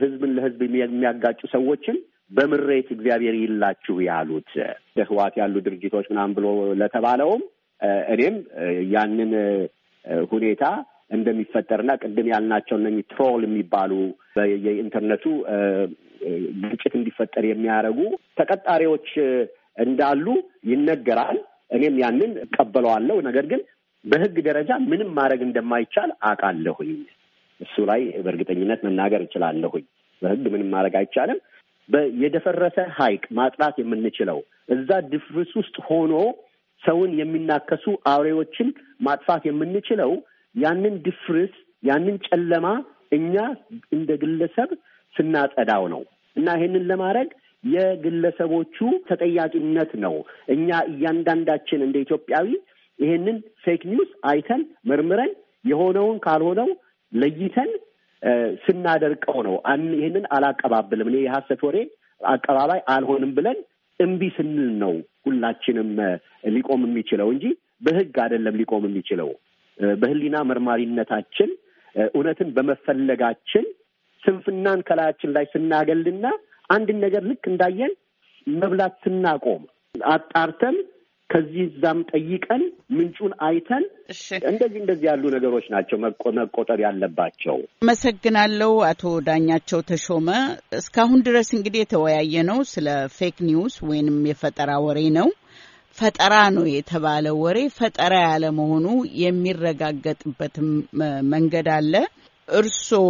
ሕዝብን 0.02 0.32
ለሕዝብ 0.38 0.62
የሚያጋጩ 0.78 1.42
ሰዎችን 1.54 1.98
በምሬት 2.32 2.88
እግዚአብሔር 2.96 3.36
ይላችሁ 3.42 3.96
ያሉት 4.08 4.50
ህወሓት 5.02 5.36
ያሉ 5.42 5.56
ድርጅቶች 5.68 6.06
ምናምን 6.12 6.34
ብሎ 6.38 6.48
ለተባለውም 6.80 7.44
እኔም 8.14 8.36
ያንን 8.94 9.32
ሁኔታ 10.32 10.64
እንደሚፈጠርና 11.12 11.92
ቅድም 12.02 12.28
ያልናቸው 12.32 12.76
እነኚህ 12.80 13.06
ትሮል 13.12 13.42
የሚባሉ 13.48 13.92
የኢንተርኔቱ 14.66 15.26
ግጭት 16.64 16.94
እንዲፈጠር 17.00 17.46
የሚያደርጉ 17.48 18.00
ተቀጣሪዎች 18.40 19.10
እንዳሉ 19.84 20.26
ይነገራል። 20.72 21.38
እኔም 21.72 21.96
ያንን 22.04 22.32
እቀበለዋለሁ። 22.46 23.18
ነገር 23.28 23.46
ግን 23.52 23.62
በህግ 24.06 24.36
ደረጃ 24.48 24.72
ምንም 24.90 25.10
ማድረግ 25.18 25.42
እንደማይቻል 25.46 26.12
አውቃለሁኝ። 26.28 26.92
እሱ 27.62 27.76
ላይ 27.90 28.02
በእርግጠኝነት 28.26 28.82
መናገር 28.88 29.22
እችላለሁኝ። 29.26 29.86
በህግ 30.22 30.44
ምንም 30.54 30.70
ማድረግ 30.76 30.96
አይቻልም። 31.00 31.40
የደፈረሰ 32.22 32.78
ሐይቅ 32.98 33.24
ማጥራት 33.38 33.76
የምንችለው 33.82 34.40
እዛ 34.70 34.90
ድፍርስ 35.12 35.52
ውስጥ 35.60 35.76
ሆኖ 35.88 36.14
ሰውን 36.82 37.12
የሚናከሱ 37.20 37.86
አውሬዎችን 38.12 38.68
ማጥፋት 39.00 39.44
የምንችለው 39.48 40.12
ያንን 40.56 40.96
ድፍርስ 41.06 41.54
ያንን 41.84 42.16
ጨለማ 42.28 42.68
እኛ 43.18 43.36
እንደ 43.96 44.10
ግለሰብ 44.22 44.70
ስናጸዳው 45.16 45.84
ነው 45.94 46.02
እና 46.36 46.48
ይሄንን 46.58 46.86
ለማድረግ 46.90 47.30
የግለሰቦቹ 47.64 48.78
ተጠያቂነት 49.08 49.92
ነው። 50.04 50.16
እኛ 50.56 50.70
እያንዳንዳችን 50.92 51.86
እንደ 51.88 51.98
ኢትዮጵያዊ 52.06 52.48
ይሄንን 53.00 53.38
fake 53.64 53.82
news 53.92 54.12
አይተን 54.30 54.62
መርምረን 54.90 55.32
የሆነውን 55.66 56.18
ካልሆነው 56.26 56.70
ለይተን 57.14 57.72
ስናደርቀው 58.66 59.40
ነው። 59.48 59.56
ይህንን 59.96 60.26
አላቀባብልም 60.36 61.10
እኔ 61.12 61.18
የሀሰት 61.24 61.62
ወሬ 61.68 61.78
አቀባባይ 62.30 62.80
አልሆንም 62.94 63.32
ብለን 63.38 63.58
እምቢ 64.00 64.24
ስንል 64.36 64.70
ነው 64.84 64.94
ሁላችንም 65.26 65.90
ሊቆም 66.56 66.82
የሚችለው 66.88 67.30
እንጂ 67.36 67.46
በህግ 67.82 68.16
አይደለም 68.24 68.58
ሊቆም 68.60 68.86
የሚችለው። 68.88 69.30
በህሊና 69.98 70.38
መርማሪነታችን 70.50 71.50
እውነትን 72.10 72.50
በመፈለጋችን 72.56 73.66
ስንፍናን 74.24 74.80
ከላያችን 74.88 75.34
ላይ 75.36 75.46
ስናገልና 75.52 76.26
አንድን 76.70 76.98
ነገር 77.06 77.24
ልክ 77.30 77.44
እንዳየን 77.52 77.94
መብላት 78.48 78.96
ስናቆም 79.04 79.64
አጣርተን 80.10 80.76
ከዚህም 81.30 81.64
ከዛም 81.68 82.00
ጠይቀን 82.12 82.62
ምንጩን 82.98 83.32
አይተን 83.48 83.84
እንደዚህ 84.50 84.78
እንደዚህ 84.82 85.06
ያሉ 85.10 85.24
ነገሮች 85.36 85.66
ናቸው 85.74 85.98
መቆጠር 86.38 86.80
ያለባቸው። 86.86 87.58
አመሰግናለሁ 87.82 88.72
አቶ 88.90 89.04
ዳኛቸው 89.28 89.82
ተሾመ። 89.90 90.30
እስካሁን 90.80 91.24
ድረስ 91.28 91.50
እንግዲህ 91.58 91.82
የተወያየ 91.84 92.46
ነው 92.50 92.60
ስለ 92.72 92.88
fake 93.18 93.38
news 93.50 93.76
ወይንም 93.90 94.20
የፈጠራ 94.32 94.72
ወሬ 94.86 95.02
ነው። 95.20 95.28
ፈጠራ 95.98 96.36
ነው 96.56 96.66
የተባለ 96.72 97.28
ወሬ 97.42 97.60
ፈጠራ 97.78 98.14
ያለ 98.26 98.46
መሆኑ 98.58 98.86
የሚረጋገጥበትም 99.22 100.70
መንገድ 101.32 101.68
አለ። 101.76 101.94
እርስዎ 102.48 103.06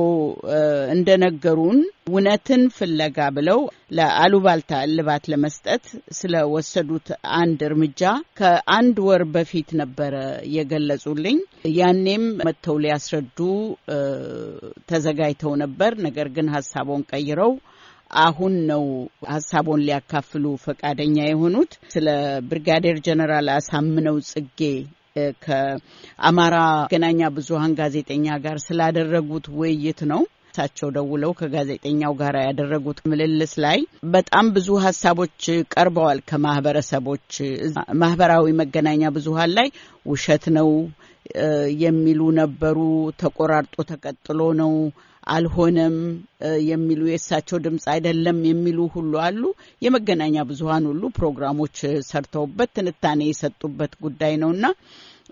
እንደነገሩን 0.93 1.79
እውነትን 2.09 2.61
ፍለጋ 2.77 3.17
ብለው 3.35 3.59
ለአሉባልታ 3.97 4.79
እልባት 4.85 5.25
ለመስጠት 5.31 5.83
ስለወሰዱት 6.17 7.07
አንድ 7.37 7.59
እርምጃ 7.67 8.01
ከአንድ 8.39 8.97
ወር 9.07 9.23
በፊት 9.35 9.69
ነበረ 9.81 10.15
የገለጹልኝ። 10.55 11.37
ያኔም 11.77 12.25
መጥተው 12.41 12.77
ሊያስረዱ 12.83 13.39
ተዘጋጅተው 14.91 15.53
ነበር። 15.63 15.93
ነገር 16.07 16.29
ግን 16.37 16.49
ሀሳቦን 16.55 17.03
ቀይረው 17.11 17.53
አሁን 18.21 18.53
ነው 18.69 18.83
ሀሳቦን 19.31 19.83
ሊያካፍሉ 19.87 20.45
ፈቃደኛ 20.63 21.17
የሆኑት። 21.25 21.73
ስለ 21.93 22.07
ብርጋዴር 22.49 22.97
ጀነራል 23.07 23.49
አሳምነው 23.55 24.17
ጽጌ 24.29 24.59
ከአማራ 25.43 26.55
መገናኛ 26.81 27.29
ብዙኃን 27.37 27.71
ጋዜጠኛ 27.79 28.25
ጋር 28.43 28.57
ስላደረጉት 28.65 29.45
ውይይት 29.59 30.01
ነው። 30.11 30.21
እሳቸው 30.51 30.89
ደውለው 30.95 31.31
ከጋዜጠኛው 31.39 32.13
ጋር 32.19 32.35
ያደረጉት 32.43 32.99
ምልልስ 33.11 33.51
ላይ 33.63 33.79
በጣም 34.13 34.45
ብዙ 34.55 34.67
ሀሳቦች 34.85 35.41
ቀርበዋል 35.73 36.19
ከማህበረሰቦች 36.29 37.29
ማህበራዊ 38.01 38.45
መገናኛ 38.61 39.03
ብዙኃን 39.17 39.51
ላይ 39.57 39.67
ውሸት 40.05 40.45
ነው 40.57 40.69
የሚሉ 41.83 42.21
ነበሩ። 42.39 42.77
ተቆራርጦ 43.21 43.75
ተቀጥሎ 43.91 44.39
ነው 44.61 44.73
አልሆነም 45.29 45.95
የሚሉ 46.67 47.01
የእሳቸው 47.09 47.57
ድምፅ 47.65 47.85
አይደለም 47.93 48.39
የሚሉ 48.49 48.79
ሁሉ 48.95 49.13
አሉ። 49.25 49.41
የመገናኛ 49.81 50.45
ብዙኃን 50.49 50.87
ሁሉ 50.91 51.03
ፕሮግራሞች 51.17 51.77
ሰርተውበት 52.09 52.71
ትንታኔ 52.77 53.21
የሰጡበት 53.29 53.93
ጉዳይ 54.03 54.33
ነውና 54.43 54.65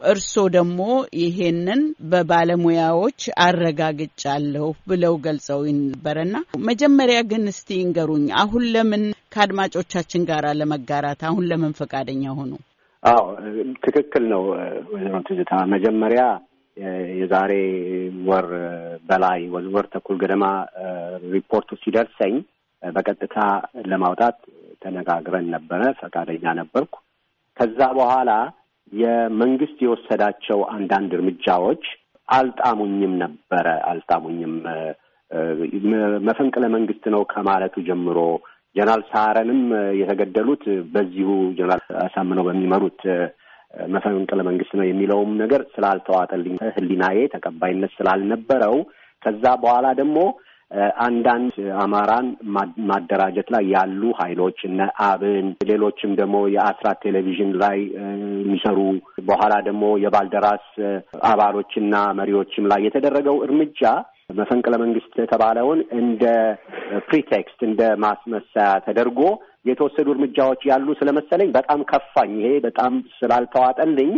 እርስዎ 0.03 0.43
ደግሞ 0.55 0.79
ይሄንን 1.19 1.81
በባለሙያዎች 2.11 3.19
አረጋግጫለሁ 3.45 4.67
ብለው 4.89 5.13
ገልጸው 5.25 5.59
ነበረና 5.83 6.35
መጀመሪያ 6.67 7.19
ግን 7.31 7.43
እስቲ 7.51 7.69
እንገሩኝ፣ 7.83 8.25
አሁን 8.41 8.63
ለምን 8.75 9.03
ከአድማጮቻችን 9.35 10.25
ጋር 10.29 10.45
ለመጋራት 10.59 11.21
አሁን 11.29 11.45
ለምን 11.51 11.75
ፈቃደኛ 11.79 12.23
ሆኑ? 12.39 12.51
አዎ 13.03 13.23
ትክክል 13.85 14.23
ነው 14.31 14.43
ወይዘሮ 14.91 15.15
ትዝታ 15.27 15.51
መጀመሪያ 15.73 16.21
የዛሬ 17.17 17.51
ወር 18.27 18.47
በላይ 19.09 19.41
ወር 19.75 19.85
ተኩል 19.93 20.17
ገደማ 20.21 20.45
ሪፖርቱ 21.31 21.77
ሲደርሰኝ 21.83 22.35
በቀጥታ 22.83 23.37
ለማውጣት 23.91 24.37
ተነጋግረን 24.81 25.47
ነበረ። 25.55 25.81
ፈቃደኛ 26.01 26.45
ነበርኩ። 26.59 26.95
ከዛ 27.57 27.79
በኋላ 27.97 28.31
የመንግስት 28.93 29.77
የወሰዳቸው 29.83 30.59
አንዳንድ 30.75 31.11
እርምጃዎች 31.17 31.85
አልጣሙኝም 32.27 33.13
ነበረ 33.23 33.67
አልጣሙኝም። 33.89 34.53
መፈንቅለ 36.27 36.65
መንግስት 36.75 37.05
ነው 37.13 37.21
ከማለቱ 37.31 37.75
ጀምሮ 37.87 38.17
ጀነራል 38.75 39.01
ሳረንም 39.11 39.61
የተገደሉት 39.99 40.63
በዚሁ 40.93 41.29
ጀነራል 41.57 41.83
አሳምነው 42.05 42.45
በሚመሩት 42.47 43.01
መፈንቅለ 43.93 44.39
መንግስት 44.47 44.73
ነው 44.79 44.85
የሚለውም 44.87 45.31
ነገር 45.41 45.61
ስላልተዋጠልኝ 45.75 46.55
ሕሊናዬ 46.75 47.19
ተቀባይነት 47.35 47.93
ስላልነበረው 47.97 48.75
ከዛ 49.21 49.45
በኋላ 49.63 49.87
ደግሞ 49.99 50.17
አንዳንድ 51.05 51.53
አማራን 51.81 52.27
ማደራጀት 52.89 53.47
ላይ 53.55 53.63
ያሉ 53.73 54.01
ኃይሎች 54.21 54.59
እነ 54.69 54.79
አብን፣ 55.07 55.47
ሌሎችም 55.69 56.11
ደግሞ 56.19 56.37
የአስራት 56.55 56.97
ቴሌቪዥን 57.05 57.51
ላይ 57.63 57.77
የሚሰሩ 58.39 58.79
በኋላ 59.29 59.53
ደግሞ 59.67 59.83
የባልደራስ 60.03 60.65
አባሎችና 61.29 61.95
መሪዎችም 62.19 62.69
ላይ 62.73 62.81
የተደረገው 62.87 63.37
እርምጃ 63.47 63.83
መፈንቅለ 64.31 64.75
መንግስት 64.83 65.13
የተባለውን 65.21 65.79
እንደ 65.99 66.23
pretext 67.09 67.59
እንደ 67.67 67.81
ማስመሰያ 68.05 68.69
ተደርጎ 68.87 69.21
የተወሰዱ 69.65 70.07
እርምጃዎች 70.13 70.61
ያሉ 70.69 70.87
ስለመሰለኝ 70.99 71.49
በጣም 71.55 71.79
ከፋኝ። 71.91 72.31
ይሄ 72.39 72.49
በጣም 72.65 72.93
ስላልተዋጠልኝ 73.17 74.11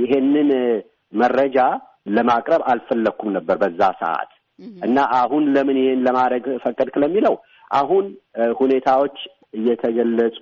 ይሄንን 0.00 0.50
መረጃ 1.12 1.58
ለማቅረብ 2.08 2.62
አልፈለግኩም 2.70 3.30
ነበር 3.36 3.56
በዛ 3.62 3.80
ሰዓት 4.02 4.30
እና 4.84 4.98
አሁን 5.18 5.44
ለምን 5.54 5.78
ይሄን 5.80 6.04
ለማድረግ 6.06 6.44
ፈቀድክ 6.62 6.94
ለሚለው 7.02 7.34
አሁን 7.70 8.04
ሁኔታዎች 8.60 9.16
እየተገለጹ 9.58 10.38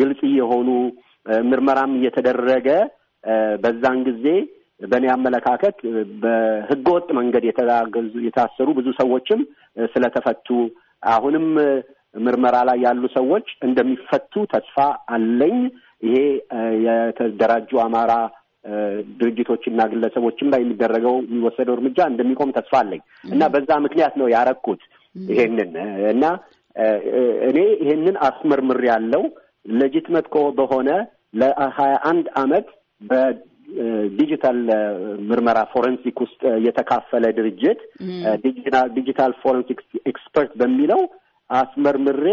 ግልጽ 0.00 0.20
እየሆኑ 0.30 0.68
ምርመራም 1.48 1.92
እየተደረገ 1.98 2.68
በዛን 3.62 3.98
ጊዜ 4.08 4.26
በእኔ 4.82 5.06
አመለካከት 5.14 5.76
በህገወጥ 6.22 7.06
መንገድ 7.18 7.44
የታሰሩ 8.26 8.68
ብዙ 8.78 8.88
ሰዎችም 9.00 9.40
ስለተፈቱ 9.94 10.48
አሁንም 11.12 11.46
ምርመራ 12.16 12.56
ላይ 12.68 12.78
ያሉ 12.84 13.02
ሰዎች 13.16 13.46
እንደሚፈቱ 13.66 14.44
ተስፋ 14.52 14.76
አለኝ። 15.16 15.56
ይሄ 16.06 16.16
የተደራጁ 16.86 17.70
አማራ 17.84 18.12
ድርጅቶችና 19.18 19.80
ግለሰቦችም 19.92 20.48
ላይ 20.52 20.60
የሚደረገው 20.62 21.16
የሚወሰደው 21.24 21.74
እርምጃ 21.76 21.98
እንደሚቆም 22.10 22.54
ተስፋ 22.56 22.72
አለኝ። 22.82 23.02
እና 23.28 23.42
በዛ 23.54 23.70
ምክንያት 23.84 24.14
ነው 24.20 24.28
ያረኩት 24.34 24.82
ይሄንን። 25.16 25.74
እና 26.12 26.24
እኔ 27.48 27.58
ይሄንን 27.82 28.16
አስመርምር 28.28 28.80
ያለው 28.90 29.22
legitimate 29.74 30.26
በሆነ 30.58 30.90
ለሀያ 31.40 31.94
አንድ 32.10 32.26
አመት 32.42 32.66
በዲጂታል 33.02 34.58
ምርመራ 35.30 35.58
forensic 35.72 36.18
ውስጥ 36.24 36.42
የተካፈለ 36.66 37.24
ድርጅት 37.38 37.80
digital 38.96 39.32
forensic 39.42 39.80
expert 40.12 40.52
በሚለው 40.60 41.00
አስመርምሬ 41.50 42.24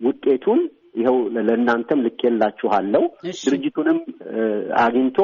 ውጤቱን 0.00 0.60
ይኸው 0.98 1.16
ለእናንተም 1.38 2.02
ልኬላችኋለሁ። 2.06 3.02
ድርጅቱንም 3.42 3.98
አግኝቶ 4.84 5.18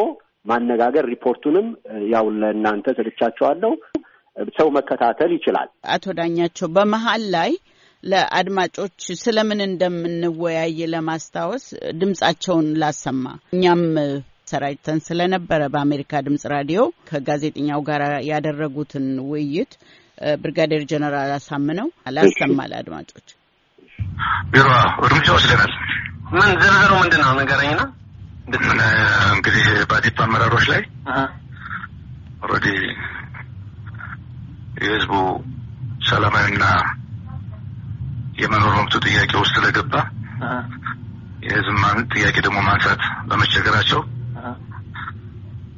ማነጋገር 0.47 1.05
ሪፖርቱንም 1.13 1.67
ያው 2.15 2.27
ለእናንተ 2.41 2.87
ስልቻቸዋለሁ። 2.99 3.73
ሰው 4.57 4.69
መከታተል 4.77 5.31
ይችላል። 5.37 5.69
አቶ 5.95 6.05
ዳኛቸው 6.19 6.69
በመሀል 6.77 7.25
ላይ 7.35 7.51
ለአድማጮች 8.03 8.95
ስለምን 9.23 9.61
እንደምንወያይ 9.67 10.79
ለማስታወስ 10.95 11.65
ድምጻቸውን 12.01 12.69
ላሰማ። 12.83 13.25
እኛም 13.55 13.83
ሰራጭተን 14.53 14.99
ስለነበረ 15.07 15.61
በአሜሪካ 15.75 16.23
ድምጽ 16.27 16.43
ራዲዮ 16.55 16.81
ከጋዜጠኛው 17.11 17.81
ጋር 17.89 18.03
ያደረጉትን 18.31 19.07
ውይይት 19.31 19.73
ብርጋዴር 20.43 20.83
ጀነራል 20.91 21.33
አሳምነው 21.37 21.89
ላሰማ 22.17 22.59
ለአድማጮች። 22.71 23.29
ቢሮ 24.53 24.67
እርምጃ 25.07 25.27
ወስደናል። 25.37 25.73
ምን 26.33 26.51
ዝርዝሩ 26.63 26.93
ምንድን 27.03 27.21
ነው 27.25 27.33
ንገረኝና 27.41 27.81
እንግዲህ 29.35 29.67
በአዴፓ 29.91 30.19
አመራሮች 30.27 30.65
ላይ 30.73 30.83
already 32.45 32.67
የህዝቡ 34.83 35.13
ሰላማዊና 36.09 36.65
የመኖር 38.43 38.73
መብቱ 38.79 38.95
ጥያቄ 39.07 39.33
ውስጥ 39.43 39.55
ስለገባ 39.57 39.95
የህዝብ 41.43 41.77
ጥያቄ 42.15 42.37
ደግሞ 42.47 42.59
ማንሳት 42.67 43.01
በመቸገራቸው 43.29 44.01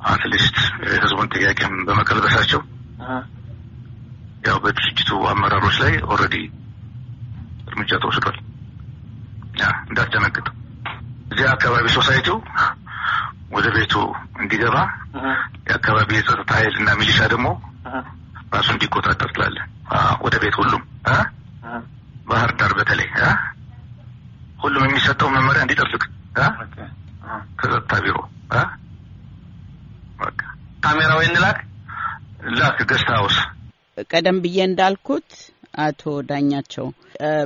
at 0.09 0.22
least 0.22 0.57
የህዝቡን 0.87 1.31
ጥያቄም 1.35 1.75
በመቀልበሳቸው 1.87 2.61
ያው 4.45 4.57
በድርጅቱ 4.65 5.11
አመራሮች 5.31 5.77
ላይ 5.83 5.93
already 6.09 6.37
እርምጃ 7.69 7.93
ተወስዷል። 8.03 8.37
እንዳትደነግጥ 9.89 10.47
እዚህ 11.33 11.47
አካባቢ 11.53 11.87
society 11.97 12.28
ው 12.28 12.37
ወደ 13.55 13.67
ቤቱ 13.77 13.95
እንዲገባ 14.43 14.77
የአካባቢ 15.69 16.11
የጸጥታ 16.17 16.51
ኃይል 16.59 16.75
እና 16.81 16.91
ሚሊሻ 17.01 17.21
ደግሞ 17.33 17.49
ራሱ 18.55 18.69
እንዲቆጣጠር 18.75 19.31
ትላለህ። 19.35 19.65
ወደ 20.25 20.35
ቤት 20.43 20.57
ሁሉም 20.61 20.83
ባህር 22.29 22.51
ዳር 22.61 22.73
በተለይ 22.79 23.09
ሁሉም 24.65 24.85
የሚሰጠው 24.87 25.29
መመሪያ 25.35 25.63
እንዲጠብቅ 25.65 26.03
ከጸጥታ 27.59 27.95
ቢሮ 28.05 28.17
ካሜራ 30.85 31.11
ወይ 31.19 31.27
እንላክ 31.31 31.59
ላክ 32.59 32.79
ገስት 32.91 33.09
ሀውስ 33.15 33.37
ቀደም 34.11 34.39
ብዬ 34.45 34.59
እንዳልኩት 34.69 35.29
አቶ 35.85 36.03
ዳኛቸው 36.29 36.87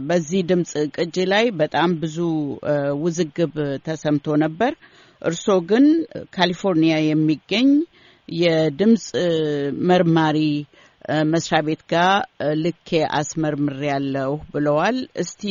በዚህ 0.08 0.40
ድምፅ 0.48 0.72
ቅጂ 0.96 1.16
ላይ 1.32 1.44
በጣም 1.60 1.90
ብዙ 2.02 2.16
ውዝግብ 3.02 3.54
ተሰምቶ 3.86 4.36
ነበር። 4.44 4.72
እርስዎ 5.22 5.56
ግን 5.70 5.86
ካሊፎርኒያ 6.34 6.96
የሚገኝ 7.04 7.68
የድምፅ 8.28 9.06
መርማሪ 9.90 10.38
መስሪያ 11.32 11.60
ቤት 11.66 11.82
ጋር 11.90 12.10
ልኬ 12.62 12.88
አስመርምሬ 13.18 13.80
ያለሁ 13.90 14.32
ብለዋል። 14.54 14.96
እስቲ 15.22 15.42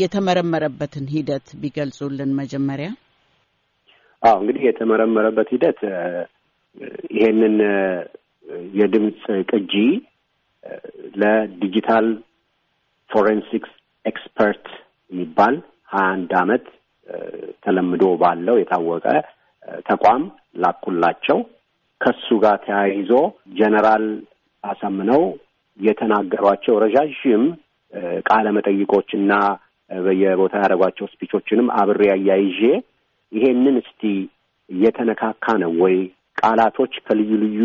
የተመረመረበትን 0.00 1.06
ሂደት 1.14 1.46
ቢገልጹልን 1.62 2.32
መጀመሪያ። 2.40 2.88
አዎ 4.22 4.34
እንግዲህ 4.42 4.64
የተመረመረበት 4.68 5.48
ሂደት 5.54 5.80
ይሄንን 7.16 7.56
የድምፅ 8.78 9.22
ቅጂ 9.50 9.74
ለ 11.22 11.41
digital 11.41 12.06
forensics 13.10 13.72
expert 14.04 14.66
የሚባል 15.10 15.54
ሀያ 15.92 16.04
አንድ 16.12 16.30
አመት 16.42 16.64
ተለምዶ 17.64 18.04
ባለው 18.22 18.56
የታወቀ 18.58 19.06
ተቋም 19.88 20.22
ላኩላቸው። 20.62 21.38
ከሱ 22.00 22.28
ጋር 22.44 22.56
ተያይዞ 22.64 23.10
ጀነራል 23.58 24.04
አሳምነው 24.64 25.22
የተናገሯቸው 25.78 26.74
ረዣዥም 26.84 27.44
ቃለ 28.28 28.46
መጠይቆችና 28.56 29.32
በየቦታ 29.90 30.54
ያደረጓቸው 30.58 31.06
ስፒቾችንም 31.12 31.68
አብሬ 31.80 32.02
አያይዤ 32.14 32.60
ይሄንን 33.32 33.76
እስቲ 33.82 34.02
እየተነካካ 34.70 35.44
ነው 35.62 35.72
ወይ 35.82 35.96
ቃላቶች 36.38 36.94
ከልዩ 37.06 37.30
ልዩ 37.42 37.60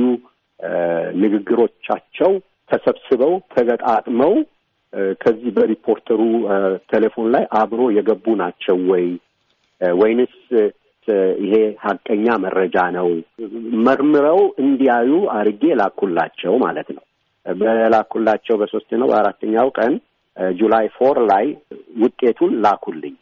ንግግሮቻቸው 1.21 2.31
ተሰብስበው 2.69 3.33
ተገጣጥመው 3.53 4.33
ከዚህ 5.21 5.51
በሪፖርተሩ 5.55 6.21
ቴሌፎን 6.91 7.27
ላይ 7.33 7.43
አብሮ 7.61 7.81
የገቡ 7.97 8.25
ናቸው 8.41 8.77
ወይ 8.91 9.05
ወይንስ 9.81 10.35
ይሄ 11.41 11.53
ሀቀኛ 11.83 12.25
መረጃ 12.45 12.77
ነው? 12.95 13.07
መርምረው 13.85 14.39
እንዲያዩ 14.63 15.11
አርጌ 15.35 15.63
ላኩላቸው 15.81 16.53
ማለት 16.65 16.89
ነው። 16.95 17.03
በላኩላቸው 17.45 18.55
በሶስት 18.61 18.89
ነው 19.01 19.07
በአራተኛው 19.11 19.67
ቀን 19.77 19.93
July 20.57 20.85
four 20.97 21.17
ላይ 21.31 21.45
ውጤቱን 22.01 22.51
ላኩልኝ 22.65 23.15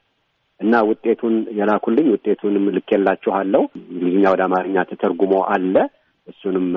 እና 0.59 0.73
ውጤቱን 0.89 1.35
የላኩልኝ 1.57 2.07
ውጤቱንም 2.13 2.65
ልኬላችኋለሁ። 2.75 3.63
እንግሊዝኛ 3.91 4.25
ወደ 4.33 4.43
አማርኛ 4.47 4.85
ተተርጉሞ 4.91 5.33
አለ። 5.55 5.75
እሱንም 6.27 6.67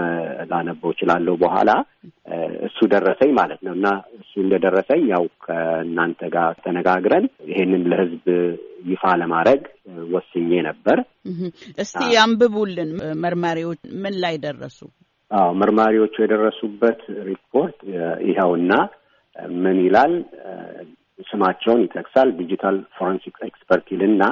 ላነበው 0.51 0.91
እችላለሁ 0.95 1.35
በኋላ። 1.43 1.71
እሱ 2.69 2.79
ደረሰኝ 2.93 3.31
ማለት 3.39 3.61
ነው 3.67 3.73
እና 3.79 3.87
እሱ 4.19 4.33
እንደደረሰኝ 4.45 5.03
ያው 5.13 5.25
ከእናንተ 5.45 6.21
ጋር 6.35 6.51
ተነጋግረን 6.65 7.27
ይሄንን 7.51 7.85
ለሕዝብ 7.91 8.27
ይፋ 8.89 9.15
ለማድረግ 9.23 9.63
ወስኜ 10.13 10.51
ነበር። 10.69 10.99
እስቲ 11.79 12.03
አንብቡልን። 12.25 12.91
መርማሪዎች 13.25 13.81
ምን 14.03 14.15
ላይ 14.25 14.35
ደረሱ? 14.45 14.79
አዎ 15.31 15.49
መርማሪዎቹ 15.61 16.15
የደረሱበት 16.23 17.01
ሪፖርት 17.27 17.79
ይኸውና 18.29 18.73
ምን 19.59 19.79
ይላል? 19.87 20.13
ስማቸውን 21.29 21.81
ይጠቅሳል። 21.85 22.29
digital 22.39 22.77
forensic 22.97 23.37
expert 23.49 23.87
ይልና 23.95 24.23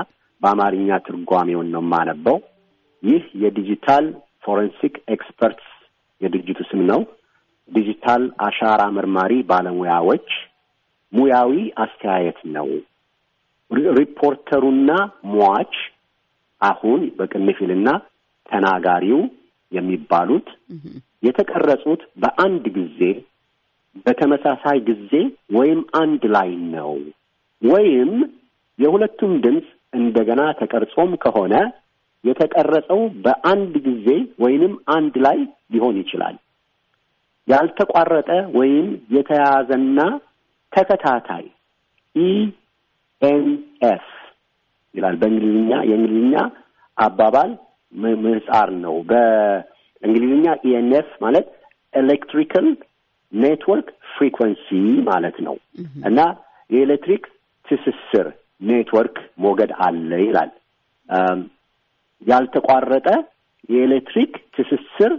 በአማርኛ 0.42 0.88
ትርጓሜውን 1.06 1.68
ነው 1.74 1.82
የማነበው። 1.84 2.36
ይህ 3.02 3.24
የ 3.42 3.56
digital 3.56 4.04
forensic 4.46 4.94
experts 5.14 5.70
የድርጅቱ 6.20 6.60
ስም 6.70 6.82
ነው። 6.90 7.00
ዲጂታል 7.68 8.24
አሻራ 8.46 8.82
መርማሪ 8.96 9.32
ባለሙያዎች 9.48 10.28
ሙያዊ 11.12 11.52
አስተያየት 11.84 12.38
ነው። 12.56 12.68
ሪፖርተሩና 13.98 14.90
ሟች 15.32 15.74
አሁን 16.60 17.00
በቅንፊልና 17.16 17.88
ተናጋሪው 18.46 19.20
የሚባሉት 19.72 20.48
የተቀረጹት 21.22 22.02
በአንድ 22.22 22.64
ጊዜ 22.76 23.00
በተመሳሳይ 24.06 24.78
ጊዜ 24.88 25.12
ወይም 25.56 25.80
አንድ 26.00 26.22
ላይ 26.34 26.50
ነው 26.74 26.92
ወይም 27.62 28.10
የሁለቱም 28.78 29.32
ድምፅ 29.44 29.66
እንደገና 29.92 30.42
ተቀርጾም 30.60 31.12
ከሆነ 31.22 31.54
የተቀረጸው 32.26 33.00
በአንድ 33.24 33.74
ጊዜ 33.86 34.06
ወይንም 34.44 34.74
አንድ 34.96 35.14
ላይ 35.26 35.38
ሊሆን 35.74 35.96
ይችላል። 36.02 36.36
ያልተቋረጠ 37.48 38.30
ወይም 38.56 38.86
የተያያዘና 39.16 39.98
ተከታታይ 40.72 41.44
ENF 42.14 44.06
ይላል 44.94 45.16
በእንግሊዝኛ 45.20 45.72
የእንግሊዝኛ 45.90 46.36
አባባል 46.96 47.50
ምህጻር 48.22 48.68
ነው። 48.84 48.96
በእንግሊዝኛ 49.10 50.46
ENF 50.68 51.08
ማለት 51.24 51.46
electrical 51.94 52.66
network 53.32 53.88
frequency 54.14 54.68
ማለት 55.08 55.36
ነው 55.46 55.56
እና 56.08 56.18
የኤሌክትሪክ 56.70 57.24
ትስስር 57.68 58.26
ኔትወርክ 58.68 59.16
ሞገድ 59.44 59.72
አለ 59.86 60.10
ይላል። 60.22 60.50
ያልተቋረጠ 62.26 63.08
የኤሌክትሪክ 63.68 64.32
ትስስር 64.56 65.12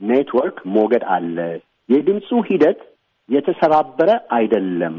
ኔትወርክ 0.00 0.58
ሞገድ 0.74 1.04
አለ። 1.14 1.36
የድምፁ 1.88 2.28
ሂደት 2.48 2.80
የተሰባበረ 3.28 4.10
አይደለም። 4.36 4.98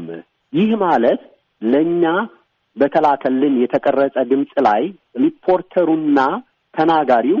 ይህ 0.52 0.70
ማለት 0.82 1.20
ለእኛ 1.62 2.04
በተላከልን 2.76 3.54
የተቀረጸ 3.62 4.16
ድምፅ 4.30 4.52
ላይ 4.66 4.82
ሪፖርተሩና 5.24 6.18
ተናጋሪው 6.74 7.40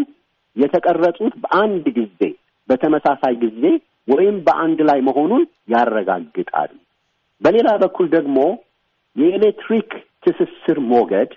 የተቀረጹት 0.56 1.34
በአንድ 1.42 1.84
ጊዜ 1.98 2.20
በተመሳሳይ 2.68 3.34
ጊዜ 3.44 3.62
ወይም 4.08 4.36
በአንድ 4.46 4.78
ላይ 4.88 4.98
መሆኑን 5.08 5.42
ያረጋግጣል። 5.72 6.72
በሌላ 7.40 7.68
በኩል 7.82 8.06
ደግሞ 8.16 8.38
የኤሌክትሪክ 9.16 9.90
ትስስር 10.24 10.78
ሞገድ 10.90 11.30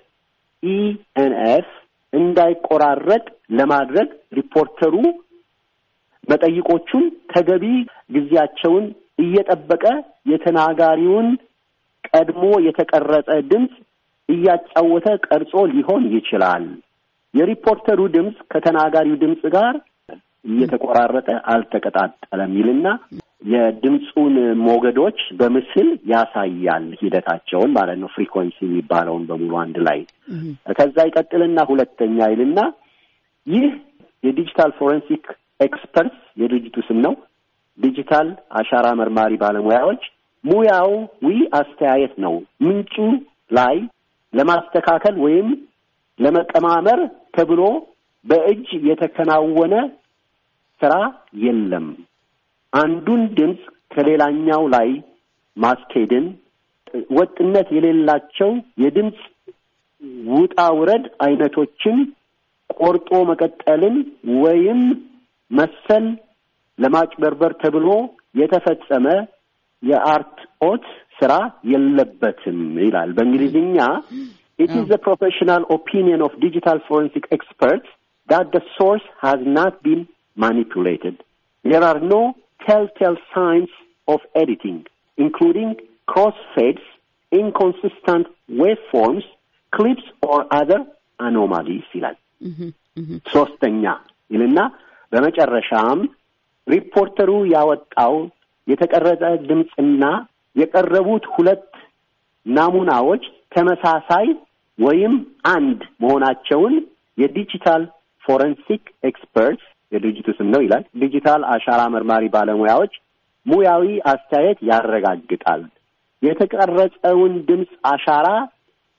ENF 0.63 1.69
እንዳይቆራረጥ 2.13 3.23
ለማድረግ 3.59 4.09
ሪፖርተሩ 4.37 4.95
መጠይቆቹን 6.27 7.03
ተገቢ 7.33 7.65
ጊዜያቸውን 8.15 8.85
እየጠበቀ 9.23 9.85
የተናጋሪውን 10.31 11.27
ቀድሞ 12.09 12.43
የተቀረጸ 12.67 13.29
ድምፅ 13.51 13.73
እያጫወተ 14.29 15.07
ቀርጾ 15.27 15.53
ሊሆን 15.73 16.03
ይችላል። 16.15 16.65
የሪፖርተሩ 17.33 17.99
ድምፅ 18.15 18.37
ከተናጋሪው 18.53 19.15
ድምፅ 19.23 19.43
ጋር 19.55 19.75
እየተቆራረጠ 20.45 21.29
አልተቀጣጠለም 21.53 22.51
ይልና 22.59 22.87
የድምፁን 23.43 24.35
ሞገዶች 24.63 25.19
በምስል 25.39 25.87
ያሳያል 26.11 26.85
ሂደታቸውን 27.01 27.71
ማለት 27.77 27.97
ነው። 28.01 28.09
ፍሪኮንሲ 28.13 28.57
የሚባለውን 28.65 29.23
በሙሉ 29.29 29.53
አንድ 29.63 29.77
ላይ 29.87 29.99
ከዛ 30.77 30.95
ይቀጥልና 31.07 31.59
ሁለተኛ 31.71 32.29
ይልና 32.33 32.59
ይህ 33.47 33.65
የ 34.23 34.34
digital 34.34 34.71
forensic 34.77 35.25
experts 35.59 36.21
የድርጅቱ 36.41 36.77
ስም 36.87 36.99
ነው። 37.05 37.13
ዲጂታል 37.79 38.27
አሻራ 38.59 38.87
መርማሪ 38.99 39.33
ባለሙያዎች 39.41 40.03
ሙያዊ 40.43 40.91
አስተያየት 41.53 42.15
ነው። 42.25 42.33
ምንጩ 42.65 42.95
ላይ 43.51 43.75
ለማስተካከል 44.33 45.15
ወይም 45.25 45.47
ለመቀማመር 46.19 46.99
ተብሎ 47.35 47.61
በእጅ 48.25 48.67
የተከናወነ 48.89 49.75
ስራ 50.81 50.93
የለም። 51.43 51.85
አንዱን 52.73 53.21
ድምፅ 53.37 53.61
ከሌላኛው 53.93 54.63
ላይ 54.75 54.89
ማስኬድን፣ 55.57 56.25
ወጥነት 57.17 57.67
የሌላቸው 57.75 58.51
የድምፅ 58.83 59.19
ውጣ 60.33 60.57
ውረድ 60.79 61.05
አይነቶችን 61.25 61.97
ቆርጦ 62.79 63.09
መቀጠልን 63.31 63.95
ወይም 64.43 64.79
መሰል 65.51 66.05
ለማጭበርበር 66.79 67.53
ተብሎ 67.63 67.87
የተፈጸመ 68.35 69.07
የአርትኦት 69.83 70.85
ስራ 71.19 71.33
የለበትም 71.71 72.59
ይላል። 72.85 73.09
በእንግሊዝኛ 73.17 73.77
it 74.59 74.71
is 74.71 74.85
the 74.87 74.99
professional 74.99 75.63
opinion 75.69 76.19
of 76.21 76.31
digital 76.39 76.77
forensic 76.87 77.25
experts 77.31 77.87
that 78.29 78.51
the 78.51 78.61
source 78.75 79.05
has 79.19 79.39
not 79.51 79.81
been 79.81 80.01
manipulated. 80.37 81.15
There 81.65 81.83
are 81.83 81.99
no 82.11 82.21
telltale 82.65 83.17
signs 83.33 83.71
of 84.07 84.19
editing, 84.35 84.79
including 85.17 85.69
crossfades, 86.07 86.83
inconsistent 87.31 88.25
waveforms, 88.51 89.25
clips 89.73 90.05
or 90.21 90.37
other 90.53 90.79
anomalies 91.19 91.87
ይላል። 91.95 92.17
ሶስተኛ 93.35 93.83
ይልና 94.31 94.59
በመጨረሻም 95.11 95.99
ሪፖርተሩ 96.67 97.31
ያወጣው 97.55 98.15
የተቀረጸ 98.67 99.23
ድምፅና 99.49 100.03
የቀረቡት 100.55 101.25
ሁለት 101.35 101.65
ናሙናዎች 102.45 103.23
ተመሳሳይ 103.55 104.27
ወይም 104.79 105.13
አንድ 105.55 105.79
መሆናቸውን 106.03 106.75
የዲጂታል 107.17 107.83
forensic 108.23 108.83
experts 109.09 109.65
የድርጅቱ 109.93 110.27
ስም 110.37 110.47
ነው 110.53 110.61
ይላል። 110.65 110.83
ዲጂታል 111.01 111.41
አሻራ 111.53 111.81
መርማሪ 111.95 112.23
ባለሙያዎች 112.35 112.93
ሙያዊ 113.45 113.85
አስተያየት 114.11 114.59
ያረጋግጣል። 114.69 115.63
የተቀረጸውን 116.21 117.33
ድምፅ 117.47 117.71
አሻራ 117.91 118.27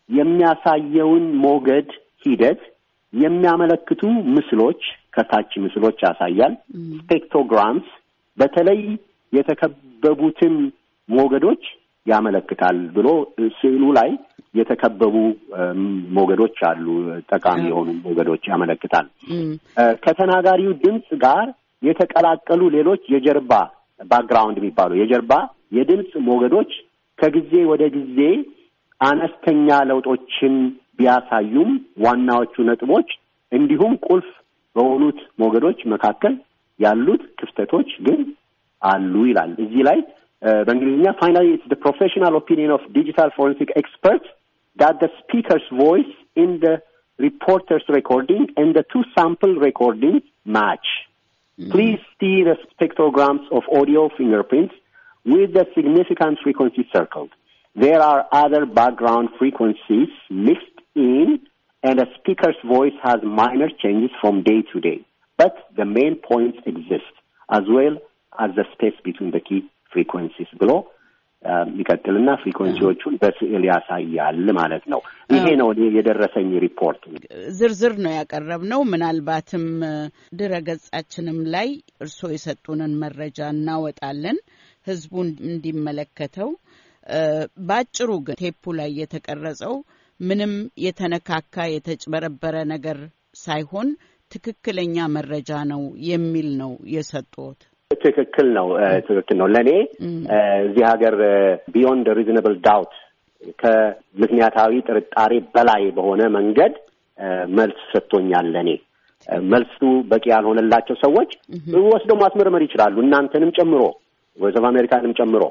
የሚያሳየውን 0.08 1.24
ሞገድ 1.44 1.90
ሂደት 2.24 2.62
የሚያመለክቱ 3.12 4.02
ምስሎች 4.36 4.82
ከታች 5.14 5.52
ምስሎች 5.64 5.98
ያሳያል። 6.06 6.54
spectrograms 7.00 7.88
በተለይ 8.38 8.80
የተከበቡትን 9.32 10.54
ሞገዶች 11.08 11.62
ያመለክታል 12.06 12.78
ብሎ 12.96 13.08
ስዕሉ 13.58 13.84
ላይ 13.98 14.10
የተከበቡ 14.54 15.14
ሞገዶች 16.16 16.58
አሉ። 16.68 16.86
ጠቃሚ 17.30 17.62
የሆኑ 17.70 17.88
ሞገዶች 18.04 18.42
ያመለክታል። 18.50 19.06
ከተናጋሪው 20.04 20.72
ድምፅ 20.82 21.08
ጋር 21.24 21.46
የተቀላቀሉ 21.82 22.62
ሌሎች 22.76 23.02
የጀርባ 23.14 23.52
background 24.00 24.56
የሚባሉ 24.60 24.92
የጀርባ 25.00 25.32
የድምፅ 25.76 26.12
ሞገዶች 26.28 26.70
ከጊዜ 27.18 27.52
ወደ 27.72 27.82
ጊዜ 27.96 28.20
አነስተኛ 29.00 29.68
ለውጦችን 29.88 30.54
ቢያሳዩም 30.98 31.70
ዋናዎቹ 32.04 32.64
ነጥቦች 32.68 33.08
እንዲሁም 33.52 33.92
ቁልፍ 34.06 34.28
በሆኑት 34.76 35.18
ሞገዶች 35.42 35.80
መካከል 35.92 36.34
ያሉት 36.80 37.22
ክፍተቶች 37.38 37.90
ግን 38.06 38.20
አሉ 38.82 39.14
ይላል። 39.28 39.50
እዚህ 39.64 39.82
ላይ 39.88 39.98
በእንግሊዝኛ 40.67 41.07
ፋይናሊ 41.21 41.47
ኢትስ 41.55 41.69
ዘ 41.71 41.77
ፕሮፌሽናል 41.85 42.35
ኦፒኒየን 42.41 42.73
ኦፍ 42.77 42.83
ዲጂታል 42.97 43.31
ፎረንሲክ 43.37 43.71
ኤክስፐርትስ 43.81 44.29
ዳት 44.79 44.97
ዘ 45.03 45.09
ስፒከርስ 45.19 45.65
ቮይስ 45.81 46.11
ኢን 46.43 46.51
ዘ 46.63 46.75
ሪፖርተርስ 47.19 47.85
ሬኮርዲንግ 47.97 48.47
ኤንድ 48.63 48.75
ዘ 48.79 48.83
ቱ 48.91 49.01
ሳምፕል 49.17 49.53
ሬኮርዲንግ 49.67 50.21
ማች 50.57 50.87
ፕሊዝ 51.59 51.97
ሲ 52.19 52.29
ዘ 52.47 52.53
ስፔክትሮግራምስ 52.65 53.47
ኦፍ 53.59 53.65
ኦዲዮ 53.81 54.01
ፊንገርፕሪንትስ 54.19 54.77
with 55.25 55.53
the 55.53 55.65
significant 55.75 56.39
frequencies 56.43 56.85
circled. 56.95 57.31
There 57.75 58.01
are 58.01 58.21
other 58.31 58.65
background 58.65 59.29
frequencies 59.37 60.09
mixed 60.29 60.77
in 60.95 61.27
and 61.83 61.99
the 61.99 62.07
speaker's 62.17 62.59
voice 62.65 62.93
has 63.03 63.19
minor 63.23 63.69
changes 63.83 64.11
from 64.21 64.43
day 64.43 64.61
to 64.71 64.79
day. 64.79 64.99
But 65.39 65.55
the 65.75 65.85
main 65.85 66.15
points 66.15 66.59
exist 66.65 67.13
as 67.49 67.63
well 67.69 67.95
as 68.39 68.51
the 68.55 68.65
space 68.73 68.97
between 69.03 69.31
the 69.31 69.39
key 69.39 69.61
frequencies 69.94 70.50
ብሎ 70.60 70.70
ይቀጥልና 71.78 72.30
ፍሪኮንሲዎቹን 72.42 73.14
በስዕል 73.22 73.64
ያሳያል 73.68 74.38
ማለት 74.58 74.84
ነው። 74.92 75.00
ይሄ 75.34 75.46
ነው 75.60 75.68
የደረሰኝ 75.96 76.48
ሪፖርት። 76.64 77.02
ዝርዝር 77.58 77.94
ነው 78.04 78.12
ያቀረብነው። 78.16 78.80
ምናልባትም 78.92 79.66
ድረ 80.40 80.52
ገጻችንም 80.68 81.40
ላይ 81.54 81.68
እርስዎ 82.00 82.30
የሰጡንን 82.34 82.94
መረጃ 83.04 83.48
እናወጣለን 83.54 84.38
ህዝቡ 84.86 85.12
እንዲመለከተው። 85.50 86.50
በአጭሩ 87.68 88.10
ግን 88.26 88.38
ቴፑ 88.42 88.72
ላይ 88.78 88.90
የተቀረጸው 89.00 89.74
ምንም 90.20 90.52
የተነካካ 90.84 91.66
የተጭበረበረ 91.72 92.56
ነገር 92.72 92.98
ሳይሆን 93.38 93.88
ትክክለኛ 94.30 94.96
መረጃ 95.16 95.50
ነው 95.72 95.82
የሚል 96.10 96.48
ነው 96.60 96.72
የሰጡት። 96.94 97.60
ትክክል 98.00 98.48
ነው። 98.56 98.66
ትክክል 99.08 99.36
ነው። 99.40 99.48
ለእኔ 99.54 99.70
እዚህ 100.64 100.84
ሀገር 100.90 101.14
beyond 101.74 102.06
reasonable 102.18 102.54
doubt 102.66 102.92
ከምክንያታዊ 103.60 104.72
ጥርጣሬ 104.88 105.32
በላይ 105.54 105.82
በሆነ 105.96 106.22
መንገድ 106.36 106.74
መልስ 107.52 107.80
ሰጥቶኛል። 107.92 108.46
ለእኔ 108.54 108.70
መልሱ 109.48 109.78
በቂ 110.10 110.24
ያልሆነላቸው 110.32 110.96
ሰዎች 111.04 111.30
ወስደው 111.90 112.16
ማስመርመር 112.22 112.62
ይችላሉ፣ 112.64 112.96
እናንተንም 113.04 113.52
ጨምሮ 113.58 113.82
ቮይስ 114.38 114.56
ኦፍ 114.60 114.66
አሜሪካንም 114.70 115.12
ጨምሮ። 115.18 115.42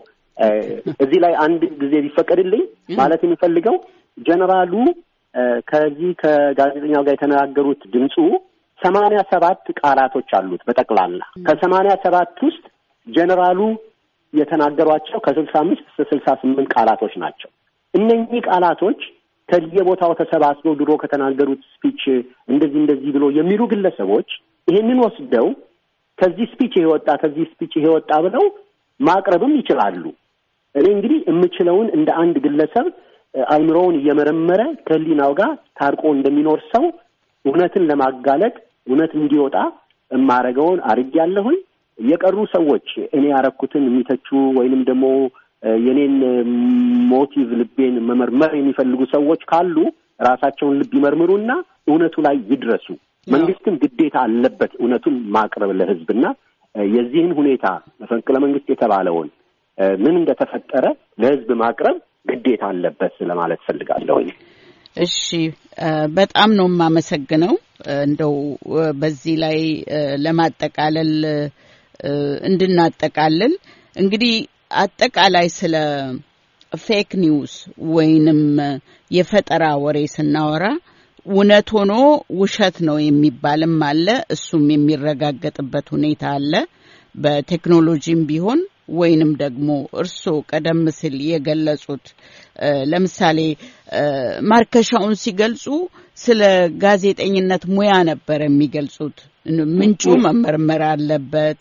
እዚህ 1.03 1.19
ላይ 1.23 1.33
አንድ 1.45 1.61
ጊዜ 1.81 1.93
ቢፈቀድልኝ 2.05 2.63
ማለት 2.97 3.21
የሚፈልገው 3.25 3.75
ጀነራሉ 4.17 4.73
ከዚህ 5.69 6.09
ከጋዜጠኛው 6.21 7.03
ጋር 7.05 7.13
የተነጋገሩት 7.15 7.81
ድምፁ 7.93 8.15
ሰማንያ 8.83 9.19
ሰባት 9.31 9.65
ቃላቶች 9.79 10.29
አሉት 10.37 10.61
በጠቅላላ 10.67 11.19
ከሰማንያ 11.47 11.93
ሰባት 12.05 12.37
ውስጥ 12.47 12.63
ጀነራሉ 13.07 13.59
የተናገሯቸው 14.33 15.19
ከስልሳ 15.25 15.53
አምስት 15.61 15.83
እስከ 15.89 16.03
ስልሳ 16.11 16.27
ስምንት 16.41 16.69
ቃላቶች 16.75 17.13
ናቸው። 17.23 17.49
እነኚህ 17.93 18.41
ቃላቶች 18.47 19.01
ከየቦታው 19.49 20.11
ተሰባስበው 20.19 20.73
ድሮ 20.79 20.91
ከተናገሩት 21.01 21.61
speech 21.73 22.01
እንደዚህ 22.51 22.79
እንደዚህ 22.83 23.09
ብሎ 23.15 23.25
የሚሉ 23.37 23.61
ግለሰቦች 23.73 24.29
ይሄንን 24.67 24.99
ወስደው 25.05 25.47
ከዚህ 26.19 26.45
speech 26.51 26.73
ይሄ 26.77 26.85
ወጣ 26.93 27.09
ከዚህ 27.21 27.45
speech 27.51 27.73
ይሄ 27.79 27.85
ወጣ 27.95 28.11
ብለው 28.25 28.45
ማቅረብም 28.99 29.53
ይችላሉ። 29.59 30.03
እኔ 30.75 30.85
እንግዲህ 30.95 31.19
የምችለውን 31.29 31.87
እንደ 31.97 32.09
አንድ 32.21 32.35
ግለሰብ 32.45 32.87
አይምሮውን 33.33 33.95
እየመረመረ 33.99 34.61
ከህሊናው 34.87 35.31
ጋር 35.39 35.51
ታርቆ 35.79 36.03
እንደሚኖር 36.15 36.59
ሰው 36.73 36.83
እውነትን 37.45 37.87
ለማጋለጥ 37.89 38.53
እውነት 38.87 39.11
እንዲወጣ 39.19 39.57
የማረገውን 40.11 40.79
አድርጌያለሁኝ። 40.91 41.59
የቀሩ 41.97 42.37
ሰዎች 42.53 42.87
እኔ 43.15 43.23
ያረኩትን 43.31 43.83
የሚተቹ 43.87 44.27
ወይንም 44.57 44.81
ደግሞ 44.89 45.05
የኔን 45.83 46.15
ሞቲቭ 47.11 47.49
ልቤን 47.59 47.95
መመርመር 48.07 48.51
የሚፈልጉ 48.57 49.01
ሰዎች 49.13 49.41
ካሉ 49.51 49.75
ራሳቸውን 50.19 50.77
ልብ 50.79 50.91
ይመርምሩና 50.97 51.51
እውነቱ 51.87 52.15
ላይ 52.25 52.35
ይድረሱ። 52.49 52.87
መንግስትም 53.27 53.75
ግዴታ 53.83 54.15
አለበት 54.25 54.71
እውነቱን 54.79 55.15
ማቅረብ 55.35 55.71
ለህዝብና 55.79 56.25
የዚህን 56.75 57.31
ሁኔታ 57.39 57.65
መፈንቅለ 58.01 58.35
መንግስት 58.45 58.67
የተባለውን 58.71 59.29
ምን 59.97 60.15
እንደተፈጠረ 60.19 60.85
ለህዝብ 61.21 61.49
ማቅረብ 61.61 61.97
ግዴታ 62.31 62.63
አለበት 62.71 63.15
ለማለት 63.29 63.61
ፈልጋለሁኝ። 63.67 64.27
እሺ፣ 64.95 65.17
በጣም 66.15 66.49
ነው 66.57 66.67
የማመሰግነው። 66.69 67.53
እንደው 68.03 68.33
በዚህ 68.99 69.35
ላይ 69.43 69.57
ለማጠቃለል 70.23 71.13
እንድናጠቃልል 72.47 73.53
እንግዲህ 73.95 74.33
አጠቃላይ 74.81 75.47
ስለ 75.57 75.75
fake 76.79 77.09
news 77.23 77.55
ወይንም 77.95 78.39
የፈጠራ 79.11 79.65
ወሬ 79.83 79.97
ስናወራ 80.13 80.65
እውነት 81.25 81.67
ሆኖ 81.75 81.91
ውሸት 82.39 82.77
ነው 82.87 82.97
የሚባልም 83.01 83.75
አለ። 83.89 84.07
እሱም 84.35 84.63
የሚረጋገጥበት 84.73 85.87
ሁኔታ 85.95 86.23
አለ። 86.37 86.53
በቴክኖሎጂም 87.15 88.21
ቢሆን 88.29 88.61
ወይንም 88.99 89.31
ደግሞ 89.41 89.67
እርስዎ 89.99 90.35
ቀደም 90.49 90.81
ሲል 90.97 91.15
የገለጹት 91.27 92.07
ለምሳሌ 92.91 93.39
ማርከሻውን 94.49 95.15
ሲገልጹ 95.23 95.65
ስለ 96.17 96.41
ጋዜጠኝነት 96.83 97.63
ሙያ 97.75 97.93
ነበር 98.09 98.39
የሚገልጹት። 98.43 99.17
ምንጩ 99.73 100.03
መመርመር 100.25 100.81
አለበት። 100.89 101.59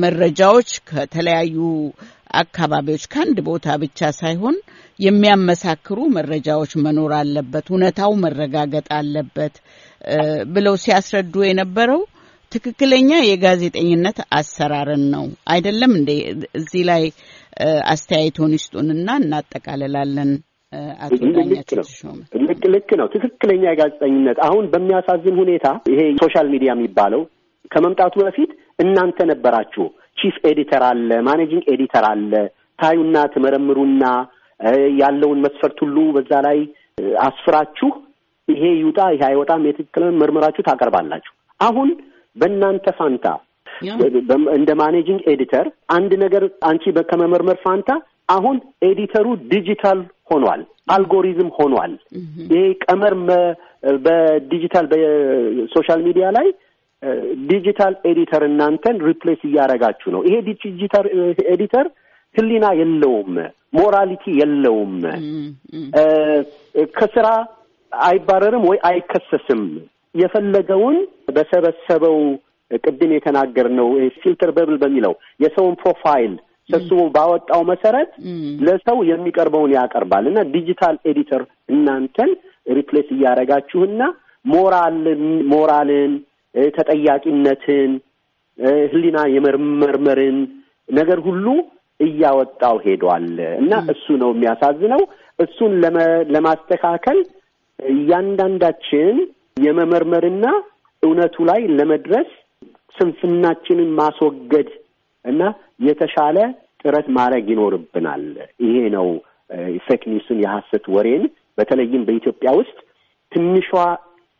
መረጃዎች 0.00 0.70
ከተለያዩ 0.88 1.56
አካባቢዎች 2.34 3.04
ከአንድ 3.12 3.38
ቦታ 3.48 3.76
ብቻ 3.82 4.08
ሳይሆን 4.18 4.56
የሚያመሳክሩ 4.98 5.98
መረጃዎች 6.16 6.72
መኖር 6.84 7.12
አለበት፣ 7.18 7.66
እውነታው 7.72 8.12
መረጋገጥ 8.24 8.86
አለበት 8.98 9.54
ብለው 10.54 10.74
ሲያስረዱ 10.84 11.34
የነበረው 11.46 12.02
ትክክለኛ 12.52 13.10
የጋዜጠኝነት 13.22 14.18
አሰራርን 14.32 15.04
ነው። 15.14 15.24
አይደለም 15.48 15.92
እንዴ? 15.98 16.10
እዚህ 16.54 16.82
ላይ 16.90 17.02
አስተያየቶን 17.90 18.54
ይስጡንና 18.56 19.08
እናጠቃልላለን። 19.20 20.30
አቶ 21.04 21.18
ዳኛቸው 21.36 21.82
ተሾመ። 21.82 22.16
ልክ 22.46 22.62
ልክ 22.74 22.88
ነው። 23.00 23.06
ትክክለኛ 23.14 23.62
የጋዜጠኝነት 23.68 24.38
አሁን 24.46 24.64
በሚያሳዝን 24.72 25.36
ሁኔታ 25.42 25.66
ይሄ 25.90 26.00
social 26.22 26.46
media 26.54 26.70
የሚባለው 26.74 27.22
ከመምጣቱ 27.70 28.14
በፊት 28.22 28.50
እናንተ 28.84 29.18
ነበራችሁ። 29.30 29.84
chief 30.18 30.36
editor 30.50 30.82
አለ፣ 30.88 31.10
managing 31.28 31.64
editor 31.72 32.04
አለ። 32.10 32.32
ታዩና 32.78 33.16
ትመረምሩና 33.34 34.04
ያለውን 35.00 35.40
መስፈርት 35.44 35.78
ሁሉ 35.84 35.96
በዛ 36.16 36.32
ላይ 36.46 36.58
አስፍራችሁ 37.26 37.88
ይሄ 38.48 38.62
ይውጣ 38.80 39.00
ይሄ 39.14 39.22
አይወጣም 39.28 39.64
የትክክል 39.68 40.04
መርምራችሁ 40.20 40.62
ታቀርባላችሁ። 40.68 41.32
አሁን 41.60 41.88
በእናንተ 42.36 42.86
ፋንታ 42.98 43.26
እንደ 44.56 44.70
managing 44.80 45.20
editor 45.32 45.66
አንድ 45.96 46.12
ነገር 46.24 46.44
አንቺ 46.68 46.84
ከመመርመር 47.10 47.58
ፋንታ 47.64 47.90
አሁን 48.28 48.56
editor 48.82 49.26
ኡ 49.50 49.61
digital 49.61 49.98
ሆኗል፣ 50.30 50.62
አልጎሪዝም 50.94 51.50
ሆኗል። 51.58 51.92
ይሄ 52.50 52.62
ቀመር 52.84 53.14
በ 54.06 54.24
digital 54.24 54.86
በ 54.92 55.19
social 55.19 56.00
media 56.06 56.26
ላይ 56.36 56.48
digital 57.48 57.94
editor 58.10 58.42
እናንተን 58.48 58.96
replace 59.08 59.40
እያደረጋችሁ 59.48 60.08
ነው። 60.14 60.22
ይሄ 60.28 60.36
digital 60.48 61.06
editor 61.54 61.86
ሕሊና 62.34 62.66
የለውም፣ 62.80 63.34
morality 63.76 64.24
የለውም፣ 64.40 64.94
ከስራ 66.98 67.28
አይባረርም 67.92 68.64
ወይ 68.70 68.78
አይከሰስም። 68.88 69.62
የፈለገውን 70.14 70.96
በሰበሰበው 71.34 72.18
ቅድም 72.80 73.10
የተናገርነው 73.14 73.88
filter 74.22 74.50
bubble 74.56 74.76
በሚለው 74.82 75.12
የሰውን 75.44 75.74
profile 75.82 76.32
ሰብስቦ 76.68 77.00
ባወጣው 77.14 77.60
መሰረት 77.68 78.12
ለሰው 78.66 78.98
የሚቀርበውን 79.10 79.74
ያቀርባል። 79.76 80.24
እና 80.30 80.38
digital 80.54 80.96
editor 81.10 81.42
እናንተን 81.74 82.30
replace 82.70 83.08
እያደረጋችሁና 83.16 84.00
ሞራልን 84.44 85.22
ሞራልን 85.52 86.12
ተጠያቂነትን 86.76 87.92
ህሊና 88.92 89.18
የመመርመርን 89.34 90.36
ነገር 90.88 91.18
ሁሉ 91.26 91.46
እያወጣው 92.00 92.76
ሄዷል። 92.84 93.26
እና 93.60 93.72
እሱ 93.92 94.06
ነው 94.22 94.30
የሚያሳዝነው። 94.34 95.02
እሱን 95.38 95.72
ለማስተካከል 96.34 97.18
እያንዳንዳችን 97.78 99.16
የመመርመርና 99.62 100.46
እውነቱ 101.02 101.36
ላይ 101.50 101.60
ለመድረስ 101.78 102.30
ስንፍናችንን 102.94 103.90
ማስወገድ 104.00 104.68
እና 105.24 105.42
የተሻለ 105.86 106.38
ጥረት 106.80 107.06
ማድረግ 107.16 107.46
ይኖርብናል። 107.52 108.24
ይሄ 108.66 108.76
ነው 108.96 109.08
ፌክ 109.86 110.02
ኒውስን 110.10 110.38
የሐሰት 110.44 110.84
ወሬን 110.94 111.24
በተለይም 111.58 112.04
በኢትዮጵያ 112.06 112.50
ውስጥ 112.60 112.76
ትንሿ 113.32 113.68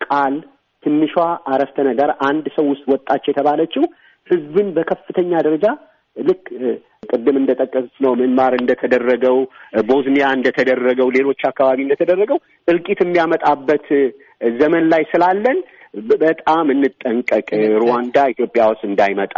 ቃል 0.01 0.34
ትንሿ 0.82 1.12
አረፍተ 1.53 1.78
ነገር 1.88 2.11
አንድ 2.28 2.44
ሰው 2.57 2.64
ውስጥ 2.72 2.84
ወጣች 2.92 3.24
የተባለችው 3.28 3.84
ህዝብን 4.28 4.68
በከፍተኛ 4.76 5.32
ደረጃ 5.47 5.66
ልክ 6.16 6.44
ቅድም 7.09 7.36
እንደጠቀስነው 7.40 8.12
ምንማር 8.20 8.53
እንደተደረገው 8.59 9.36
ቦዝኒያ 9.88 10.26
እንደተደረገው 10.36 11.09
ሌሎች 11.16 11.40
አካባቢ 11.51 11.78
እንደተደረገው 11.84 12.38
እልቂት 12.68 13.01
የሚያመጣበት 13.05 13.86
ዘመን 14.61 14.84
ላይ 14.92 15.03
ስላለን 15.12 15.59
በጣም 16.14 16.66
እንጠንቀቅ። 16.74 17.49
ሩዋንዳ 17.82 18.16
ኢትዮጵያ 18.32 18.62
ውስጥ 18.72 18.82
እንዳይመጣ፣ 18.90 19.36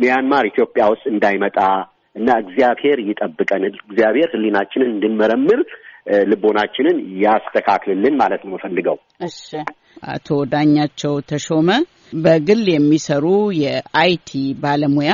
ሚያንማር 0.00 0.44
ኢትዮጵያ 0.50 0.84
ውስጥ 0.92 1.04
እንዳይመጣ 1.12 1.58
እና 2.16 2.28
እግዚአብሔር 2.42 2.98
ይጠብቀን። 3.08 3.64
እግዚአብሔር 3.82 4.28
ህሊናችንን 4.34 4.90
እንድንመረምር 4.92 5.60
ልቦናችንን 6.30 6.96
ያስተካክልልን 7.22 8.14
ማለት 8.20 8.42
ነው 8.44 8.52
የምፈልገው። 8.52 8.96
እሺ። 9.26 9.38
አቶ 10.08 10.28
ዳኛቸው 10.52 11.14
ተሾመ 11.30 11.68
በግል 12.18 12.62
የሚሰሩ 12.72 13.24
የአይቲ 13.62 14.30
ባለሙያ 14.62 15.12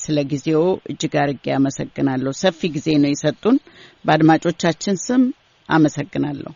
ስለ 0.00 0.18
ጊዜው 0.30 0.62
እጅግ 0.90 1.14
አርጌ 1.22 1.46
አመሰግናለሁ። 1.56 2.32
ሰፊ 2.40 2.60
ጊዜ 2.76 2.88
ነው 3.02 3.10
የሰጡን። 3.12 3.56
በአድማጮቻችን 4.04 4.96
ስም 5.04 5.22
አመሰግናለሁ። 5.68 6.52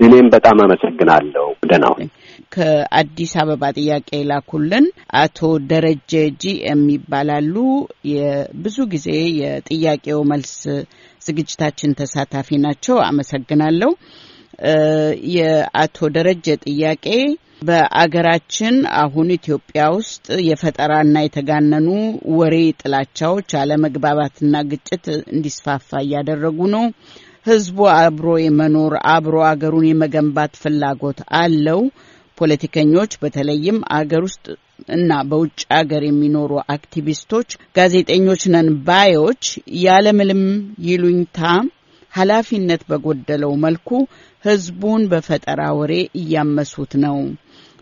እኔም 0.00 0.28
በጣም 0.32 0.56
አመሰግናለሁ። 0.64 1.46
ደህና 1.70 1.86
ሁን። 1.92 2.08
ከአዲስ 2.54 3.32
አበባ 3.40 3.70
ጥያቄ 3.78 4.10
ላኩልን 4.30 4.86
አቶ 5.20 5.38
ደረጀ 5.70 6.12
ጂኤም 6.42 6.82
ይባላሉ። 6.94 7.54
የብዙ 8.12 8.76
ጊዜ 8.94 9.08
የጥያቄው 9.40 10.20
መልስ 10.32 10.54
ዝግጅታችን 11.22 11.96
ተሳታፊ 12.00 12.58
ናቸው። 12.64 12.96
አመሰግናለሁ። 13.06 13.90
የአቶ 15.34 15.98
ደረጀ 16.16 16.46
ጥያቄ 16.66 17.06
በአገራችን 17.66 18.74
አሁን 19.00 19.28
ኢትዮጵያ 19.36 19.82
ውስጥ 19.96 20.26
የፈጠራና 20.48 21.16
የተጋነኑ 21.24 21.88
ወሬ 22.38 22.54
ጥላቻዎች፣ 22.80 23.50
አለመግባባትና 23.60 24.62
ግጭት 24.70 25.04
እንዲስፋፋ 25.34 25.90
እያደረጉ 26.04 26.66
ነው። 26.74 26.84
ህዝቡ 27.46 27.78
አብሮ 27.94 28.26
የመኖር 28.42 28.92
አብሮ 29.12 29.36
አገሩን 29.48 29.88
የመገንባት 29.88 30.52
ፍላጎት 30.62 31.18
አለው። 31.38 31.80
ፖለቲከኞች 32.38 33.12
በተለይም 33.22 33.78
አገር 33.98 34.22
ውስጥ 34.26 34.46
እና 34.88 35.10
በውጭ 35.28 35.60
አገር 35.78 36.02
የሚኖሩ 36.06 36.52
አክቲቪስቶች፣ 36.74 37.48
ጋዜጠኞች 37.76 38.42
ነን 38.54 38.68
ባዮች 38.86 39.44
ያለምንም 39.84 40.42
ይሉኝታ 40.88 41.40
ኃላፊነት 42.12 42.82
በጎደለው 42.90 43.52
መልኩ 43.64 43.88
ህዝቡን 44.44 45.02
በፈጠራ 45.12 45.62
ወሬ 45.78 45.92
እያመሱት 46.20 46.92
ነው። 47.04 47.16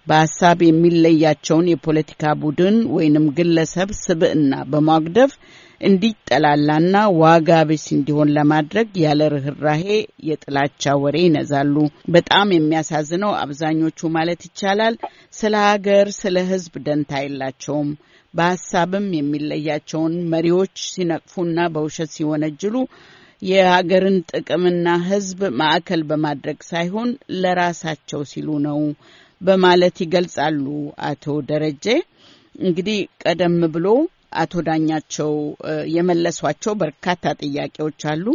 በሀሳብ 0.07 0.59
የሚለያቸውን 0.65 1.67
የፖለቲካ 1.71 2.33
ቡድን 2.41 2.77
ወይንም 2.95 3.27
ግለሰብ 3.37 3.91
ስብዕና 4.01 4.55
በማጉደፍ 4.71 5.33
እንዲጠላላና 5.83 6.95
ዋጋ 7.21 7.49
ቢስ 7.69 7.85
እንዲሆን 7.95 8.33
ለማድረግ 8.37 8.89
ያለ 9.03 9.23
ርኅራሄ 9.35 9.85
የጥላቻ 10.29 10.93
ወሬ 11.03 11.17
ይነዛሉ። 11.25 11.75
በጣም 12.15 12.53
የሚያሳዝነው 12.55 13.33
አብዛኞቹ 13.41 14.11
ማለት 14.17 14.43
ይቻላል 14.49 14.97
ስለ 15.39 15.55
ሀገር፣ 15.67 16.09
ስለ 16.21 16.37
ህዝብ 16.51 16.75
ደንታ 16.87 17.23
የላቸውም። 17.23 17.91
በሀሳብም 18.35 19.09
የሚለያቸውን 19.17 20.15
መሪዎች 20.33 20.77
ሲነቅፉና 20.89 21.59
በውሸት 21.75 22.13
ሲወነጅሉ 22.17 22.77
የሀገርን 23.43 24.17
ጥቅምና 24.33 24.89
ህዝብ 25.09 25.41
ማዕከል 25.61 26.03
በማድረግ 26.11 26.59
ሳይሆን 26.69 27.11
ለራሳቸው 27.43 28.21
ሲሉ 28.33 28.49
ነው 28.67 28.81
በማለት 29.41 29.97
ይገልጻሉ። 30.05 30.65
አቶ 31.09 31.25
ደረጀ 31.49 31.87
እንግዲህ 32.61 32.99
ቀደም 33.25 33.57
ብሎ 33.75 33.87
አቶ 34.35 34.63
ዳኛቸው 34.67 35.33
የመለሷቸው 35.95 36.75
በርካታ 36.83 37.35
ጥያቄዎች 37.43 38.01
አሉ። 38.13 38.27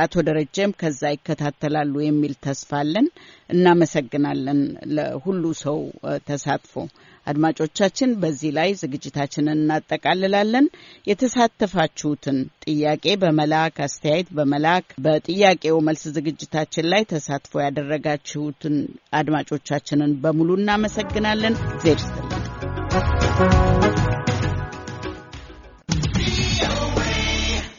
አቶ 0.00 0.14
ደረጀም 0.26 0.70
ከዛ 0.80 1.00
ይከታተላሉ 1.12 1.94
የሚል 2.02 2.32
ተስፋ 2.44 2.70
አለን። 2.80 3.06
እናመሰግናለን 3.50 4.60
ለሁሉ 4.96 5.44
ሰው 5.62 5.78
ተሳትፎ። 6.28 6.74
አድማጮቻችን፣ 7.26 8.10
በዚህ 8.22 8.50
ላይ 8.58 8.70
ዝግጅታችንን 8.80 9.58
እናጠቃልላለን። 9.58 10.66
የተሳተፋችሁትን 11.06 12.38
ጥያቄ 12.66 13.04
በመላክ 13.22 13.76
አስተያየት 13.86 14.30
በመላክ 14.38 14.86
በጥያቄው 15.04 15.78
መልስ 15.88 16.04
ዝግጅታችን 16.16 16.88
ላይ 16.92 17.04
ተሳትፎ 17.12 17.62
ያደረጋችሁትን 17.66 18.76
አድማጮቻችንን 19.14 20.12
በሙሉ 20.24 20.50
እናመሰግናለን። 20.60 21.56
እግዜር 21.70 22.00